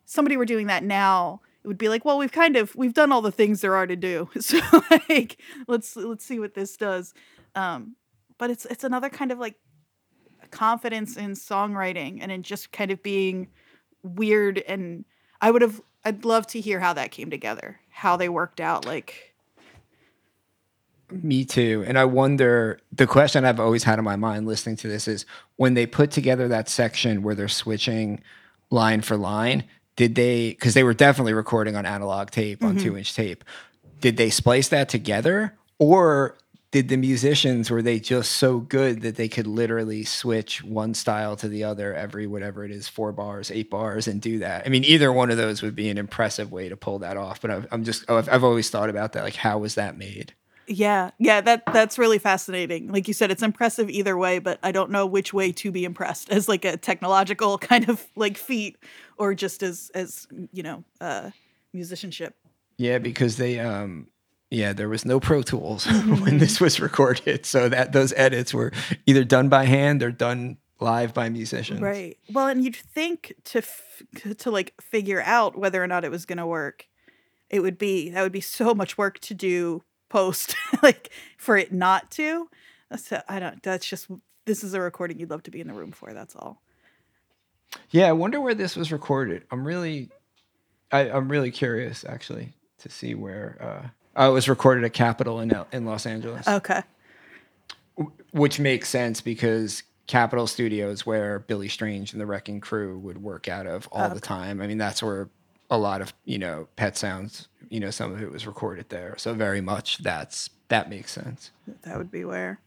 somebody 0.07 0.36
were 0.36 0.46
doing 0.46 0.66
that 0.68 0.82
now 0.82 1.42
it 1.62 1.68
would 1.68 1.76
be 1.76 1.90
like 1.90 2.07
well 2.07 2.16
we've 2.16 2.32
kind 2.32 2.57
of 2.57 2.74
we've 2.74 2.94
done 2.94 3.12
all 3.12 3.20
the 3.20 3.30
things 3.30 3.61
there 3.61 3.76
are 3.76 3.86
to 3.86 3.96
do. 3.96 4.28
So 4.40 4.61
like 5.09 5.40
let's 5.68 5.94
let's 5.94 6.24
see 6.24 6.40
what 6.40 6.55
this 6.55 6.76
does. 6.76 7.14
Um 7.55 7.96
but 8.38 8.51
it's 8.51 8.64
it's 8.64 8.84
another 8.84 9.11
kind 9.11 9.30
of 9.30 9.38
like 9.38 9.57
confidence 10.51 11.16
in 11.16 11.32
songwriting 11.32 12.18
and 12.20 12.32
in 12.32 12.42
just 12.42 12.72
kind 12.72 12.90
of 12.90 13.03
being 13.03 13.48
weird 14.03 14.59
and 14.66 15.05
i 15.40 15.51
would 15.51 15.62
have 15.62 15.80
i'd 16.05 16.24
love 16.24 16.46
to 16.46 16.61
hear 16.61 16.80
how 16.80 16.92
that 16.92 17.11
came 17.11 17.30
together 17.30 17.78
how 17.90 18.16
they 18.16 18.28
worked 18.28 18.61
out 18.61 18.84
like 18.84 19.29
Me 21.12 21.44
too. 21.44 21.84
And 21.86 21.98
I 21.98 22.04
wonder 22.04 22.80
the 22.92 23.06
question 23.06 23.44
I've 23.44 23.61
always 23.61 23.84
had 23.84 23.98
in 23.98 24.04
my 24.04 24.16
mind 24.16 24.46
listening 24.46 24.76
to 24.76 24.88
this 24.88 25.08
is 25.08 25.26
when 25.56 25.74
they 25.74 25.86
put 25.86 26.11
together 26.11 26.48
that 26.48 26.68
section 26.68 27.22
where 27.22 27.34
they're 27.34 27.48
switching 27.48 28.22
line 28.70 29.02
for 29.02 29.16
line, 29.16 29.64
did 29.96 30.14
they, 30.14 30.50
because 30.50 30.74
they 30.74 30.84
were 30.84 30.94
definitely 30.94 31.34
recording 31.34 31.76
on 31.76 31.86
analog 31.86 32.30
tape, 32.30 32.62
on 32.62 32.76
mm-hmm. 32.76 32.84
two 32.84 32.96
inch 32.96 33.14
tape, 33.14 33.44
did 34.00 34.16
they 34.16 34.30
splice 34.30 34.68
that 34.68 34.88
together? 34.88 35.56
Or 35.78 36.36
did 36.70 36.88
the 36.88 36.96
musicians, 36.96 37.68
were 37.68 37.82
they 37.82 37.98
just 37.98 38.32
so 38.32 38.61
good 38.61 39.02
that 39.02 39.16
they 39.16 39.28
could 39.28 39.46
literally 39.46 40.04
switch 40.04 40.62
one 40.62 40.94
style 40.94 41.34
to 41.36 41.48
the 41.48 41.64
other 41.64 41.92
every 41.94 42.28
whatever 42.28 42.64
it 42.64 42.70
is, 42.70 42.86
four 42.86 43.11
bars, 43.11 43.50
eight 43.50 43.68
bars, 43.68 44.06
and 44.06 44.20
do 44.20 44.38
that? 44.38 44.64
I 44.66 44.68
mean, 44.68 44.84
either 44.84 45.12
one 45.12 45.30
of 45.30 45.36
those 45.36 45.62
would 45.62 45.74
be 45.74 45.88
an 45.88 45.98
impressive 45.98 46.52
way 46.52 46.68
to 46.68 46.76
pull 46.76 47.00
that 47.00 47.16
off. 47.16 47.40
But 47.40 47.50
I've, 47.50 47.66
I'm 47.72 47.82
just, 47.82 48.04
oh, 48.08 48.18
I've, 48.18 48.28
I've 48.28 48.44
always 48.44 48.70
thought 48.70 48.88
about 48.88 49.14
that. 49.14 49.24
Like, 49.24 49.34
how 49.34 49.58
was 49.58 49.74
that 49.74 49.98
made? 49.98 50.32
Yeah 50.70 51.10
yeah 51.18 51.40
that 51.40 51.62
that's 51.72 51.98
really 51.98 52.18
fascinating 52.18 52.92
like 52.92 53.08
you 53.08 53.14
said 53.14 53.30
it's 53.30 53.42
impressive 53.42 53.90
either 53.90 54.16
way 54.16 54.38
but 54.38 54.58
i 54.62 54.70
don't 54.70 54.90
know 54.90 55.04
which 55.04 55.32
way 55.32 55.50
to 55.50 55.70
be 55.70 55.84
impressed 55.84 56.30
as 56.32 56.48
like 56.48 56.64
a 56.64 56.76
technological 56.76 57.58
kind 57.70 57.88
of 57.88 58.06
like 58.16 58.36
feat 58.36 58.76
or 59.18 59.34
just 59.34 59.62
as 59.62 59.90
as 59.94 60.26
you 60.52 60.62
know 60.62 60.84
uh 61.00 61.30
musicianship 61.72 62.34
Yeah, 62.78 62.98
because 62.98 63.36
they 63.36 63.58
um 63.58 64.08
yeah, 64.50 64.72
there 64.72 64.88
was 64.88 65.04
no 65.04 65.20
Pro 65.20 65.42
Tools 65.42 65.86
when 66.24 66.38
this 66.38 66.60
was 66.60 66.80
recorded. 66.80 67.46
So 67.46 67.68
that 67.68 67.92
those 67.92 68.12
edits 68.16 68.52
were 68.52 68.72
either 69.06 69.22
done 69.22 69.48
by 69.48 69.64
hand 69.64 70.02
or 70.02 70.10
done 70.10 70.58
live 70.80 71.14
by 71.14 71.28
musicians. 71.28 71.80
Right. 71.80 72.18
Well, 72.32 72.48
and 72.48 72.64
you'd 72.64 72.74
think 72.74 73.34
to 73.44 73.58
f- 73.58 74.02
to 74.38 74.50
like 74.50 74.74
figure 74.80 75.22
out 75.24 75.56
whether 75.56 75.82
or 75.82 75.86
not 75.86 76.04
it 76.04 76.10
was 76.10 76.26
going 76.26 76.38
to 76.38 76.46
work, 76.46 76.88
it 77.48 77.60
would 77.60 77.78
be 77.78 78.10
that 78.10 78.22
would 78.22 78.32
be 78.32 78.40
so 78.40 78.74
much 78.74 78.98
work 78.98 79.20
to 79.20 79.34
do 79.34 79.84
post, 80.11 80.54
like 80.82 81.11
for 81.38 81.56
it 81.56 81.72
not 81.72 82.11
to. 82.12 82.50
So 82.96 83.22
I 83.28 83.38
don't. 83.38 83.62
That's 83.62 83.88
just 83.88 84.08
this 84.44 84.62
is 84.62 84.74
a 84.74 84.80
recording 84.80 85.18
you'd 85.18 85.30
love 85.30 85.42
to 85.44 85.50
be 85.50 85.61
in 85.61 85.68
the 85.68 85.74
room 85.74 85.92
for. 85.92 86.12
That's 86.12 86.36
all. 86.36 86.61
Yeah, 87.90 88.08
I 88.08 88.12
wonder 88.12 88.40
where 88.40 88.54
this 88.54 88.76
was 88.76 88.92
recorded. 88.92 89.44
I'm 89.50 89.66
really 89.66 90.11
I, 90.92 91.11
I'm 91.11 91.30
really 91.30 91.50
curious 91.50 92.04
actually 92.04 92.52
to 92.78 92.90
see 92.90 93.14
where 93.14 93.56
uh 93.61 93.88
oh, 94.16 94.30
it 94.30 94.34
was 94.34 94.48
recorded 94.48 94.84
at 94.84 94.92
Capitol 94.92 95.40
in 95.40 95.52
in 95.72 95.86
Los 95.86 96.04
Angeles. 96.04 96.46
Okay. 96.46 96.82
which 98.32 98.58
makes 98.58 98.88
sense 98.88 99.20
because 99.20 99.82
Capitol 100.06 100.48
Studios, 100.48 101.06
where 101.06 101.38
Billy 101.38 101.68
Strange 101.68 102.12
and 102.12 102.20
the 102.20 102.26
Wrecking 102.26 102.61
Crew 102.61 102.98
would 102.98 103.22
work 103.22 103.46
out 103.48 103.68
of 103.68 103.88
all 103.92 104.08
the 104.08 104.20
time. 104.20 104.61
I 104.61 104.66
mean, 104.66 104.78
that's 104.78 105.00
where 105.02 105.28
a 105.70 105.78
lot 105.78 106.00
of 106.00 106.12
you 106.24 106.38
know 106.38 106.68
Pet 106.76 106.96
Sounds, 106.96 107.48
you 107.68 107.80
know, 107.80 107.90
some 107.90 108.12
of 108.12 108.22
it 108.22 108.30
was 108.30 108.46
recorded 108.46 108.88
there. 108.88 109.14
So 109.16 109.34
very 109.34 109.60
much 109.60 109.98
that's 109.98 110.50
that 110.68 110.90
makes 110.90 111.12
sense. 111.12 111.52
That 111.82 111.96
would 111.98 112.10
be 112.10 112.24
where. 112.24 112.60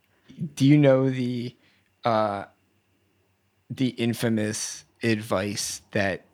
Do 0.55 0.65
you 0.65 0.77
know 0.77 1.09
the 1.09 1.55
uh, 2.05 2.45
the 3.69 3.89
infamous 3.89 4.85
advice 5.03 5.81
that 5.91 6.25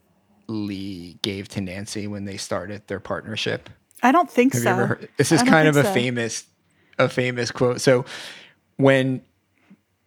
Lee 0.47 1.17
gave 1.21 1.47
to 1.49 1.61
Nancy 1.61 2.07
when 2.07 2.25
they 2.25 2.37
started 2.37 2.87
their 2.87 2.99
partnership? 2.99 3.69
I 4.01 4.11
don't 4.11 4.29
think 4.29 4.53
Have 4.53 4.61
so. 4.61 4.69
you 4.69 4.75
ever 4.75 4.87
heard? 4.87 5.09
This 5.17 5.31
is 5.31 5.43
kind 5.43 5.67
of 5.67 5.75
a 5.75 5.83
so. 5.83 5.93
famous, 5.93 6.45
a 6.97 7.09
famous 7.09 7.51
quote. 7.51 7.81
So 7.81 8.05
when 8.77 9.21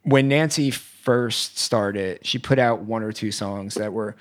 when 0.04 0.28
Nancy 0.28 0.70
first 0.70 1.58
started, 1.58 2.24
she 2.24 2.38
put 2.38 2.58
out 2.58 2.80
one 2.80 3.02
or 3.02 3.12
two 3.12 3.30
songs 3.32 3.74
that 3.74 3.92
were, 3.92 4.16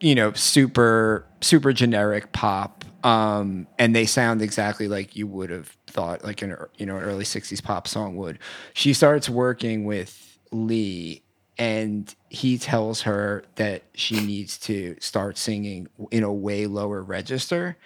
you 0.00 0.14
know, 0.14 0.32
super 0.32 1.26
super 1.40 1.72
generic 1.72 2.32
pop, 2.32 2.84
um, 3.04 3.66
and 3.78 3.94
they 3.94 4.06
sound 4.06 4.42
exactly 4.42 4.88
like 4.88 5.16
you 5.16 5.26
would 5.26 5.50
have 5.50 5.68
thought, 5.86 6.24
like 6.24 6.42
an 6.42 6.56
you 6.78 6.86
know 6.86 6.96
an 6.96 7.02
early 7.02 7.24
'60s 7.24 7.62
pop 7.62 7.86
song 7.86 8.16
would. 8.16 8.38
She 8.74 8.92
starts 8.92 9.28
working 9.28 9.84
with 9.84 10.38
Lee. 10.50 11.22
And 11.58 12.14
he 12.30 12.56
tells 12.56 13.02
her 13.02 13.44
that 13.56 13.82
she 13.92 14.18
needs 14.18 14.56
to 14.60 14.96
start 14.98 15.36
singing 15.36 15.88
in 16.10 16.22
a 16.22 16.32
way 16.32 16.66
lower 16.66 17.02
register 17.02 17.76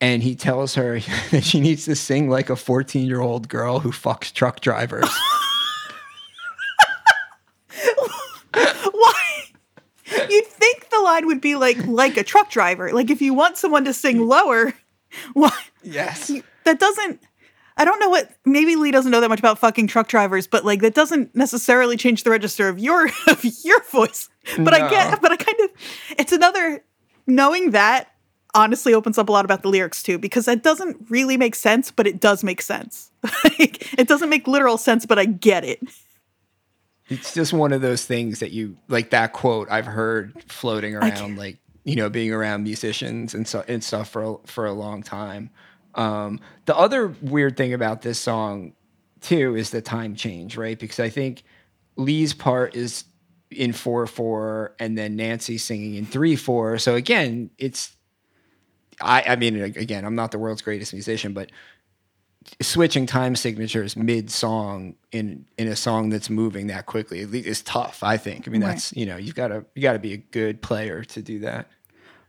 and 0.00 0.22
he 0.22 0.34
tells 0.34 0.74
her 0.74 1.00
that 1.30 1.44
she 1.44 1.60
needs 1.60 1.86
to 1.86 1.96
sing 1.96 2.28
like 2.28 2.50
a 2.50 2.56
14 2.56 3.06
year 3.06 3.20
old 3.20 3.48
girl 3.48 3.80
who 3.80 3.90
fucks 3.90 4.32
truck 4.32 4.60
drivers. 4.60 5.08
Why? 8.52 9.44
You'd 10.28 10.46
think 10.46 10.90
the 10.90 10.93
line 11.04 11.26
would 11.26 11.40
be 11.40 11.54
like 11.56 11.76
like 11.86 12.16
a 12.16 12.24
truck 12.24 12.50
driver. 12.50 12.92
Like 12.92 13.10
if 13.10 13.20
you 13.22 13.34
want 13.34 13.56
someone 13.56 13.84
to 13.84 13.92
sing 13.92 14.26
lower, 14.26 14.72
why? 15.34 15.52
yes. 15.82 16.32
that 16.64 16.78
doesn't 16.80 17.20
I 17.76 17.84
don't 17.84 17.98
know 17.98 18.08
what 18.08 18.30
maybe 18.44 18.76
Lee 18.76 18.90
doesn't 18.92 19.10
know 19.10 19.20
that 19.20 19.28
much 19.28 19.40
about 19.40 19.58
fucking 19.58 19.88
truck 19.88 20.06
drivers, 20.08 20.46
but 20.46 20.64
like 20.64 20.80
that 20.80 20.94
doesn't 20.94 21.34
necessarily 21.34 21.96
change 21.96 22.22
the 22.22 22.30
register 22.30 22.68
of 22.68 22.78
your 22.78 23.06
of 23.26 23.44
your 23.64 23.82
voice. 23.84 24.28
But 24.58 24.74
I 24.74 24.78
No. 24.78 24.90
get 24.90 25.20
but 25.22 25.32
I 25.32 25.36
kind 25.36 25.58
of 25.60 25.70
it's 26.18 26.32
another 26.32 26.84
knowing 27.26 27.70
that 27.72 28.10
honestly 28.54 28.94
opens 28.94 29.18
up 29.18 29.28
a 29.28 29.32
lot 29.32 29.44
about 29.44 29.62
the 29.62 29.68
lyrics 29.68 30.00
too, 30.02 30.16
because 30.18 30.44
that 30.44 30.62
doesn't 30.62 30.96
really 31.10 31.36
make 31.36 31.56
sense, 31.56 31.90
but 31.90 32.06
it 32.06 32.20
does 32.20 32.44
make 32.44 32.62
sense. 32.62 33.10
like, 33.44 33.92
it 33.98 34.06
doesn't 34.06 34.28
make 34.28 34.46
literal 34.46 34.78
sense, 34.78 35.04
but 35.04 35.18
I 35.18 35.24
get 35.24 35.64
it. 35.64 35.80
It's 37.08 37.34
just 37.34 37.52
one 37.52 37.72
of 37.72 37.82
those 37.82 38.04
things 38.06 38.40
that 38.40 38.52
you 38.52 38.78
like 38.88 39.10
that 39.10 39.32
quote 39.32 39.70
I've 39.70 39.86
heard 39.86 40.42
floating 40.48 40.94
around, 40.94 41.36
like 41.36 41.58
you 41.84 41.96
know, 41.96 42.08
being 42.08 42.32
around 42.32 42.62
musicians 42.62 43.34
and 43.34 43.46
so 43.46 43.62
and 43.68 43.84
stuff 43.84 44.08
for 44.08 44.22
a, 44.22 44.36
for 44.46 44.66
a 44.66 44.72
long 44.72 45.02
time. 45.02 45.50
Um, 45.94 46.40
the 46.64 46.76
other 46.76 47.08
weird 47.20 47.56
thing 47.56 47.74
about 47.74 48.02
this 48.02 48.18
song 48.18 48.72
too 49.20 49.54
is 49.56 49.70
the 49.70 49.82
time 49.82 50.14
change, 50.14 50.56
right? 50.56 50.78
Because 50.78 50.98
I 50.98 51.08
think 51.08 51.44
Lee's 51.96 52.34
part 52.34 52.74
is 52.74 53.04
in 53.50 53.72
four 53.72 54.06
four, 54.06 54.74
and 54.78 54.96
then 54.96 55.16
Nancy 55.16 55.58
singing 55.58 55.94
in 55.94 56.06
three 56.06 56.36
four. 56.36 56.78
So 56.78 56.94
again, 56.94 57.50
it's 57.58 57.94
I 59.00 59.22
I 59.28 59.36
mean 59.36 59.60
again, 59.60 60.04
I'm 60.04 60.14
not 60.14 60.30
the 60.30 60.38
world's 60.38 60.62
greatest 60.62 60.92
musician, 60.92 61.34
but 61.34 61.50
switching 62.60 63.06
time 63.06 63.36
signatures 63.36 63.96
mid 63.96 64.30
song 64.30 64.94
in 65.12 65.44
in 65.58 65.68
a 65.68 65.76
song 65.76 66.10
that's 66.10 66.30
moving 66.30 66.66
that 66.68 66.86
quickly 66.86 67.20
is 67.20 67.62
tough. 67.62 68.02
I 68.02 68.16
think. 68.16 68.46
I 68.46 68.50
mean, 68.50 68.62
Right. 68.62 68.68
that's 68.70 68.92
you 68.96 69.06
know 69.06 69.16
you've 69.16 69.34
got 69.34 69.48
to 69.48 69.64
you 69.74 69.82
got 69.82 69.94
to 69.94 69.98
be 69.98 70.12
a 70.12 70.18
good 70.18 70.62
player 70.62 71.04
to 71.04 71.22
do 71.22 71.38
that. 71.40 71.68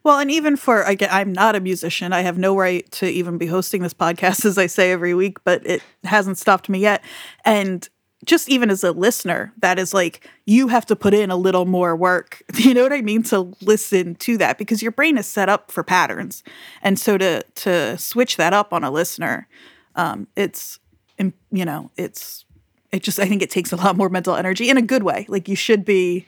Well, 0.03 0.19
and 0.19 0.29
even 0.29 0.55
for 0.55 0.85
I 0.85 0.95
I'm 1.09 1.33
not 1.33 1.55
a 1.55 1.59
musician. 1.59 2.13
I 2.13 2.21
have 2.21 2.37
no 2.37 2.55
right 2.55 2.89
to 2.93 3.07
even 3.07 3.37
be 3.37 3.47
hosting 3.47 3.81
this 3.81 3.93
podcast, 3.93 4.45
as 4.49 4.57
I 4.57 4.67
say 4.67 4.91
every 4.91 5.13
week, 5.13 5.43
but 5.43 5.65
it 5.65 5.81
hasn't 6.03 6.37
stopped 6.37 6.69
me 6.69 6.79
yet. 6.79 7.03
And 7.43 7.87
just 8.23 8.49
even 8.49 8.69
as 8.71 8.83
a 8.83 8.91
listener, 8.91 9.51
that 9.59 9.77
is 9.77 9.93
like 9.93 10.27
you 10.45 10.67
have 10.67 10.85
to 10.87 10.95
put 10.95 11.13
in 11.13 11.29
a 11.31 11.35
little 11.35 11.65
more 11.65 11.95
work. 11.95 12.41
You 12.55 12.73
know 12.73 12.83
what 12.83 12.93
I 12.93 13.01
mean? 13.01 13.21
To 13.23 13.53
listen 13.61 14.15
to 14.15 14.37
that 14.37 14.57
because 14.57 14.81
your 14.81 14.91
brain 14.91 15.17
is 15.17 15.27
set 15.27 15.49
up 15.49 15.71
for 15.71 15.83
patterns, 15.83 16.43
and 16.81 16.97
so 16.99 17.17
to 17.17 17.41
to 17.43 17.97
switch 17.97 18.37
that 18.37 18.53
up 18.53 18.73
on 18.73 18.83
a 18.83 18.89
listener, 18.91 19.47
um, 19.95 20.27
it's 20.35 20.79
you 21.17 21.65
know 21.65 21.91
it's 21.97 22.45
it 22.91 23.03
just 23.03 23.19
I 23.19 23.27
think 23.27 23.41
it 23.41 23.49
takes 23.49 23.71
a 23.71 23.75
lot 23.75 23.97
more 23.97 24.09
mental 24.09 24.35
energy 24.35 24.69
in 24.69 24.77
a 24.77 24.81
good 24.81 25.03
way. 25.03 25.25
Like 25.27 25.47
you 25.47 25.55
should 25.55 25.85
be 25.85 26.27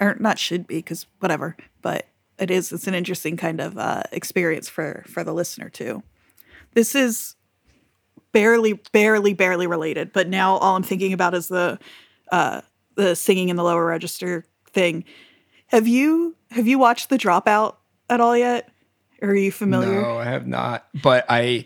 or 0.00 0.16
not 0.20 0.38
should 0.38 0.66
be 0.66 0.76
because 0.76 1.06
whatever 1.20 1.56
but 1.82 2.06
it 2.38 2.50
is 2.50 2.72
it's 2.72 2.86
an 2.86 2.94
interesting 2.94 3.36
kind 3.36 3.60
of 3.60 3.78
uh, 3.78 4.02
experience 4.12 4.68
for 4.68 5.04
for 5.06 5.24
the 5.24 5.32
listener 5.32 5.68
too 5.68 6.02
this 6.74 6.94
is 6.94 7.34
barely 8.32 8.74
barely 8.92 9.32
barely 9.32 9.66
related 9.66 10.12
but 10.12 10.28
now 10.28 10.56
all 10.56 10.76
i'm 10.76 10.82
thinking 10.82 11.12
about 11.12 11.34
is 11.34 11.48
the 11.48 11.78
uh 12.30 12.60
the 12.96 13.14
singing 13.16 13.48
in 13.48 13.56
the 13.56 13.64
lower 13.64 13.86
register 13.86 14.44
thing 14.72 15.04
have 15.68 15.88
you 15.88 16.36
have 16.50 16.66
you 16.66 16.78
watched 16.78 17.08
the 17.08 17.16
dropout 17.16 17.76
at 18.10 18.20
all 18.20 18.36
yet 18.36 18.68
or 19.22 19.30
are 19.30 19.34
you 19.34 19.50
familiar 19.50 20.02
No, 20.02 20.18
I 20.18 20.24
have 20.24 20.46
not. 20.46 20.86
But 21.02 21.24
I 21.30 21.64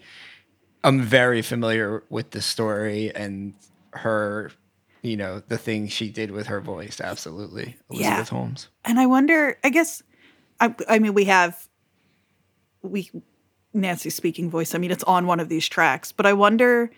I'm 0.83 1.03
very 1.03 1.43
familiar 1.43 2.03
with 2.09 2.31
the 2.31 2.41
story 2.41 3.15
and 3.15 3.55
her, 3.93 4.51
you 5.03 5.17
know, 5.17 5.43
the 5.47 5.59
thing 5.59 5.89
she 5.89 6.11
did 6.11 6.31
with 6.31 6.47
her 6.47 6.61
voice. 6.61 7.01
Absolutely, 7.01 7.77
Elizabeth 7.91 8.29
Holmes. 8.31 8.69
and 8.85 8.99
I 8.99 9.07
wonder. 9.07 9.59
I 9.63 9.71
guess, 9.71 10.03
I, 10.59 10.75
I 10.89 10.99
mean, 10.99 11.15
we 11.15 11.25
have 11.25 11.69
we 12.83 13.11
Nancy's 13.75 14.15
speaking 14.15 14.51
voice. 14.51 14.75
I 14.75 14.79
mean, 14.79 14.91
it's 14.91 15.05
on 15.05 15.27
one 15.27 15.41
of 15.41 15.49
these 15.49 15.69
tracks, 15.69 16.13
but 16.13 16.27
I 16.27 16.33
wonder. 16.33 16.91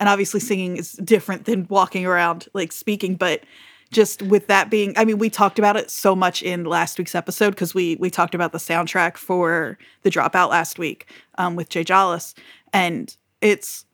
And 0.00 0.08
obviously, 0.08 0.38
singing 0.38 0.76
is 0.76 0.92
different 0.92 1.44
than 1.44 1.66
walking 1.68 2.06
around 2.06 2.48
like 2.54 2.70
speaking, 2.70 3.16
but 3.16 3.42
just 3.90 4.22
with 4.22 4.46
that 4.48 4.70
being, 4.70 4.92
I 4.96 5.04
mean, 5.04 5.18
we 5.18 5.30
talked 5.30 5.58
about 5.58 5.76
it 5.76 5.90
so 5.90 6.14
much 6.14 6.42
in 6.42 6.64
last 6.64 6.98
week's 6.98 7.14
episode 7.14 7.50
because 7.50 7.74
we 7.74 7.96
we 7.96 8.10
talked 8.10 8.34
about 8.34 8.52
the 8.52 8.58
soundtrack 8.58 9.16
for 9.16 9.78
the 10.02 10.10
Dropout 10.10 10.50
last 10.50 10.78
week 10.78 11.10
um, 11.38 11.56
with 11.56 11.68
Jay 11.68 11.84
Jollis, 11.84 12.34
and 12.72 13.16
it's 13.40 13.84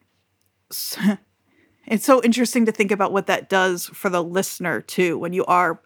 it's 1.86 2.04
so 2.04 2.22
interesting 2.22 2.66
to 2.66 2.72
think 2.72 2.90
about 2.90 3.12
what 3.12 3.26
that 3.26 3.48
does 3.48 3.86
for 3.86 4.08
the 4.08 4.22
listener 4.22 4.80
too 4.80 5.18
when 5.18 5.32
you 5.32 5.44
are 5.46 5.80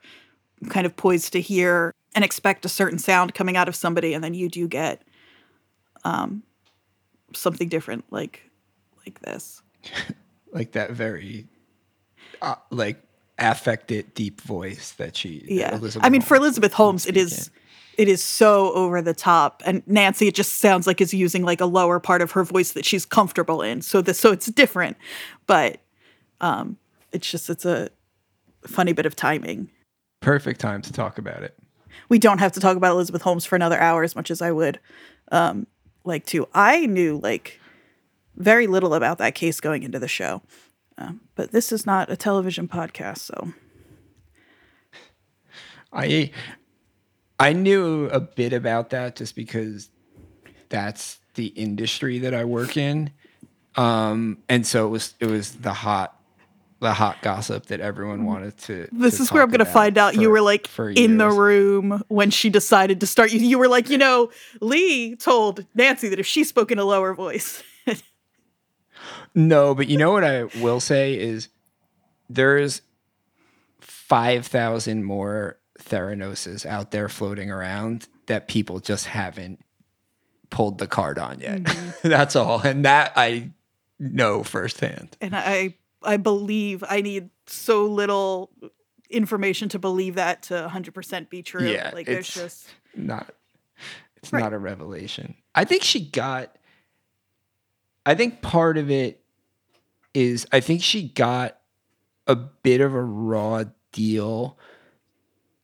kind 0.70 0.86
of 0.86 0.96
poised 0.96 1.32
to 1.32 1.40
hear 1.40 1.94
and 2.14 2.24
expect 2.24 2.64
a 2.64 2.68
certain 2.68 2.98
sound 2.98 3.34
coming 3.34 3.56
out 3.56 3.68
of 3.68 3.76
somebody 3.76 4.14
and 4.14 4.24
then 4.24 4.34
you 4.34 4.48
do 4.48 4.66
get 4.66 5.02
um 6.04 6.42
something 7.34 7.68
different 7.68 8.04
like 8.10 8.48
like 9.04 9.20
this. 9.20 9.62
Like 10.50 10.72
that 10.72 10.92
very, 10.92 11.46
uh, 12.40 12.54
like 12.70 13.02
affected 13.38 14.12
deep 14.14 14.40
voice 14.40 14.92
that 14.92 15.16
she. 15.16 15.44
yeah 15.46 15.76
Elizabeth 15.76 16.04
i 16.04 16.08
mean 16.08 16.20
for 16.20 16.36
elizabeth 16.36 16.72
holmes 16.72 17.06
it 17.06 17.16
is 17.16 17.50
it 17.96 18.08
is 18.08 18.22
so 18.22 18.72
over 18.72 19.00
the 19.00 19.14
top 19.14 19.62
and 19.64 19.82
nancy 19.86 20.26
it 20.26 20.34
just 20.34 20.54
sounds 20.58 20.86
like 20.86 21.00
is 21.00 21.14
using 21.14 21.44
like 21.44 21.60
a 21.60 21.66
lower 21.66 22.00
part 22.00 22.20
of 22.20 22.32
her 22.32 22.42
voice 22.42 22.72
that 22.72 22.84
she's 22.84 23.06
comfortable 23.06 23.62
in 23.62 23.80
so 23.80 24.00
this 24.02 24.18
so 24.18 24.32
it's 24.32 24.46
different 24.46 24.96
but 25.46 25.78
um 26.40 26.76
it's 27.12 27.30
just 27.30 27.48
it's 27.48 27.64
a 27.64 27.88
funny 28.66 28.92
bit 28.92 29.06
of 29.06 29.14
timing 29.14 29.70
Perfect 30.20 30.60
time 30.60 30.82
to 30.82 30.92
talk 30.92 31.18
about 31.18 31.42
it. 31.42 31.56
we 32.08 32.18
don't 32.18 32.38
have 32.38 32.52
to 32.52 32.60
talk 32.60 32.76
about 32.76 32.92
Elizabeth 32.92 33.22
Holmes 33.22 33.44
for 33.44 33.56
another 33.56 33.78
hour 33.78 34.02
as 34.02 34.16
much 34.16 34.30
as 34.30 34.42
I 34.42 34.50
would 34.50 34.80
um, 35.30 35.66
like 36.04 36.26
to. 36.26 36.48
I 36.54 36.86
knew 36.86 37.18
like 37.22 37.60
very 38.36 38.66
little 38.66 38.94
about 38.94 39.18
that 39.18 39.34
case 39.34 39.60
going 39.60 39.82
into 39.82 39.98
the 39.98 40.08
show, 40.08 40.42
um, 40.98 41.20
but 41.34 41.52
this 41.52 41.72
is 41.72 41.86
not 41.86 42.10
a 42.10 42.16
television 42.16 42.68
podcast, 42.68 43.18
so 43.18 43.52
I 45.92 46.30
I 47.38 47.52
knew 47.52 48.06
a 48.06 48.20
bit 48.20 48.52
about 48.52 48.90
that 48.90 49.16
just 49.16 49.36
because 49.36 49.90
that's 50.68 51.18
the 51.34 51.46
industry 51.46 52.18
that 52.18 52.34
I 52.34 52.44
work 52.44 52.76
in. 52.76 53.12
Um, 53.76 54.38
and 54.48 54.66
so 54.66 54.86
it 54.86 54.90
was 54.90 55.14
it 55.20 55.26
was 55.26 55.52
the 55.54 55.72
hot 55.72 56.18
the 56.80 56.92
hot 56.92 57.22
gossip 57.22 57.66
that 57.66 57.80
everyone 57.80 58.24
wanted 58.24 58.56
to. 58.58 58.88
this 58.92 59.16
to 59.16 59.22
is 59.22 59.32
where 59.32 59.42
I'm 59.42 59.50
going 59.50 59.58
to 59.58 59.64
find 59.64 59.98
out 59.98 60.14
you 60.14 60.30
were 60.30 60.40
like 60.40 60.66
for 60.66 60.90
in 60.90 61.18
the 61.18 61.30
room 61.30 62.02
when 62.08 62.30
she 62.30 62.50
decided 62.50 63.00
to 63.00 63.06
start. 63.06 63.32
You, 63.32 63.40
you 63.40 63.58
were 63.58 63.68
like, 63.68 63.88
you 63.90 63.98
know, 63.98 64.30
Lee 64.60 65.16
told 65.16 65.64
Nancy 65.74 66.08
that 66.08 66.18
if 66.18 66.26
she 66.26 66.44
spoke 66.44 66.70
in 66.70 66.78
a 66.78 66.84
lower 66.84 67.14
voice, 67.14 67.62
No, 69.34 69.74
but 69.74 69.88
you 69.88 69.96
know 69.96 70.10
what 70.12 70.24
I 70.24 70.44
will 70.60 70.80
say 70.80 71.18
is 71.18 71.48
there's 72.28 72.82
five 73.80 74.46
thousand 74.46 75.04
more 75.04 75.58
Theranoses 75.80 76.66
out 76.66 76.90
there 76.90 77.08
floating 77.08 77.50
around 77.50 78.08
that 78.26 78.48
people 78.48 78.80
just 78.80 79.06
haven't 79.06 79.60
pulled 80.50 80.78
the 80.78 80.86
card 80.86 81.18
on 81.18 81.40
yet. 81.40 81.62
Mm-hmm. 81.62 82.08
That's 82.08 82.34
all, 82.36 82.60
and 82.60 82.84
that 82.84 83.12
I 83.16 83.50
know 83.98 84.42
firsthand. 84.42 85.16
and 85.20 85.34
I 85.36 85.74
I 86.02 86.16
believe 86.16 86.82
I 86.88 87.00
need 87.00 87.30
so 87.46 87.86
little 87.86 88.50
information 89.10 89.68
to 89.70 89.78
believe 89.78 90.16
that 90.16 90.42
to 90.44 90.70
100% 90.72 91.30
be 91.30 91.42
true. 91.42 91.66
Yeah, 91.66 91.90
like 91.94 92.06
there's 92.06 92.28
it's- 92.28 92.34
just 92.34 92.68
Not, 92.94 93.34
it's 94.16 94.32
Right. 94.32 94.40
not 94.40 94.52
a 94.52 94.58
revelation. 94.58 95.34
I 95.54 95.64
think 95.64 95.82
she 95.82 96.00
got. 96.00 96.54
I 98.08 98.14
think 98.14 98.40
part 98.40 98.78
of 98.78 98.90
it 98.90 99.22
is 100.14 100.46
I 100.50 100.60
think 100.60 100.82
she 100.82 101.08
got 101.08 101.58
a 102.26 102.34
bit 102.34 102.80
of 102.80 102.94
a 102.94 103.02
raw 103.02 103.64
deal 103.92 104.58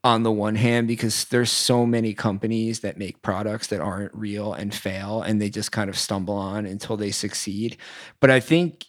on 0.04 0.24
the 0.24 0.30
one 0.30 0.54
hand 0.54 0.86
because 0.86 1.24
there's 1.24 1.50
so 1.50 1.86
many 1.86 2.12
companies 2.12 2.80
that 2.80 2.98
make 2.98 3.22
products 3.22 3.68
that 3.68 3.80
aren't 3.80 4.14
real 4.14 4.52
and 4.52 4.74
fail 4.74 5.22
and 5.22 5.40
they 5.40 5.48
just 5.48 5.72
kind 5.72 5.88
of 5.88 5.98
stumble 5.98 6.34
on 6.34 6.66
until 6.66 6.98
they 6.98 7.10
succeed. 7.10 7.78
But 8.20 8.30
i 8.30 8.40
think 8.40 8.84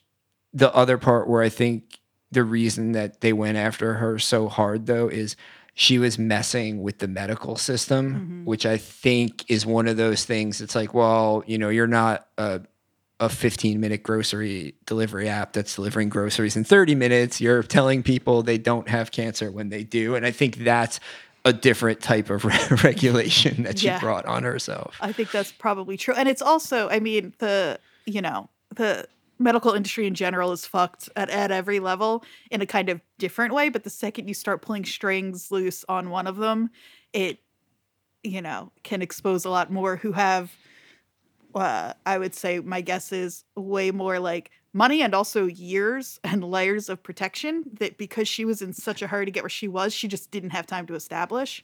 the 0.54 0.74
other 0.76 0.98
part 0.98 1.30
where 1.30 1.42
i 1.42 1.48
think 1.48 2.00
the 2.32 2.44
reason 2.44 2.92
that 2.92 3.22
they 3.22 3.32
went 3.32 3.58
after 3.58 3.94
her 3.94 4.20
so 4.20 4.50
hard 4.50 4.86
though 4.86 5.08
is 5.08 5.38
she 5.74 5.98
was 5.98 6.20
messing 6.20 6.84
with 6.84 6.98
the 7.00 7.08
medical 7.08 7.56
system 7.56 8.14
mm-hmm. 8.14 8.46
which 8.46 8.66
i 8.66 8.76
think 8.76 9.50
is 9.50 9.66
one 9.66 9.88
of 9.88 9.96
those 9.96 10.26
things. 10.26 10.60
It's 10.60 10.76
like 10.76 10.94
well 10.94 11.42
you 11.48 11.58
know 11.58 11.70
you're 11.70 11.88
not 11.88 12.28
a 12.38 12.60
a 13.20 13.30
15 13.30 13.80
minute 13.80 14.04
grocery 14.04 14.76
delivery 14.86 15.30
app 15.30 15.54
that's 15.54 15.76
delivering 15.76 16.10
groceries 16.10 16.56
in 16.58 16.64
30 16.64 16.96
minutes. 16.96 17.40
You're 17.40 17.64
telling 17.64 18.04
people 18.04 18.44
they 18.44 18.58
don't 18.58 18.90
have 18.90 19.12
cancer 19.12 19.52
when 19.52 19.70
they 19.70 19.84
do. 19.84 20.16
And 20.16 20.26
I 20.26 20.32
think 20.32 20.58
that's 20.58 21.00
a 21.46 21.54
different 21.54 22.02
type 22.02 22.30
of 22.30 22.44
regulation 22.84 23.64
that 23.64 23.80
she 23.80 23.86
Yeah. 23.88 24.00
brought 24.00 24.26
on 24.26 24.44
herself. 24.44 24.98
I 25.00 25.12
think 25.12 25.32
that's 25.32 25.52
probably 25.52 25.96
true. 25.96 26.14
And 26.16 26.28
it's 26.28 26.42
also, 26.42 26.90
I 26.90 27.00
mean, 27.00 27.34
the, 27.38 27.80
you 28.06 28.22
know, 28.22 28.50
the 28.76 29.08
medical 29.40 29.72
industry 29.74 30.08
in 30.08 30.14
general 30.16 30.52
is 30.52 30.66
fucked 30.66 31.08
at, 31.16 31.30
at 31.30 31.52
every 31.52 31.80
level 31.80 32.24
in 32.52 32.62
a 32.62 32.66
kind 32.66 32.90
of 32.90 33.00
different 33.18 33.54
way. 33.54 33.70
But 33.70 33.84
the 33.84 33.90
second 33.90 34.28
you 34.28 34.34
start 34.34 34.62
pulling 34.62 34.86
strings 34.86 35.52
loose 35.52 35.86
on 35.88 36.10
one 36.10 36.26
of 36.28 36.38
them, 36.38 36.70
it, 37.14 37.40
you 38.24 38.42
know, 38.42 38.72
can 38.84 39.02
expose 39.02 39.46
a 39.46 39.50
lot 39.50 39.72
more 39.72 39.98
who 39.98 40.14
have 40.14 40.52
uh, 41.56 41.94
I 42.06 42.18
would 42.18 42.36
say 42.36 42.60
my 42.60 42.82
guess 42.82 43.12
is 43.12 43.44
way 43.56 43.92
more 43.92 44.20
like 44.20 44.52
money 44.74 45.02
and 45.02 45.16
also 45.16 45.46
years 45.46 46.20
and 46.24 46.44
layers 46.44 46.90
of 46.90 47.02
protection 47.02 47.64
that 47.80 47.98
because 47.98 48.28
she 48.28 48.46
was 48.46 48.62
in 48.62 48.74
such 48.74 49.02
a 49.02 49.08
hurry 49.08 49.26
to 49.26 49.32
get 49.32 49.44
where 49.44 49.50
she 49.50 49.68
was, 49.68 49.94
she 49.94 50.08
just 50.08 50.32
didn't 50.32 50.50
have 50.52 50.68
time 50.68 50.86
to 50.88 50.96
establish. 50.96 51.64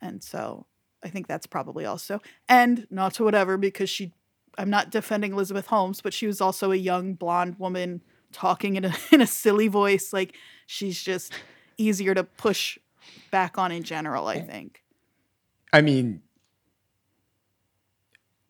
And 0.00 0.22
so 0.22 0.66
I 1.04 1.08
think 1.08 1.26
that's 1.26 1.46
probably 1.46 1.84
also, 1.84 2.20
and 2.48 2.86
not 2.90 3.14
to 3.14 3.24
whatever, 3.24 3.56
because 3.56 3.90
she, 3.90 4.12
I'm 4.56 4.70
not 4.70 4.90
defending 4.90 5.32
Elizabeth 5.32 5.66
Holmes, 5.66 6.00
but 6.00 6.14
she 6.14 6.26
was 6.26 6.40
also 6.40 6.70
a 6.70 6.76
young 6.76 7.14
blonde 7.14 7.58
woman 7.58 8.02
talking 8.32 8.76
in 8.76 8.84
a, 8.84 8.94
in 9.12 9.20
a 9.20 9.26
silly 9.26 9.68
voice. 9.68 10.12
Like 10.12 10.36
she's 10.66 11.02
just 11.02 11.32
easier 11.76 12.14
to 12.14 12.22
push 12.22 12.78
back 13.32 13.58
on 13.58 13.72
in 13.72 13.82
general, 13.82 14.28
I 14.28 14.40
think. 14.40 14.82
I 15.72 15.80
mean, 15.80 16.22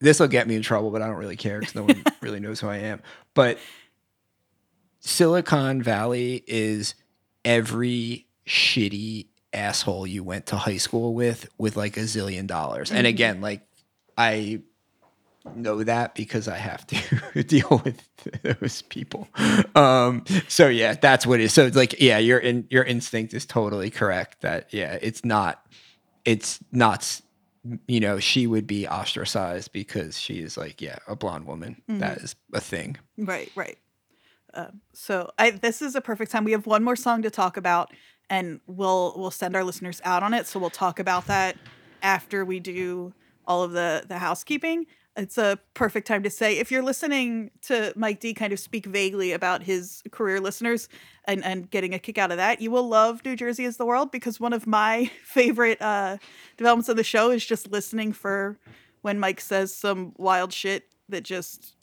this 0.03 0.21
will 0.21 0.29
get 0.29 0.47
me 0.49 0.57
in 0.57 0.63
trouble, 0.63 0.91
but 0.91 1.01
I 1.01 1.07
don't 1.07 1.17
really 1.17 1.37
care 1.37 1.61
because 1.61 1.75
no 1.75 1.85
one 1.85 2.05
really 2.21 2.41
knows 2.41 2.61
who 2.61 2.69
I 2.69 2.79
am. 2.79 3.01
But 3.35 3.59
Silicon 5.01 5.83
Valley 5.83 6.45
is 6.47 6.95
every 7.45 8.27
shitty 8.47 9.27
asshole 9.53 10.07
you 10.07 10.25
went 10.25 10.47
to 10.47 10.57
high 10.57 10.77
school 10.79 11.15
with 11.15 11.49
with 11.57 11.77
like 11.77 11.97
a 11.97 12.01
zillion 12.01 12.47
dollars. 12.47 12.91
And 12.91 13.07
again, 13.07 13.41
like 13.41 13.67
I 14.19 14.63
know 15.55 15.83
that 15.85 16.15
because 16.15 16.49
I 16.49 16.57
have 16.57 16.87
to 16.89 17.43
deal 17.45 17.81
with 17.85 18.03
those 18.43 18.83
people. 18.83 19.29
Um, 19.75 20.25
so 20.49 20.69
yeah, 20.69 20.95
that's 20.95 21.27
what 21.27 21.41
it 21.41 21.45
is. 21.45 21.53
So 21.55 21.67
it's 21.67 21.77
like, 21.77 22.01
yeah, 22.01 22.19
your 22.19 22.39
in, 22.39 22.67
your 22.71 22.85
instinct 22.85 23.35
is 23.35 23.47
totally 23.47 23.91
correct. 23.91 24.41
That 24.43 24.73
yeah, 24.73 24.99
it's 25.01 25.25
not, 25.25 25.65
it's 26.25 26.59
not. 26.71 27.21
You 27.87 28.01
know, 28.01 28.19
she 28.19 28.47
would 28.47 28.67
be 28.67 28.89
ostracized 28.89 29.73
because 29.73 30.19
she 30.19 30.41
is 30.41 30.57
like, 30.57 30.81
yeah, 30.81 30.99
a 31.07 31.15
blonde 31.15 31.47
woman. 31.47 31.81
That 31.89 32.19
is 32.19 32.35
a 32.53 32.61
thing. 32.61 32.97
Right, 33.17 33.51
right. 33.55 33.79
Um, 34.55 34.81
so 34.93 35.31
I 35.39 35.51
this 35.51 35.81
is 35.81 35.95
a 35.95 36.01
perfect 36.01 36.31
time. 36.31 36.45
We 36.45 36.53
have 36.53 36.67
one 36.67 36.85
more 36.85 36.97
song 36.97 37.23
to 37.23 37.31
talk 37.31 37.57
about, 37.57 37.93
and 38.29 38.61
we'll 38.67 39.15
we'll 39.17 39.31
send 39.31 39.57
our 39.57 39.65
listeners 39.65 40.01
out 40.05 40.23
on 40.23 40.35
it. 40.35 40.47
So 40.47 40.59
we'll 40.59 40.71
talk 40.71 40.99
about 40.99 41.27
that 41.27 41.57
after 42.03 42.45
we 42.45 42.61
do 42.61 43.15
all 43.47 43.63
of 43.63 43.73
the 43.73 44.05
the 44.07 44.19
housekeeping. 44.19 44.87
It's 45.15 45.37
a 45.37 45.59
perfect 45.75 46.07
time 46.07 46.23
to 46.23 46.31
say 46.31 46.59
if 46.59 46.71
you're 46.71 46.83
listening 46.83 47.51
to 47.63 47.93
Mike 47.97 48.21
D 48.21 48.33
kind 48.33 48.53
of 48.53 48.59
speak 48.59 48.87
vaguely 48.87 49.33
about 49.33 49.63
his 49.63 50.03
career 50.11 50.41
listeners 50.41 50.89
and 51.27 51.45
and 51.45 51.71
getting 51.71 51.93
a 51.93 51.99
kick 51.99 52.17
out 52.17 52.31
of 52.31 52.39
that, 52.39 52.63
you 52.63 52.71
will 52.71 52.89
love 52.89 53.23
New 53.25 53.37
Jersey 53.37 53.65
is 53.65 53.77
the 53.77 53.85
world 53.85 54.11
because 54.11 54.41
one 54.41 54.53
of 54.55 54.67
my 54.67 55.11
favorite 55.25 55.81
uh, 55.83 56.17
developments 56.57 56.89
of 56.89 56.97
the 56.97 57.05
show 57.05 57.31
is 57.31 57.45
just 57.45 57.71
listening 57.71 58.13
for 58.13 58.59
when 59.03 59.19
Mike 59.19 59.41
says 59.41 59.75
some 59.75 60.15
wild 60.17 60.53
shit 60.53 60.85
that 61.11 61.25
just 61.25 61.75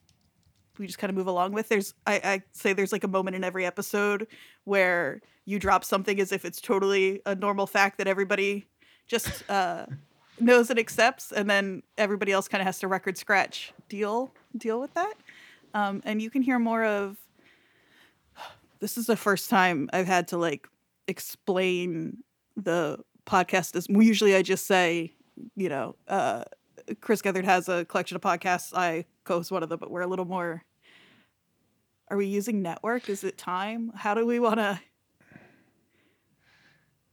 we 0.80 0.88
just 0.88 0.97
kind 0.97 1.09
of 1.09 1.15
move 1.15 1.27
along 1.27 1.51
with. 1.51 1.69
There's 1.69 1.93
I, 2.07 2.21
I 2.23 2.41
say 2.53 2.73
there's 2.73 2.91
like 2.91 3.03
a 3.03 3.09
moment 3.09 3.36
in 3.36 3.43
every 3.43 3.65
episode 3.65 4.25
where 4.63 5.21
you 5.45 5.59
drop 5.59 5.84
something 5.84 6.19
as 6.19 6.32
if 6.32 6.45
it's 6.45 6.61
totally 6.61 7.21
a 7.25 7.36
normal 7.36 7.67
fact 7.67 7.97
that 7.97 8.07
everybody 8.07 8.65
just 9.07 9.43
uh, 9.49 9.86
knows 10.39 10.69
and 10.69 10.79
accepts, 10.79 11.31
and 11.31 11.49
then 11.49 11.83
everybody 11.97 12.31
else 12.31 12.47
kind 12.47 12.61
of 12.61 12.65
has 12.65 12.79
to 12.79 12.87
record 12.87 13.17
scratch 13.17 13.73
deal 13.87 14.31
deal 14.57 14.79
with 14.79 14.93
that. 14.93 15.13
Um, 15.73 16.01
and 16.05 16.21
you 16.21 16.29
can 16.29 16.41
hear 16.41 16.59
more 16.59 16.83
of. 16.83 17.17
This 18.79 18.97
is 18.97 19.07
the 19.07 19.17
first 19.17 19.49
time 19.49 19.89
I've 19.91 20.07
had 20.07 20.29
to 20.29 20.37
like 20.37 20.67
explain 21.07 22.23
the 22.55 22.99
podcast. 23.25 23.75
As 23.75 23.87
usually 23.89 24.35
I 24.35 24.41
just 24.41 24.65
say, 24.65 25.13
you 25.55 25.67
know, 25.67 25.95
uh, 26.07 26.45
Chris 27.01 27.21
Gethard 27.21 27.43
has 27.43 27.67
a 27.67 27.85
collection 27.85 28.15
of 28.15 28.21
podcasts. 28.21 28.73
I 28.73 29.05
co-host 29.25 29.51
one 29.51 29.63
of 29.63 29.69
them, 29.69 29.79
but 29.79 29.91
we're 29.91 30.01
a 30.01 30.07
little 30.07 30.25
more. 30.25 30.63
Are 32.09 32.17
we 32.17 32.25
using 32.25 32.61
network? 32.61 33.09
Is 33.09 33.23
it 33.23 33.37
time? 33.37 33.91
How 33.95 34.13
do 34.13 34.25
we 34.25 34.39
want 34.39 34.57
to 34.57 34.79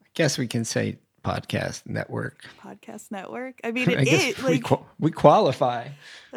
I 0.03 0.09
guess 0.15 0.39
we 0.39 0.47
can 0.47 0.65
say 0.65 0.97
podcast 1.27 1.83
network. 1.87 2.45
podcast 2.63 3.11
network? 3.11 3.61
I 3.65 3.73
mean, 3.73 3.89
I 3.99 4.03
it 4.03 4.09
is 4.09 4.43
we, 4.43 4.51
like 4.55 4.63
qual- 4.63 4.87
we 5.01 5.11
qualify. 5.11 5.89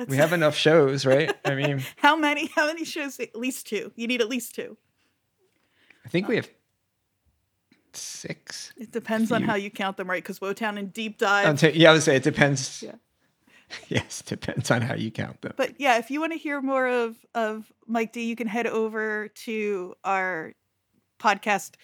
We 0.07 0.17
have 0.17 0.33
enough 0.33 0.55
shows, 0.55 1.05
right? 1.05 1.31
I 1.45 1.55
mean, 1.55 1.83
how 1.97 2.15
many? 2.15 2.47
How 2.55 2.65
many 2.67 2.85
shows? 2.85 3.19
At 3.19 3.35
least 3.35 3.67
two. 3.67 3.91
You 3.95 4.07
need 4.07 4.21
at 4.21 4.29
least 4.29 4.55
two. 4.55 4.77
I 6.05 6.09
think 6.09 6.27
we 6.27 6.37
have 6.37 6.49
six. 7.93 8.73
It 8.77 8.91
depends 8.91 9.31
on 9.31 9.43
how 9.43 9.55
you 9.55 9.69
count 9.69 9.97
them, 9.97 10.09
right? 10.09 10.23
Because 10.23 10.39
Wotown 10.39 10.79
and 10.79 10.91
Deep 10.91 11.19
Dive. 11.19 11.61
yeah, 11.75 11.91
I 11.91 11.93
would 11.93 12.03
say 12.03 12.15
it 12.15 12.23
depends. 12.23 12.83
Yeah. 12.83 12.95
Yes, 13.87 14.23
depends 14.23 14.71
on 14.71 14.81
how 14.81 14.95
you 14.95 15.11
count 15.11 15.43
them. 15.43 15.53
but 15.55 15.79
yeah, 15.79 15.99
if 15.99 16.09
you 16.09 16.19
want 16.19 16.31
to 16.31 16.39
hear 16.39 16.59
more 16.59 16.87
of 16.87 17.15
of 17.35 17.71
Mike 17.85 18.11
D, 18.13 18.23
you 18.23 18.35
can 18.35 18.47
head 18.47 18.65
over 18.65 19.27
to 19.45 19.93
our 20.03 20.53
podcast 21.19 21.75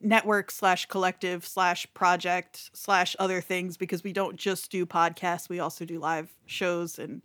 network 0.00 0.50
slash 0.50 0.86
collective 0.86 1.46
slash 1.46 1.86
project 1.94 2.70
slash 2.72 3.14
other 3.18 3.40
things 3.40 3.76
because 3.76 4.02
we 4.02 4.12
don't 4.12 4.36
just 4.36 4.70
do 4.70 4.86
podcasts 4.86 5.48
we 5.48 5.60
also 5.60 5.84
do 5.84 5.98
live 5.98 6.32
shows 6.46 6.98
and 6.98 7.22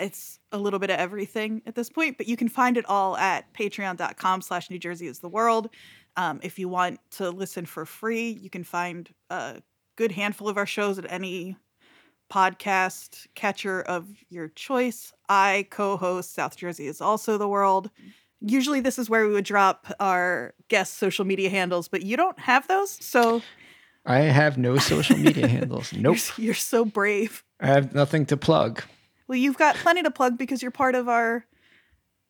it's 0.00 0.40
a 0.50 0.58
little 0.58 0.78
bit 0.78 0.90
of 0.90 0.98
everything 0.98 1.62
at 1.66 1.74
this 1.74 1.88
point 1.88 2.16
but 2.18 2.26
you 2.26 2.36
can 2.36 2.48
find 2.48 2.76
it 2.76 2.84
all 2.86 3.16
at 3.16 3.52
patreon.com 3.54 4.40
slash 4.40 4.70
new 4.70 4.78
jersey 4.78 5.06
is 5.06 5.20
the 5.20 5.28
world. 5.28 5.68
Um, 6.16 6.40
if 6.42 6.58
you 6.58 6.68
want 6.68 6.98
to 7.12 7.30
listen 7.30 7.66
for 7.66 7.86
free 7.86 8.38
you 8.40 8.50
can 8.50 8.64
find 8.64 9.08
a 9.30 9.62
good 9.96 10.12
handful 10.12 10.48
of 10.48 10.56
our 10.56 10.66
shows 10.66 10.98
at 10.98 11.10
any 11.10 11.56
podcast 12.32 13.26
catcher 13.34 13.80
of 13.82 14.06
your 14.28 14.48
choice. 14.48 15.12
I 15.28 15.66
co-host 15.70 16.34
south 16.34 16.56
jersey 16.56 16.86
is 16.86 17.00
also 17.00 17.38
the 17.38 17.48
world 17.48 17.90
usually 18.40 18.80
this 18.80 18.98
is 18.98 19.08
where 19.10 19.26
we 19.26 19.32
would 19.32 19.44
drop 19.44 19.86
our 20.00 20.54
guest 20.68 20.98
social 20.98 21.24
media 21.24 21.50
handles, 21.50 21.88
but 21.88 22.02
you 22.02 22.16
don't 22.16 22.38
have 22.40 22.66
those. 22.68 22.90
So 23.04 23.42
I 24.06 24.18
have 24.20 24.56
no 24.58 24.78
social 24.78 25.16
media 25.18 25.46
handles. 25.48 25.92
you're, 25.92 26.02
Nope. 26.02 26.18
you're 26.38 26.54
so 26.54 26.84
brave. 26.84 27.44
I 27.60 27.66
have 27.68 27.94
nothing 27.94 28.26
to 28.26 28.36
plug. 28.36 28.82
Well, 29.26 29.36
you've 29.38 29.58
got 29.58 29.76
plenty 29.76 30.02
to 30.02 30.10
plug 30.10 30.38
because 30.38 30.62
you're 30.62 30.70
part 30.70 30.94
of 30.94 31.08
our 31.08 31.44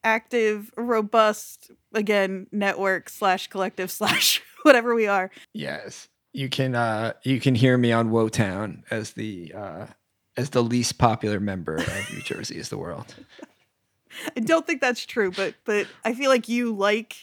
active, 0.03 0.73
robust, 0.77 1.71
again, 1.93 2.47
network 2.53 3.09
slash 3.09 3.47
collective 3.49 3.91
slash 4.01 4.43
whatever 4.63 4.95
we 4.95 5.07
are. 5.07 5.31
Yes. 5.53 6.09
You 6.33 6.49
can 6.49 6.75
uh 6.75 7.15
you 7.23 7.41
can 7.41 7.55
hear 7.55 7.79
me 7.79 7.91
on 7.91 8.11
Wotown 8.11 8.83
as 8.91 9.13
the 9.13 9.53
uh 9.57 9.87
as 10.37 10.51
the 10.51 10.63
least 10.63 10.99
popular 10.99 11.41
member 11.41 11.77
of 11.77 12.13
New 12.13 12.21
Jersey 12.21 12.59
is 12.59 12.69
the 12.69 12.79
world. 12.79 13.15
I 14.37 14.41
don't 14.41 14.67
think 14.67 14.81
that's 14.81 15.05
true, 15.05 15.31
but 15.31 15.55
but 15.65 15.87
I 16.05 16.15
feel 16.15 16.31
like 16.31 16.49
you 16.49 16.75
like 16.75 17.17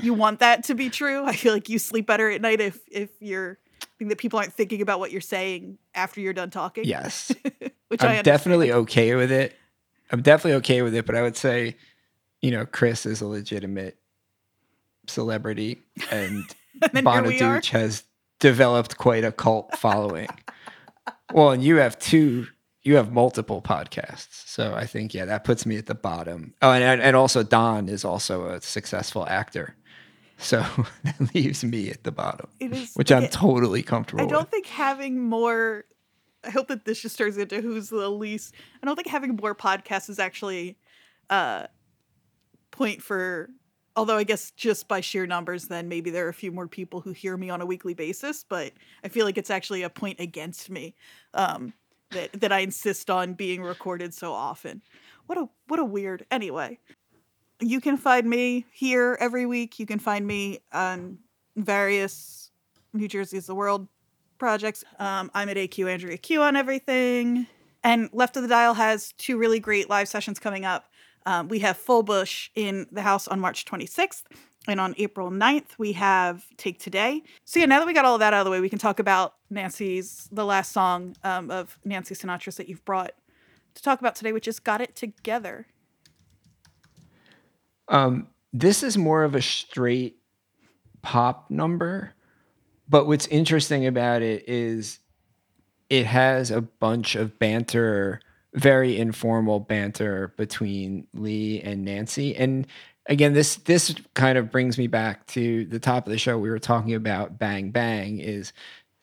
you 0.00 0.14
want 0.14 0.40
that 0.40 0.64
to 0.64 0.74
be 0.74 0.90
true. 0.90 1.24
I 1.24 1.34
feel 1.34 1.52
like 1.52 1.68
you 1.68 1.78
sleep 1.78 2.06
better 2.06 2.30
at 2.30 2.40
night 2.40 2.60
if 2.60 2.80
if 2.90 3.10
you're 3.20 3.58
that 4.00 4.18
people 4.18 4.38
aren't 4.38 4.54
thinking 4.54 4.80
about 4.80 4.98
what 4.98 5.10
you're 5.10 5.20
saying 5.20 5.76
after 5.94 6.20
you're 6.20 6.32
done 6.32 6.50
talking. 6.50 6.84
Yes. 6.84 7.34
which 7.88 8.02
I'm 8.02 8.22
definitely 8.22 8.72
okay 8.72 9.14
with 9.14 9.30
it. 9.30 9.54
I'm 10.10 10.22
definitely 10.22 10.54
okay 10.58 10.80
with 10.80 10.94
it, 10.94 11.04
but 11.04 11.14
I 11.14 11.22
would 11.22 11.36
say, 11.36 11.76
you 12.40 12.50
know, 12.50 12.64
Chris 12.64 13.04
is 13.04 13.20
a 13.20 13.26
legitimate 13.26 13.98
celebrity 15.06 15.82
and 16.10 16.44
And 16.82 16.90
then 16.92 17.06
here 17.06 17.22
we 17.22 17.40
are. 17.40 17.60
Bonaduce 17.60 17.70
has 17.70 18.04
developed 18.38 18.96
quite 18.96 19.24
a 19.24 19.32
cult 19.32 19.76
following. 19.76 20.28
well, 21.32 21.50
and 21.50 21.62
you 21.62 21.76
have 21.76 21.98
two, 21.98 22.46
you 22.82 22.96
have 22.96 23.12
multiple 23.12 23.60
podcasts. 23.60 24.46
So 24.46 24.74
I 24.74 24.86
think, 24.86 25.12
yeah, 25.12 25.26
that 25.26 25.44
puts 25.44 25.66
me 25.66 25.76
at 25.76 25.86
the 25.86 25.94
bottom. 25.94 26.54
Oh, 26.62 26.72
and, 26.72 27.02
and 27.02 27.14
also 27.16 27.42
Don 27.42 27.88
is 27.88 28.04
also 28.04 28.46
a 28.46 28.60
successful 28.60 29.26
actor. 29.28 29.76
So 30.38 30.64
that 31.04 31.34
leaves 31.34 31.62
me 31.62 31.90
at 31.90 32.04
the 32.04 32.12
bottom, 32.12 32.48
It 32.58 32.72
is 32.72 32.94
which 32.94 33.12
I'm 33.12 33.24
okay, 33.24 33.32
totally 33.32 33.82
comfortable 33.82 34.24
with. 34.24 34.32
I 34.32 34.34
don't 34.34 34.44
with. 34.44 34.50
think 34.50 34.66
having 34.66 35.22
more. 35.22 35.84
I 36.42 36.48
hope 36.48 36.68
that 36.68 36.86
this 36.86 37.02
just 37.02 37.18
turns 37.18 37.36
into 37.36 37.60
who's 37.60 37.90
the 37.90 38.08
least. 38.08 38.54
I 38.82 38.86
don't 38.86 38.96
think 38.96 39.08
having 39.08 39.36
more 39.36 39.54
podcasts 39.54 40.08
is 40.08 40.18
actually 40.18 40.78
uh 41.28 41.66
point 42.70 43.02
for. 43.02 43.50
Although 43.96 44.16
I 44.16 44.24
guess 44.24 44.52
just 44.52 44.88
by 44.88 45.02
sheer 45.02 45.26
numbers, 45.26 45.66
then 45.66 45.88
maybe 45.88 46.10
there 46.10 46.24
are 46.24 46.30
a 46.30 46.34
few 46.34 46.52
more 46.52 46.68
people 46.68 47.00
who 47.00 47.12
hear 47.12 47.36
me 47.36 47.50
on 47.50 47.60
a 47.60 47.66
weekly 47.66 47.92
basis. 47.92 48.44
But 48.48 48.72
I 49.04 49.08
feel 49.08 49.26
like 49.26 49.36
it's 49.36 49.50
actually 49.50 49.82
a 49.82 49.90
point 49.90 50.20
against 50.20 50.70
me 50.70 50.94
um, 51.34 51.74
that 52.10 52.40
that 52.40 52.52
I 52.52 52.60
insist 52.60 53.10
on 53.10 53.34
being 53.34 53.62
recorded 53.62 54.14
so 54.14 54.32
often. 54.32 54.82
What 55.26 55.38
a 55.38 55.48
what 55.68 55.80
a 55.80 55.84
weird. 55.84 56.26
Anyway, 56.30 56.78
you 57.60 57.80
can 57.80 57.96
find 57.96 58.28
me 58.28 58.66
here 58.72 59.16
every 59.20 59.46
week. 59.46 59.78
You 59.78 59.86
can 59.86 59.98
find 59.98 60.26
me 60.26 60.60
on 60.72 61.18
various 61.56 62.50
New 62.92 63.08
Jersey's 63.08 63.46
the 63.46 63.54
World 63.54 63.88
projects. 64.38 64.84
Um, 64.98 65.30
I'm 65.34 65.48
at 65.48 65.56
AQ 65.56 65.90
Andrea 65.90 66.16
Q 66.16 66.42
on 66.42 66.56
everything. 66.56 67.46
And 67.82 68.10
Left 68.12 68.36
of 68.36 68.42
the 68.42 68.48
Dial 68.48 68.74
has 68.74 69.12
two 69.12 69.38
really 69.38 69.60
great 69.60 69.88
live 69.88 70.08
sessions 70.08 70.38
coming 70.38 70.64
up. 70.64 70.90
Um, 71.26 71.48
we 71.48 71.60
have 71.60 71.76
Full 71.76 72.02
Bush 72.02 72.50
in 72.54 72.86
the 72.90 73.02
house 73.02 73.28
on 73.28 73.40
March 73.40 73.64
26th. 73.64 74.24
And 74.70 74.80
on 74.80 74.94
April 74.98 75.30
9th, 75.30 75.78
we 75.78 75.92
have 75.92 76.44
Take 76.56 76.78
Today. 76.78 77.22
So, 77.44 77.58
yeah, 77.60 77.66
now 77.66 77.78
that 77.80 77.86
we 77.86 77.92
got 77.92 78.04
all 78.04 78.14
of 78.14 78.20
that 78.20 78.32
out 78.32 78.40
of 78.40 78.44
the 78.44 78.50
way, 78.50 78.60
we 78.60 78.68
can 78.68 78.78
talk 78.78 79.00
about 79.00 79.34
Nancy's, 79.50 80.28
the 80.30 80.44
last 80.44 80.72
song 80.72 81.16
um, 81.24 81.50
of 81.50 81.78
Nancy 81.84 82.14
Sinatra's 82.14 82.56
that 82.56 82.68
you've 82.68 82.84
brought 82.84 83.12
to 83.74 83.82
talk 83.82 84.00
about 84.00 84.14
today, 84.14 84.32
which 84.32 84.48
is 84.48 84.60
Got 84.60 84.80
It 84.80 84.94
Together. 84.94 85.66
Um, 87.88 88.28
this 88.52 88.82
is 88.82 88.96
more 88.96 89.24
of 89.24 89.34
a 89.34 89.42
straight 89.42 90.16
pop 91.02 91.50
number, 91.50 92.14
but 92.88 93.06
what's 93.06 93.26
interesting 93.26 93.86
about 93.86 94.22
it 94.22 94.48
is 94.48 95.00
it 95.88 96.06
has 96.06 96.50
a 96.50 96.60
bunch 96.60 97.16
of 97.16 97.38
banter, 97.38 98.20
very 98.54 98.96
informal 98.96 99.58
banter 99.58 100.32
between 100.36 101.06
Lee 101.12 101.60
and 101.60 101.84
Nancy. 101.84 102.36
And 102.36 102.66
again, 103.10 103.34
this 103.34 103.56
this 103.56 103.94
kind 104.14 104.38
of 104.38 104.50
brings 104.50 104.78
me 104.78 104.86
back 104.86 105.26
to 105.28 105.66
the 105.66 105.80
top 105.80 106.06
of 106.06 106.12
the 106.12 106.18
show. 106.18 106.38
We 106.38 106.48
were 106.48 106.58
talking 106.58 106.94
about 106.94 107.38
Bang 107.38 107.70
Bang. 107.70 108.20
Is 108.20 108.54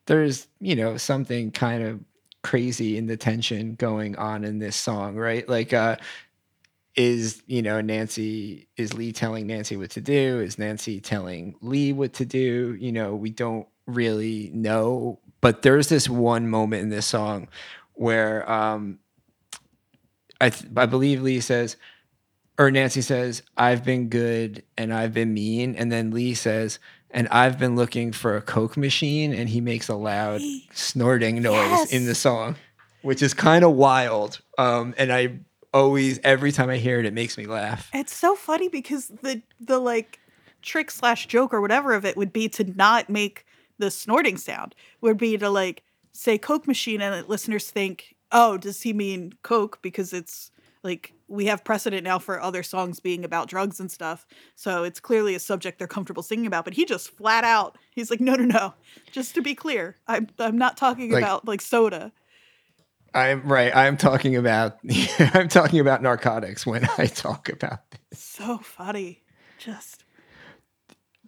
there's 0.08 0.48
you 0.60 0.76
know 0.76 0.98
something 0.98 1.52
kind 1.52 1.84
of 1.84 2.00
crazy 2.42 2.98
in 2.98 3.06
the 3.06 3.18
tension 3.18 3.76
going 3.76 4.16
on 4.16 4.46
in 4.46 4.58
this 4.58 4.76
song, 4.76 5.18
right? 5.18 5.48
Like, 5.48 5.74
uh, 5.74 5.98
is 6.96 7.44
you 7.46 7.62
know 7.62 7.82
Nancy 7.82 8.68
is 8.78 8.94
Lee 8.94 9.12
telling 9.12 9.46
Nancy 9.46 9.78
what 9.78 9.92
to 9.92 10.02
do? 10.02 10.40
Is 10.40 10.58
Nancy 10.58 11.00
telling 11.00 11.56
Lee 11.62 11.94
what 11.94 12.14
to 12.14 12.26
do? 12.26 12.76
You 12.80 12.94
know, 12.94 13.14
we 13.14 13.30
don't 13.30 13.68
really 13.86 14.50
know, 14.54 15.20
but 15.42 15.62
there's 15.62 15.90
this 15.90 16.10
one 16.10 16.50
moment 16.50 16.82
in 16.82 16.90
this 16.90 17.06
song 17.06 17.50
where 17.94 18.50
um, 18.50 19.00
I 20.40 20.50
th- 20.50 20.72
I 20.76 20.86
believe 20.86 21.22
Lee 21.22 21.42
says 21.42 21.76
or 22.60 22.72
Nancy 22.72 23.02
says, 23.02 23.44
I've 23.56 23.84
been 23.84 24.10
good 24.10 24.64
and 24.78 24.94
I've 24.94 25.14
been 25.14 25.34
mean. 25.34 25.76
And 25.76 25.92
then 25.92 26.12
Lee 26.12 26.34
says, 26.34 26.80
and 27.12 27.28
I've 27.30 27.58
been 27.60 27.76
looking 27.76 28.12
for 28.12 28.36
a 28.36 28.42
Coke 28.42 28.76
machine. 28.78 29.34
And 29.34 29.48
he 29.50 29.62
makes 29.62 29.88
a 29.90 29.96
loud 29.96 30.42
snorting 30.74 31.42
noise 31.42 31.56
Yes. 31.56 31.92
in 31.94 32.06
the 32.06 32.16
song, 32.16 32.56
which 33.02 33.22
is 33.22 33.34
kind 33.34 33.64
of 33.64 33.74
wild. 33.74 34.42
Um, 34.58 34.94
and 34.98 35.14
I 35.14 35.40
always, 35.74 36.20
every 36.24 36.52
time 36.52 36.70
I 36.70 36.78
hear 36.78 37.00
it, 37.00 37.06
it 37.06 37.14
makes 37.14 37.38
me 37.38 37.46
laugh. 37.46 37.90
It's 37.94 38.14
so 38.16 38.36
funny 38.36 38.70
because 38.70 39.08
the 39.08 39.42
the 39.60 39.80
like 39.80 40.20
trick 40.62 40.90
slash 40.92 41.28
joke 41.28 41.54
or 41.54 41.62
whatever 41.62 41.94
of 41.94 42.04
it 42.06 42.18
would 42.18 42.34
be 42.34 42.50
to 42.50 42.64
not 42.64 43.10
make 43.10 43.46
the 43.78 43.92
snorting 43.92 44.38
sound. 44.38 44.74
Would 45.02 45.18
be 45.18 45.38
to 45.38 45.50
like 45.50 45.84
say 46.14 46.38
Coke 46.40 46.68
machine 46.68 47.02
and 47.02 47.28
listeners 47.30 47.70
think, 47.70 48.16
oh, 48.32 48.58
does 48.58 48.82
he 48.82 48.92
mean 48.94 49.34
Coke? 49.44 49.80
Because 49.84 50.12
it's 50.14 50.52
like 50.84 51.14
we 51.28 51.46
have 51.48 51.64
precedent 51.64 52.04
now 52.04 52.20
for 52.20 52.42
other 52.42 52.64
songs 52.64 53.00
being 53.00 53.26
about 53.26 53.48
drugs 53.50 53.80
and 53.80 53.92
stuff. 53.92 54.26
So 54.56 54.84
it's 54.84 55.00
clearly 55.00 55.36
a 55.36 55.40
subject 55.40 55.78
they're 55.78 55.88
comfortable 55.88 56.24
singing 56.24 56.46
about. 56.48 56.64
But 56.66 56.74
he 56.74 56.86
just 56.86 57.10
flat 57.10 57.44
out, 57.44 57.78
he's 57.92 58.10
like, 58.10 58.22
no, 58.22 58.36
no, 58.36 58.46
no. 58.46 58.74
Just 59.12 59.36
to 59.36 59.42
be 59.42 59.54
clear, 59.56 59.98
I'm 60.08 60.28
I'm 60.40 60.58
not 60.58 60.78
talking 60.78 61.12
Like- 61.12 61.24
about 61.24 61.48
like 61.48 61.62
soda. 61.62 62.12
I'm 63.14 63.42
right. 63.48 63.76
I'm 63.76 63.98
talking 63.98 64.36
about, 64.36 64.78
I'm 65.20 65.48
talking 65.48 65.80
about 65.80 66.02
narcotics 66.04 66.66
when 66.68 66.88
I 66.98 67.06
talk 67.08 67.50
about 67.50 67.80
this. 67.92 68.20
So 68.20 68.58
funny. 68.60 69.24
Just 69.58 70.04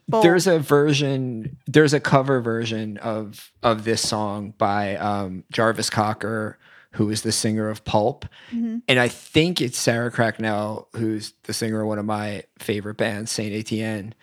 there's 0.07 0.47
a 0.47 0.57
version 0.59 1.57
there's 1.67 1.93
a 1.93 1.99
cover 1.99 2.41
version 2.41 2.97
of 2.97 3.51
of 3.61 3.83
this 3.83 4.07
song 4.07 4.53
by 4.57 4.95
um 4.95 5.43
jarvis 5.51 5.89
cocker 5.89 6.57
who 6.93 7.09
is 7.09 7.21
the 7.21 7.31
singer 7.31 7.69
of 7.69 7.83
pulp. 7.85 8.25
Mhm. 8.51 8.81
and 8.87 8.99
i 8.99 9.07
think 9.07 9.61
it's 9.61 9.77
sarah 9.77 10.11
cracknell 10.11 10.87
who's 10.95 11.33
the 11.43 11.53
singer 11.53 11.81
of 11.81 11.87
one 11.87 11.99
of 11.99 12.05
my 12.05 12.43
favorite 12.59 12.95
bands 12.97 13.31
saint 13.31 13.53
etienne. 13.53 14.13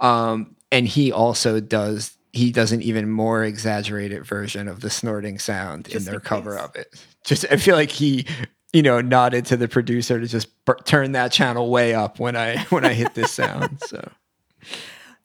Um 0.00 0.56
and 0.72 0.86
he 0.88 1.12
also 1.12 1.60
does 1.60 2.16
he 2.32 2.50
does 2.52 2.72
an 2.72 2.82
even 2.82 3.08
more 3.08 3.44
exaggerated 3.44 4.26
version 4.26 4.68
of 4.68 4.80
the 4.80 4.90
snorting 4.90 5.38
sound 5.38 5.88
in 5.88 6.04
their 6.04 6.20
cover 6.20 6.58
of 6.58 6.74
it. 6.76 6.88
Just 7.24 7.46
i 7.50 7.56
feel 7.56 7.76
like 7.76 7.90
he 7.90 8.26
you 8.72 8.82
know 8.82 9.00
nodded 9.00 9.46
to 9.46 9.56
the 9.56 9.68
producer 9.68 10.20
to 10.20 10.26
just 10.26 10.48
bur- 10.66 10.76
turn 10.84 11.12
that 11.12 11.32
channel 11.32 11.70
way 11.70 11.94
up 11.94 12.18
when 12.18 12.36
i 12.36 12.58
when 12.70 12.84
i 12.84 12.92
hit 12.92 13.14
this 13.14 13.30
sound 13.32 13.80
so. 13.86 14.06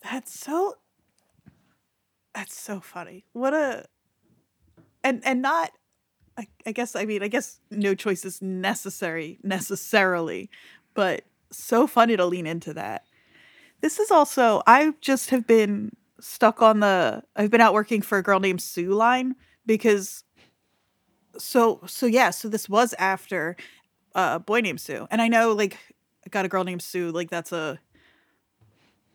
That's 0.04 0.38
so 0.39 0.76
that's 2.34 2.58
so 2.60 2.80
funny. 2.80 3.26
What 3.34 3.54
a 3.54 3.86
and 5.04 5.22
and 5.26 5.41
not 5.41 5.72
I, 6.38 6.48
I 6.66 6.72
guess 6.72 6.96
I 6.96 7.06
mean 7.06 7.24
I 7.24 7.28
guess 7.28 7.60
no 7.70 7.96
choice 7.96 8.26
is 8.26 8.42
necessary 8.42 9.40
necessarily, 9.44 10.50
but 10.94 11.24
so 11.52 11.88
funny 11.88 12.16
to 12.18 12.26
lean 12.26 12.48
into 12.48 12.74
that. 12.74 13.06
This 13.82 14.00
is 14.00 14.12
also 14.12 14.62
I 14.68 14.94
just 15.02 15.30
have 15.32 15.46
been 15.46 15.92
stuck 16.20 16.62
on 16.62 16.80
the 16.80 17.24
I've 17.36 17.52
been 17.52 17.62
out 17.62 17.74
working 17.74 18.02
for 18.02 18.18
a 18.18 18.24
girl 18.24 18.40
named 18.40 18.62
Sue 18.62 18.94
line 18.94 19.36
because 19.66 20.24
so 21.38 21.82
so 21.86 22.06
yeah, 22.06 22.30
so 22.30 22.48
this 22.48 22.70
was 22.70 22.94
after 22.98 23.56
uh, 24.16 24.34
a 24.36 24.40
boy 24.40 24.62
named 24.62 24.82
Sue. 24.82 25.08
And 25.12 25.22
I 25.22 25.28
know 25.28 25.54
like 25.54 25.78
I 26.26 26.30
got 26.30 26.46
a 26.46 26.50
girl 26.50 26.64
named 26.64 26.82
Sue, 26.82 27.12
like 27.12 27.30
that's 27.30 27.52
a 27.52 27.80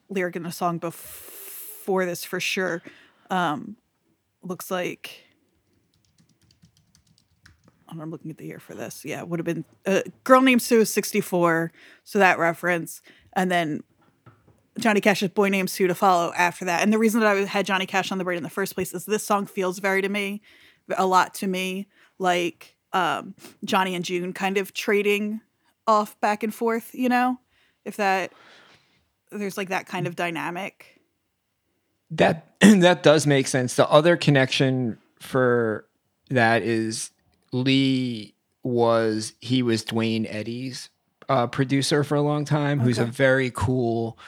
lyric 0.08 0.36
in 0.36 0.46
a 0.46 0.52
song 0.52 0.78
before 0.78 2.04
this 2.04 2.24
for 2.24 2.40
sure. 2.40 2.82
Um, 3.30 3.76
looks 4.42 4.70
like 4.70 5.25
oh, 7.98 8.02
I'm 8.02 8.10
looking 8.10 8.30
at 8.30 8.38
the 8.38 8.46
year 8.46 8.58
for 8.58 8.74
this. 8.74 9.04
Yeah, 9.04 9.22
would 9.22 9.38
have 9.38 9.46
been 9.46 9.64
a 9.84 10.02
girl 10.24 10.40
named 10.40 10.62
Sue 10.62 10.80
is 10.80 10.92
64, 10.92 11.72
so 12.04 12.18
that 12.18 12.38
reference, 12.38 13.02
and 13.34 13.50
then 13.50 13.82
Johnny 14.78 15.00
Cash's 15.00 15.30
boy 15.30 15.48
named 15.48 15.70
Sue 15.70 15.86
to 15.86 15.94
follow 15.94 16.32
after 16.36 16.64
that. 16.66 16.82
And 16.82 16.92
the 16.92 16.98
reason 16.98 17.20
that 17.20 17.36
I 17.36 17.40
had 17.44 17.66
Johnny 17.66 17.86
Cash 17.86 18.12
on 18.12 18.18
the 18.18 18.24
brain 18.24 18.36
in 18.36 18.42
the 18.42 18.50
first 18.50 18.74
place 18.74 18.92
is 18.92 19.04
this 19.04 19.24
song 19.24 19.46
feels 19.46 19.78
very 19.78 20.02
to 20.02 20.08
me, 20.08 20.42
a 20.96 21.06
lot 21.06 21.34
to 21.34 21.46
me, 21.46 21.86
like 22.18 22.76
um, 22.92 23.34
Johnny 23.64 23.94
and 23.94 24.04
June 24.04 24.32
kind 24.32 24.58
of 24.58 24.74
trading 24.74 25.40
off 25.86 26.18
back 26.20 26.42
and 26.42 26.54
forth. 26.54 26.94
You 26.94 27.08
know, 27.08 27.38
if 27.84 27.96
that 27.96 28.32
there's 29.30 29.56
like 29.56 29.70
that 29.70 29.86
kind 29.86 30.06
of 30.06 30.16
dynamic. 30.16 31.00
That 32.10 32.54
that 32.60 33.02
does 33.02 33.26
make 33.26 33.46
sense. 33.46 33.74
The 33.74 33.88
other 33.88 34.16
connection 34.16 34.98
for 35.20 35.86
that 36.30 36.62
is 36.62 37.10
Lee 37.64 38.34
was 38.62 39.32
he 39.40 39.62
was 39.62 39.84
Duane 39.84 40.26
Eddy's 40.26 40.90
uh, 41.28 41.46
producer 41.46 42.04
for 42.04 42.14
a 42.14 42.22
long 42.22 42.44
time, 42.44 42.80
who's 42.80 42.98
a 42.98 43.04
very 43.04 43.50
cool 43.54 44.18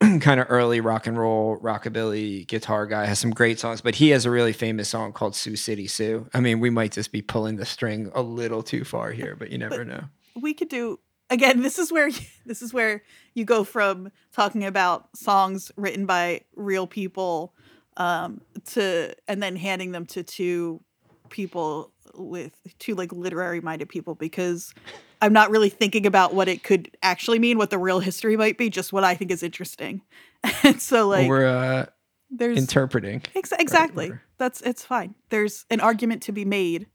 kind 0.20 0.40
of 0.40 0.46
early 0.48 0.80
rock 0.80 1.06
and 1.06 1.18
roll 1.18 1.58
rockabilly 1.58 2.46
guitar 2.46 2.86
guy. 2.86 3.04
Has 3.04 3.18
some 3.18 3.30
great 3.30 3.58
songs, 3.60 3.80
but 3.80 3.94
he 3.94 4.10
has 4.10 4.24
a 4.24 4.30
really 4.30 4.52
famous 4.52 4.88
song 4.88 5.12
called 5.12 5.36
"Sioux 5.36 5.56
City 5.56 5.86
Sue." 5.86 6.28
I 6.32 6.40
mean, 6.40 6.60
we 6.60 6.70
might 6.70 6.92
just 6.92 7.12
be 7.12 7.22
pulling 7.22 7.56
the 7.56 7.66
string 7.66 8.10
a 8.14 8.22
little 8.22 8.62
too 8.62 8.84
far 8.84 9.10
here, 9.12 9.36
but 9.36 9.50
you 9.50 9.58
never 9.58 9.84
know. 9.84 10.04
we 10.40 10.54
could 10.54 10.68
do 10.68 10.98
again 11.28 11.62
this 11.62 11.78
is 11.78 11.92
where 11.92 12.10
this 12.46 12.62
is 12.62 12.72
where 12.72 13.02
you 13.34 13.44
go 13.44 13.64
from 13.64 14.10
talking 14.32 14.64
about 14.64 15.14
songs 15.16 15.70
written 15.76 16.06
by 16.06 16.40
real 16.56 16.86
people 16.86 17.54
um 17.96 18.40
to 18.64 19.12
and 19.28 19.42
then 19.42 19.56
handing 19.56 19.92
them 19.92 20.06
to 20.06 20.22
two 20.22 20.80
people 21.28 21.92
with 22.14 22.52
two 22.78 22.94
like 22.94 23.12
literary 23.12 23.60
minded 23.60 23.88
people 23.88 24.14
because 24.14 24.74
i'm 25.22 25.32
not 25.32 25.50
really 25.50 25.68
thinking 25.68 26.06
about 26.06 26.34
what 26.34 26.48
it 26.48 26.62
could 26.62 26.90
actually 27.02 27.38
mean 27.38 27.58
what 27.58 27.70
the 27.70 27.78
real 27.78 28.00
history 28.00 28.36
might 28.36 28.56
be 28.58 28.68
just 28.70 28.92
what 28.92 29.04
i 29.04 29.14
think 29.14 29.30
is 29.30 29.42
interesting 29.42 30.02
and 30.62 30.80
so 30.80 31.08
like 31.08 31.28
we're 31.28 31.46
uh, 31.46 31.86
there's 32.30 32.58
interpreting. 32.58 33.22
Ex- 33.34 33.52
exactly. 33.58 34.06
whatever. 34.06 34.22
That's 34.38 34.60
it's 34.62 34.84
fine. 34.84 35.16
There's 35.30 35.66
an 35.68 35.80
argument 35.80 36.22
to 36.22 36.32
be 36.32 36.44
made 36.44 36.86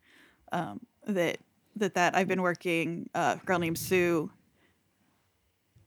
um, 0.54 0.80
that 1.06 1.40
that 1.76 1.96
that 1.96 2.16
I've 2.16 2.30
been 2.30 2.42
working. 2.42 3.10
Uh, 3.14 3.36
a 3.42 3.46
girl 3.46 3.60
named 3.60 3.78
Sue. 3.78 4.32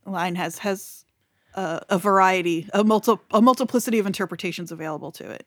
Line 0.05 0.35
has 0.37 0.59
has 0.59 1.05
uh, 1.55 1.81
a 1.89 1.99
variety, 1.99 2.69
a 2.75 2.85
multi 2.85 3.15
a 3.31 3.41
multiplicity 3.41 3.99
of 3.99 4.07
interpretations 4.07 4.71
available 4.71 5.13
to 5.13 5.29
it. 5.31 5.47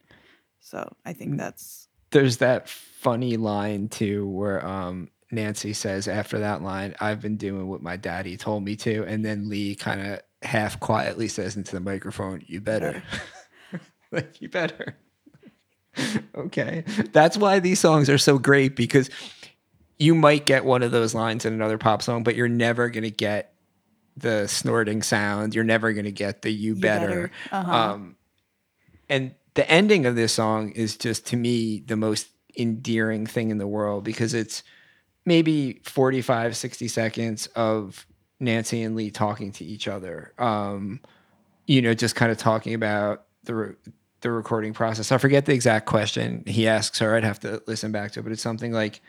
So 0.59 0.91
I 1.05 1.13
Mm. 1.13 1.17
think 1.17 1.38
that's 1.38 1.88
there's 2.12 2.38
that 2.38 2.70
funny 2.70 3.38
line 3.38 3.88
too 3.88 4.28
where 4.28 4.64
um 4.66 5.09
Nancy 5.32 5.74
says 5.74 6.07
after 6.07 6.39
that 6.39 6.62
line, 6.62 6.93
I've 6.99 7.22
been 7.22 7.38
doing 7.38 7.68
what 7.68 7.82
my 7.82 7.95
daddy 7.95 8.36
told 8.38 8.64
me 8.64 8.76
to, 8.78 9.05
and 9.05 9.24
then 9.24 9.49
Lee 9.49 9.76
kind 9.76 10.01
of 10.05 10.20
half 10.41 10.80
quietly 10.80 11.28
says 11.28 11.55
into 11.55 11.72
the 11.72 11.80
microphone, 11.80 12.43
You 12.47 12.62
better. 12.62 13.01
like 14.12 14.41
you 14.41 14.49
better. 14.49 14.97
okay. 16.36 16.84
That's 17.12 17.38
why 17.38 17.59
these 17.59 17.80
songs 17.80 18.09
are 18.09 18.18
so 18.18 18.38
great 18.38 18.76
because 18.76 19.09
you 19.99 20.16
might 20.16 20.45
get 20.45 20.66
one 20.66 20.84
of 20.84 20.91
those 20.91 21.14
lines 21.14 21.45
in 21.45 21.53
another 21.53 21.78
pop 21.78 22.01
song, 22.01 22.24
but 22.24 22.36
you're 22.36 22.49
never 22.49 22.89
gonna 22.89 23.09
get 23.09 23.53
the 24.18 24.47
snorting 24.47 25.01
sound. 25.01 25.55
You're 25.55 25.64
never 25.64 25.93
gonna 25.93 26.12
get 26.12 26.41
the 26.41 26.51
you, 26.51 26.76
better. 26.76 27.07
better. 27.07 27.32
Uh-huh. 27.51 27.72
Um 27.72 28.16
and 29.09 29.34
the 29.54 29.70
ending 29.70 30.06
of 30.06 30.16
this 30.16 30.34
song 30.34 30.72
is 30.72 30.97
just 30.97 31.28
to 31.28 31.38
me 31.38 31.84
the 31.86 31.97
most 31.97 32.28
endearing 32.58 33.26
thing 33.26 33.49
in 33.49 33.58
the 33.58 33.68
world 33.68 34.04
because 34.04 34.34
it's 34.34 34.64
maybe 35.26 35.82
45 35.84 36.56
60 36.56 36.88
seconds 36.88 37.47
of 37.47 38.06
nancy 38.39 38.82
and 38.82 38.95
lee 38.95 39.12
talking 39.12 39.52
to 39.54 39.66
each 39.66 39.88
other. 39.88 40.34
Um 40.38 40.99
you 41.68 41.82
know 41.82 41.93
just 41.93 42.16
kind 42.16 42.32
of 42.32 42.38
talking 42.38 42.74
about 42.74 43.26
the 43.43 43.56
re- 43.56 43.76
the 44.22 44.32
recording 44.32 44.74
process. 44.74 45.12
I 45.12 45.18
forget 45.18 45.45
the 45.45 45.54
exact 45.54 45.88
question 45.88 46.43
he 46.45 46.68
asks 46.68 46.99
her. 46.99 47.16
I'd 47.16 47.24
have 47.24 47.39
to 47.41 47.62
listen 47.68 47.91
back 47.91 48.12
to 48.14 48.20
it 48.20 48.24
but 48.24 48.32
it's 48.32 48.41
something 48.41 48.72
like 48.72 49.02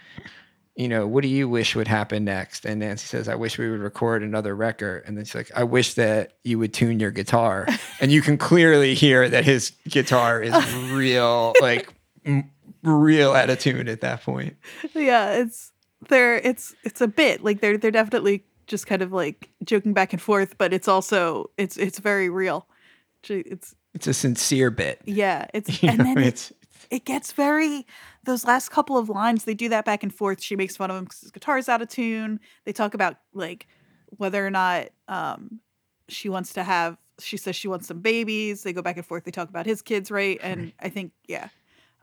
you 0.76 0.88
know, 0.88 1.06
what 1.06 1.22
do 1.22 1.28
you 1.28 1.48
wish 1.48 1.76
would 1.76 1.88
happen 1.88 2.24
next? 2.24 2.64
And 2.64 2.80
Nancy 2.80 3.06
says, 3.06 3.28
I 3.28 3.34
wish 3.34 3.58
we 3.58 3.70
would 3.70 3.80
record 3.80 4.22
another 4.22 4.56
record. 4.56 5.02
And 5.06 5.16
then 5.18 5.24
she's 5.26 5.34
like, 5.34 5.50
I 5.54 5.64
wish 5.64 5.94
that 5.94 6.38
you 6.44 6.58
would 6.58 6.72
tune 6.72 6.98
your 6.98 7.10
guitar. 7.10 7.66
and 8.00 8.10
you 8.10 8.22
can 8.22 8.38
clearly 8.38 8.94
hear 8.94 9.28
that 9.28 9.44
his 9.44 9.72
guitar 9.88 10.40
is 10.42 10.54
real, 10.92 11.52
like 11.60 11.92
m- 12.24 12.50
real 12.82 13.32
out 13.32 13.50
of 13.50 13.58
tune 13.58 13.86
at 13.88 14.00
that 14.00 14.22
point. 14.22 14.56
yeah, 14.94 15.32
it's 15.32 15.72
they're 16.08 16.36
it's 16.36 16.74
it's 16.84 17.00
a 17.00 17.06
bit 17.06 17.44
like 17.44 17.60
they're 17.60 17.76
they're 17.78 17.90
definitely 17.92 18.42
just 18.66 18.86
kind 18.86 19.02
of 19.02 19.12
like 19.12 19.50
joking 19.64 19.92
back 19.92 20.12
and 20.12 20.22
forth, 20.22 20.56
but 20.58 20.72
it's 20.72 20.88
also 20.88 21.50
it's 21.58 21.76
it's 21.76 21.98
very 21.98 22.28
real. 22.30 22.66
It's 23.28 23.74
It's 23.94 24.06
a 24.06 24.14
sincere 24.14 24.70
bit. 24.70 25.00
yeah, 25.04 25.46
it's 25.54 25.82
You 25.82 25.90
and 25.90 25.98
know, 25.98 26.04
then 26.04 26.18
it, 26.18 26.26
it's 26.28 26.52
it 26.90 27.04
gets 27.04 27.32
very 27.32 27.86
those 28.24 28.44
last 28.44 28.70
couple 28.70 28.96
of 28.96 29.08
lines 29.08 29.44
they 29.44 29.54
do 29.54 29.68
that 29.68 29.84
back 29.84 30.02
and 30.02 30.14
forth. 30.14 30.42
She 30.42 30.56
makes 30.56 30.76
fun 30.76 30.90
of 30.90 30.96
him 30.96 31.04
because 31.04 31.20
his 31.20 31.30
guitar's 31.30 31.68
out 31.68 31.82
of 31.82 31.88
tune. 31.88 32.40
They 32.64 32.72
talk 32.72 32.94
about 32.94 33.16
like 33.32 33.66
whether 34.16 34.44
or 34.46 34.50
not 34.50 34.88
um 35.08 35.60
she 36.08 36.28
wants 36.28 36.52
to 36.54 36.62
have 36.62 36.96
she 37.18 37.36
says 37.36 37.56
she 37.56 37.68
wants 37.68 37.88
some 37.88 38.00
babies. 38.00 38.62
They 38.62 38.72
go 38.72 38.82
back 38.82 38.96
and 38.96 39.06
forth. 39.06 39.24
They 39.24 39.30
talk 39.30 39.48
about 39.48 39.66
his 39.66 39.82
kids 39.82 40.10
right? 40.10 40.38
And 40.42 40.72
i 40.80 40.88
think 40.88 41.12
yeah. 41.26 41.48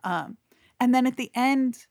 Um 0.04 0.38
and 0.80 0.94
then 0.94 1.08
at 1.08 1.18
the 1.18 1.32
end 1.36 1.86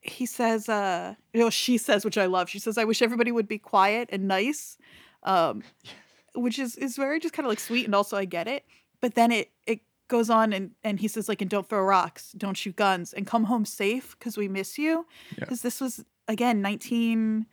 he 0.00 0.24
says 0.24 0.68
uh 0.68 1.14
you 1.32 1.40
know 1.40 1.50
she 1.50 1.78
says 1.78 2.04
which 2.04 2.18
i 2.18 2.26
love. 2.26 2.48
She 2.48 2.58
says 2.58 2.78
i 2.78 2.84
wish 2.84 3.02
everybody 3.02 3.32
would 3.32 3.48
be 3.48 3.58
quiet 3.58 4.08
and 4.12 4.28
nice 4.28 4.78
um 5.24 5.62
which 6.34 6.58
is 6.58 6.76
is 6.76 6.96
very 6.96 7.18
just 7.18 7.34
kind 7.34 7.46
of 7.46 7.50
like 7.50 7.60
sweet 7.60 7.86
and 7.86 7.94
also 7.94 8.16
i 8.16 8.24
get 8.24 8.46
it. 8.46 8.64
But 9.00 9.14
then 9.14 9.32
it 9.32 9.50
it 9.66 9.80
goes 10.08 10.30
on 10.30 10.52
and 10.52 10.70
and 10.84 11.00
he 11.00 11.08
says 11.08 11.28
like 11.28 11.40
and 11.40 11.50
don't 11.50 11.68
throw 11.68 11.82
rocks 11.82 12.32
don't 12.32 12.56
shoot 12.56 12.76
guns 12.76 13.12
and 13.12 13.26
come 13.26 13.44
home 13.44 13.64
safe 13.64 14.16
because 14.18 14.36
we 14.36 14.48
miss 14.48 14.78
you 14.78 15.06
Yeah. 15.36 15.40
because 15.40 15.62
this 15.62 15.80
was 15.80 16.04
again 16.28 16.62
19 16.62 17.46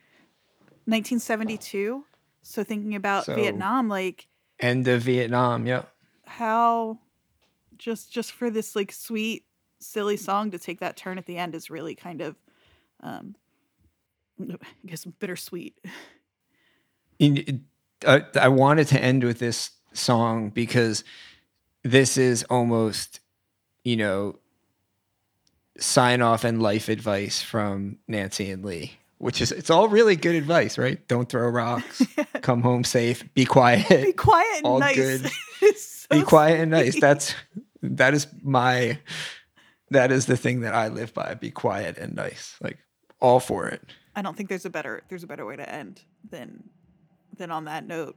1972 0.86 2.04
so 2.42 2.62
thinking 2.64 2.94
about 2.94 3.24
So- 3.24 3.34
vietnam 3.34 3.88
like 3.88 4.28
end 4.60 4.86
of 4.88 5.02
Vietnam. 5.02 5.66
yeah 5.66 5.82
how 6.26 6.98
just 7.76 8.12
just 8.12 8.32
for 8.32 8.50
this 8.50 8.76
like 8.76 8.92
sweet 8.92 9.44
silly 9.80 10.16
song 10.16 10.50
to 10.52 10.58
take 10.58 10.80
that 10.80 10.96
turn 10.96 11.18
at 11.18 11.26
the 11.26 11.36
end 11.36 11.54
is 11.54 11.70
really 11.70 11.94
kind 11.94 12.20
of 12.20 12.36
um 13.00 13.34
i 14.40 14.56
guess 14.86 15.04
bittersweet 15.04 15.76
in, 17.18 17.64
I 18.06 18.48
wanted 18.48 18.88
to 18.88 19.00
end 19.02 19.24
with 19.24 19.38
this 19.38 19.70
song 19.92 20.50
because 20.50 21.04
this 21.84 22.16
is 22.16 22.42
almost, 22.44 23.20
you 23.84 23.96
know, 23.96 24.38
sign 25.78 26.22
off 26.22 26.44
and 26.44 26.60
life 26.62 26.88
advice 26.88 27.42
from 27.42 27.98
Nancy 28.08 28.50
and 28.50 28.64
Lee, 28.64 28.92
which 29.18 29.40
is 29.40 29.52
it's 29.52 29.70
all 29.70 29.88
really 29.88 30.16
good 30.16 30.34
advice, 30.34 30.78
right? 30.78 31.06
Don't 31.06 31.28
throw 31.28 31.48
rocks, 31.48 32.02
come 32.42 32.62
home 32.62 32.84
safe, 32.84 33.22
be 33.34 33.44
quiet. 33.44 33.88
be 33.88 34.12
quiet, 34.12 34.56
and 34.56 34.66
all 34.66 34.78
nice 34.80 34.96
good. 34.96 35.30
So 36.10 36.18
be 36.18 36.22
quiet 36.22 36.60
and 36.60 36.70
nice. 36.70 37.00
That's 37.00 37.34
that 37.80 38.12
is 38.12 38.26
my 38.42 38.98
that 39.90 40.12
is 40.12 40.26
the 40.26 40.36
thing 40.36 40.60
that 40.60 40.74
I 40.74 40.88
live 40.88 41.14
by. 41.14 41.32
Be 41.32 41.50
quiet 41.50 41.96
and 41.96 42.14
nice. 42.14 42.56
Like 42.60 42.76
all 43.20 43.40
for 43.40 43.68
it. 43.68 43.82
I 44.14 44.20
don't 44.20 44.36
think 44.36 44.50
there's 44.50 44.66
a 44.66 44.70
better 44.70 45.02
there's 45.08 45.22
a 45.22 45.26
better 45.26 45.46
way 45.46 45.56
to 45.56 45.66
end 45.66 46.02
than 46.28 46.64
than 47.34 47.50
on 47.50 47.64
that 47.64 47.86
note. 47.86 48.16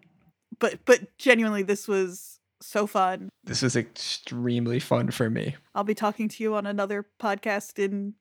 But 0.60 0.80
but 0.84 1.18
genuinely 1.18 1.64
this 1.64 1.88
was 1.88 2.37
so 2.62 2.88
fun. 2.88 3.30
This 3.44 3.64
is 3.64 3.76
extremely 3.76 4.80
fun 4.80 5.12
for 5.12 5.30
me. 5.30 5.56
I'll 5.76 5.84
be 5.84 5.96
talking 5.96 6.28
to 6.30 6.44
you 6.44 6.56
on 6.56 6.66
another 6.66 7.06
podcast 7.20 7.78
in 7.84 8.16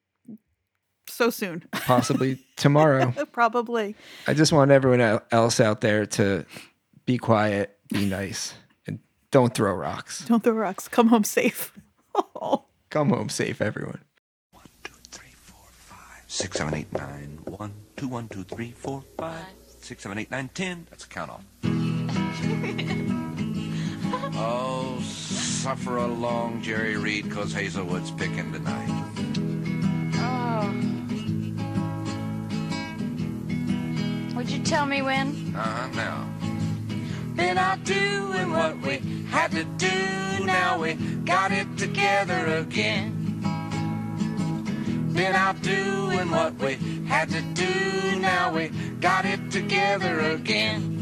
so 1.09 1.30
soon. 1.30 1.64
Possibly 1.72 2.45
tomorrow. 2.57 3.12
Probably. 3.32 3.95
I 4.26 4.34
just 4.34 4.53
want 4.53 4.70
everyone 4.70 5.20
else 5.30 5.61
out 5.61 5.80
there 5.80 6.07
to 6.07 6.45
be 7.07 7.18
quiet, 7.18 7.78
be 7.93 8.07
nice, 8.07 8.55
and 8.87 8.99
don't 9.30 9.55
throw 9.55 9.72
rocks. 9.74 10.24
Don't 10.26 10.43
throw 10.43 10.55
rocks. 10.55 10.89
Come 10.89 11.09
home 11.09 11.24
safe. 11.24 11.72
Oh. 12.14 12.64
Come 12.91 13.11
home 13.11 13.28
safe, 13.28 13.61
everyone. 13.61 14.01
two, 14.84 14.93
three, 15.11 15.30
four, 15.32 15.66
five, 15.70 16.22
six, 16.28 16.57
seven, 16.57 16.74
eight, 16.74 16.93
nine. 16.93 17.41
One, 17.45 17.72
two, 17.97 18.09
one, 18.09 18.28
two, 18.28 18.45
three, 18.45 18.72
four, 18.72 19.03
five, 19.18 19.45
six, 19.80 20.03
seven, 20.03 20.18
eight, 20.18 20.30
nine, 20.30 20.51
ten. 20.55 20.87
That's 20.91 21.05
a 21.05 21.09
count 21.09 21.30
off. 21.30 21.43
Oh, 24.39 25.01
suffer 25.01 25.97
along, 25.97 26.62
Jerry 26.62 26.97
Reed, 26.97 27.30
'cause 27.30 27.53
Hazlewood's 27.53 28.11
picking 28.11 28.53
tonight. 28.53 28.91
Oh. 30.16 30.70
Would 34.37 34.51
you 34.51 34.59
tell 34.62 34.87
me 34.87 35.01
when? 35.03 35.55
Uh-huh, 35.57 35.89
now. 35.95 36.26
Been 37.34 37.59
out 37.59 37.82
doing 37.84 38.51
what 38.51 38.78
we 38.82 39.01
had 39.30 39.51
to 39.53 39.64
do. 39.64 40.45
Now 40.45 40.78
we 40.78 40.95
got 41.24 41.51
it 41.53 41.76
together 41.76 42.59
again. 42.59 43.12
Been 45.12 45.34
out 45.34 45.61
doing 45.62 46.30
what 46.30 46.55
we 46.57 46.78
had 47.09 47.30
to 47.30 47.41
do. 47.55 48.20
Now 48.20 48.53
we 48.53 48.68
got 49.01 49.24
it 49.24 49.51
together 49.51 50.20
again. 50.20 50.95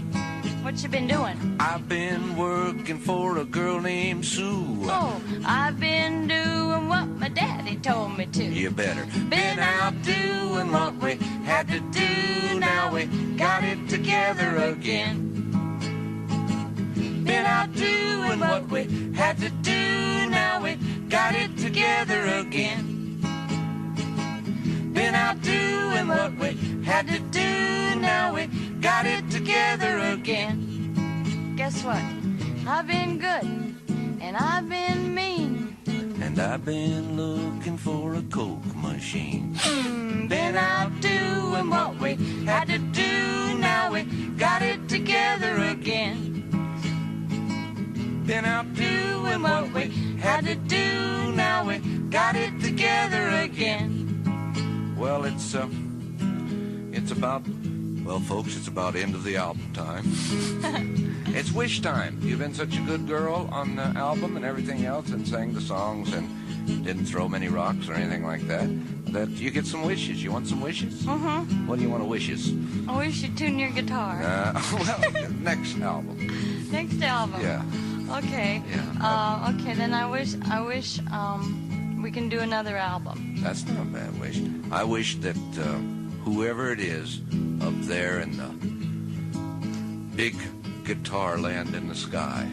What 0.65 0.83
you 0.83 0.89
been 0.89 1.07
doing? 1.07 1.59
I've 1.61 1.87
been 1.91 2.39
working 2.39 2.99
for 2.99 3.37
a 3.37 3.45
girl 3.45 3.83
named 3.83 4.25
Sue. 4.25 4.79
Oh, 4.85 5.21
I've 5.45 5.79
been 5.79 6.27
doing 6.27 6.89
what 6.89 7.07
my 7.07 7.29
daddy 7.29 7.77
told 7.77 8.17
me 8.17 8.25
to. 8.33 8.45
You 8.45 8.71
better. 8.71 9.05
Been 9.29 9.59
out 9.59 9.93
doing 10.03 10.73
what 10.73 10.97
we 10.97 11.17
had 11.45 11.69
to 11.69 11.81
do. 11.81 12.59
Now 12.59 12.91
we 12.91 13.05
got 13.37 13.63
it 13.63 13.91
together 13.91 14.57
again. 14.57 15.53
Been 17.25 17.45
out 17.45 17.75
doing 17.75 18.41
what 18.41 18.67
we 18.71 19.13
had 19.13 19.37
to 19.41 19.51
do. 19.51 20.31
Now 20.31 20.63
we 20.63 20.77
got 21.11 21.35
it 21.35 21.59
together 21.59 22.25
again. 22.41 23.21
Been 24.95 25.15
out 25.15 25.43
doing 25.43 26.09
what 26.09 26.35
we 26.39 26.57
had 26.85 27.07
to 27.09 27.19
do. 27.19 28.01
Now 28.01 28.35
we 28.35 28.49
got 28.85 29.07
it 29.07 29.31
together 29.31 29.97
again. 30.13 31.55
Guess 31.57 31.85
what? 31.85 32.05
I've 32.69 32.87
been 32.87 33.19
good 33.19 33.47
and 34.21 34.37
I've 34.37 34.69
been 34.69 35.15
mean. 35.15 35.75
And 36.21 36.39
I've 36.39 36.67
been 36.67 37.17
looking 37.17 37.79
for 37.79 38.15
a 38.17 38.23
Coke 38.25 38.77
machine. 38.77 39.55
Hmm, 39.59 40.27
Been 40.27 40.55
out 40.55 40.93
doing 41.01 41.71
what 41.71 41.99
we 41.99 42.17
had 42.45 42.67
to 42.69 42.77
do. 42.77 43.57
Now 43.59 43.91
we 43.91 44.03
got 44.37 44.61
it 44.61 44.87
together 44.87 45.55
again. 45.63 46.45
Been 48.27 48.45
out 48.45 48.75
doing 48.75 49.41
what 49.41 49.73
we 49.73 49.85
had 50.21 50.45
to 50.45 50.57
do. 50.57 51.33
Now 51.33 51.65
we 51.67 51.79
got 52.11 52.37
it 52.37 52.61
together 52.61 53.31
again. 53.49 54.95
Well, 54.99 55.25
it's 55.25 55.55
uh, 55.55 55.69
it's 56.93 57.13
about 57.13 57.43
well, 58.05 58.21
folks, 58.21 58.57
it's 58.57 58.69
about 58.69 58.97
end 58.97 59.15
of 59.15 59.25
the 59.25 59.37
album 59.37 59.73
time. 59.73 60.03
it's 61.29 61.53
wish 61.53 61.81
time. 61.81 62.19
You've 62.23 62.39
been 62.39 62.55
such 62.55 62.77
a 62.77 62.81
good 62.83 63.07
girl 63.07 63.49
on 63.51 63.77
the 63.77 63.83
album 63.83 64.37
and 64.37 64.45
everything 64.45 64.85
else, 64.85 65.11
and 65.11 65.27
sang 65.27 65.55
the 65.55 65.61
songs 65.61 66.13
and 66.13 66.29
didn't 66.85 67.07
throw 67.07 67.29
many 67.29 67.49
rocks 67.49 67.89
or 67.89 67.95
anything 67.95 68.25
like 68.25 68.47
that. 68.49 68.69
That 69.13 69.29
you 69.31 69.51
get 69.51 69.67
some 69.67 69.83
wishes. 69.83 70.23
You 70.23 70.33
want 70.33 70.47
some 70.49 70.61
wishes? 70.61 71.07
Uh-huh. 71.07 71.41
What 71.67 71.77
do 71.77 71.83
you 71.83 71.91
want 71.91 72.03
to 72.03 72.09
wishes? 72.09 72.53
I 72.89 72.99
wish 72.99 73.23
you'd 73.23 73.39
tune 73.39 73.59
your 73.59 73.71
guitar. 73.71 74.21
Uh, 74.23 74.63
well, 74.73 75.31
next 75.41 75.79
album. 75.81 76.19
Next 76.73 77.01
album. 77.03 77.41
Yeah. 77.41 77.63
Okay. 78.19 78.61
Yeah. 78.69 78.95
Uh, 79.01 79.55
okay, 79.55 79.75
then 79.75 79.95
I 79.95 80.11
wish 80.11 80.35
I 80.51 80.61
wish 80.61 80.99
um 81.13 82.01
we 82.03 82.11
can 82.11 82.29
do 82.29 82.41
another 82.41 82.77
album. 82.77 83.37
That's 83.39 83.65
not 83.67 83.81
a 83.81 83.85
bad 83.85 84.21
wish. 84.21 84.41
I 84.73 84.83
wish 84.83 85.17
that 85.17 85.37
uh, 85.59 85.79
whoever 86.25 86.73
it 86.73 86.81
is 86.81 87.21
up 87.61 87.75
there 87.83 88.21
in 88.21 88.37
the 88.37 88.49
big 90.17 90.35
guitar 90.85 91.39
land 91.39 91.75
in 91.75 91.89
the 91.89 91.95
sky 91.95 92.49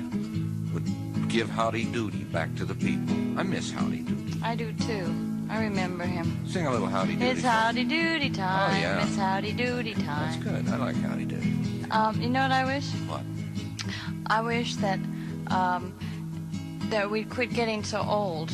would 0.74 0.86
give 1.30 1.50
Howdy 1.50 1.86
Doody 1.86 2.24
back 2.26 2.54
to 2.56 2.66
the 2.66 2.76
people. 2.76 3.16
I 3.40 3.44
miss 3.44 3.72
Howdy 3.72 4.02
Doody. 4.02 4.36
I 4.44 4.56
do 4.56 4.74
too. 4.74 5.14
I 5.50 5.62
remember 5.64 6.04
him. 6.04 6.46
Sing 6.48 6.68
a 6.68 6.72
little 6.72 6.88
Howdy 6.88 7.16
Doody. 7.16 7.32
It's 7.32 7.42
howdy 7.42 7.84
doody 7.84 8.30
time. 8.30 8.76
Oh, 8.76 8.80
yeah. 8.80 9.06
It's 9.06 9.16
howdy 9.16 9.54
doody 9.54 9.94
time. 9.94 10.32
That's 10.32 10.38
good. 10.44 10.68
I 10.70 10.78
like 10.78 10.96
Howdy 10.98 11.26
Doody. 11.26 11.54
Um, 11.92 12.22
you 12.22 12.30
know 12.30 12.42
what 12.42 12.52
I 12.52 12.66
wish? 12.66 12.86
What? 13.08 13.22
I 14.28 14.42
wish 14.42 14.76
that 14.76 15.00
um 15.48 15.94
that 16.90 17.10
we'd 17.10 17.30
quit 17.30 17.54
getting 17.54 17.84
so 17.84 18.02
old. 18.02 18.50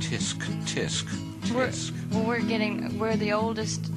Tisk, 0.00 0.36
tisk, 0.64 1.06
We're, 1.52 1.70
well, 2.12 2.24
we're 2.24 2.40
getting 2.40 2.98
we're 2.98 3.16
the 3.16 3.32
oldest. 3.32 3.90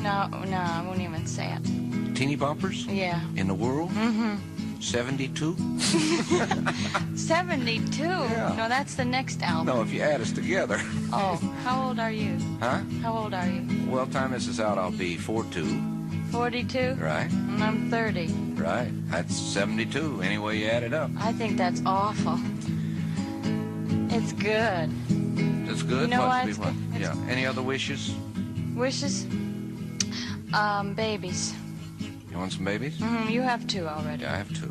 No, 0.00 0.26
no, 0.28 0.56
I 0.56 0.82
won't 0.86 1.00
even 1.00 1.26
say 1.26 1.52
it. 1.52 2.14
Teeny 2.16 2.36
boppers 2.36 2.86
Yeah. 2.88 3.20
in 3.36 3.46
the 3.48 3.54
world? 3.54 3.90
Mm-hmm. 3.90 4.36
72? 4.80 5.56
72? 7.16 8.02
Yeah. 8.10 8.54
No, 8.56 8.68
that's 8.68 8.94
the 8.94 9.04
next 9.04 9.42
album. 9.42 9.66
No, 9.74 9.82
if 9.82 9.92
you 9.92 10.00
add 10.02 10.20
us 10.20 10.32
together. 10.32 10.80
Oh, 11.12 11.36
how 11.64 11.88
old 11.88 11.98
are 11.98 12.12
you? 12.12 12.38
Huh? 12.60 12.80
How 13.02 13.16
old 13.16 13.34
are 13.34 13.46
you? 13.48 13.66
Well, 13.90 14.06
time 14.06 14.30
this 14.30 14.46
is 14.46 14.60
out, 14.60 14.78
I'll 14.78 14.92
be 14.92 15.16
42. 15.16 15.82
42? 16.30 16.94
Right? 17.00 17.28
And 17.32 17.62
I'm 17.64 17.90
30. 17.90 18.28
Right. 18.54 18.92
That's 19.10 19.34
72, 19.34 20.22
any 20.22 20.38
way 20.38 20.58
you 20.58 20.66
add 20.68 20.84
it 20.84 20.94
up. 20.94 21.10
I 21.18 21.32
think 21.32 21.56
that's 21.58 21.82
awful. 21.84 22.38
It's 24.16 24.32
good. 24.32 24.88
That's 25.80 25.92
good. 25.92 26.10
You 26.10 26.16
know 26.16 26.26
what? 26.26 26.46
It's 26.48 26.58
good. 26.58 26.74
Yeah. 26.98 27.14
Any 27.28 27.46
other 27.46 27.62
wishes? 27.62 28.14
Wishes? 28.74 29.24
Um, 30.52 30.94
babies. 30.94 31.54
You 32.30 32.36
want 32.36 32.52
some 32.52 32.64
babies? 32.64 32.98
hmm 32.98 33.28
you 33.30 33.40
have 33.40 33.66
two 33.66 33.86
already. 33.88 34.22
Yeah, 34.22 34.34
I 34.34 34.36
have 34.36 34.52
two. 34.54 34.70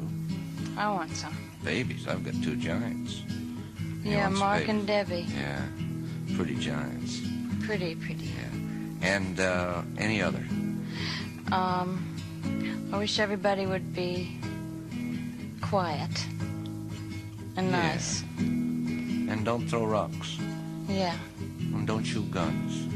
I 0.78 0.90
want 0.92 1.16
some. 1.16 1.36
Babies? 1.64 2.08
I've 2.08 2.24
got 2.24 2.36
two 2.44 2.56
giants. 2.58 3.24
You 4.04 4.12
yeah, 4.12 4.30
Mark 4.30 4.60
babies? 4.60 4.70
and 4.70 4.88
Debbie. 4.88 5.26
Yeah. 5.36 5.62
Pretty 6.36 6.56
giants. 6.56 7.22
Pretty, 7.66 7.96
pretty. 7.96 8.26
Yeah. 8.26 9.08
And 9.16 9.40
uh, 9.40 9.82
any 9.98 10.22
other? 10.22 10.44
Um, 11.52 12.06
I 12.94 12.98
wish 13.00 13.20
everybody 13.20 13.66
would 13.66 13.94
be 13.96 14.38
quiet 15.62 16.26
and 17.58 17.72
Yeah. 17.72 17.88
nice. 17.90 18.24
And 18.38 19.44
don't 19.44 19.68
throw 19.68 19.86
rocks. 19.86 20.38
Yeah, 20.90 21.16
And 21.74 21.86
don't 21.88 22.04
shoot 22.04 22.30
guns. 22.32 22.88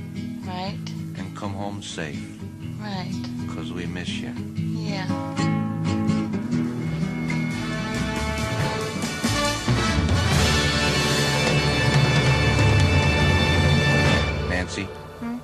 right, 0.47 0.77
And 1.17 1.35
come 1.37 1.53
home 1.53 1.81
safe. 1.83 2.39
right. 2.79 3.11
Because 3.45 3.71
we 3.71 3.85
miss 3.85 4.09
you. 4.09 4.33
Yeah. 4.57 5.07
Nancy? 14.49 14.83
Hmm? 15.19 15.37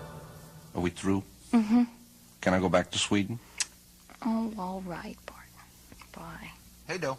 Are 0.76 0.82
we 0.82 0.90
through? 0.90 1.24
Mm-hmm. 1.54 1.84
Can 2.42 2.54
I 2.54 2.60
go 2.60 2.70
back 2.70 2.92
to 2.92 3.00
Sweden? 3.00 3.40
Oh, 4.26 4.52
all 4.58 4.84
right, 4.86 5.18
Bart. 5.26 5.46
Bye. 6.14 6.50
Hey, 6.88 6.98
Doe. 6.98 7.18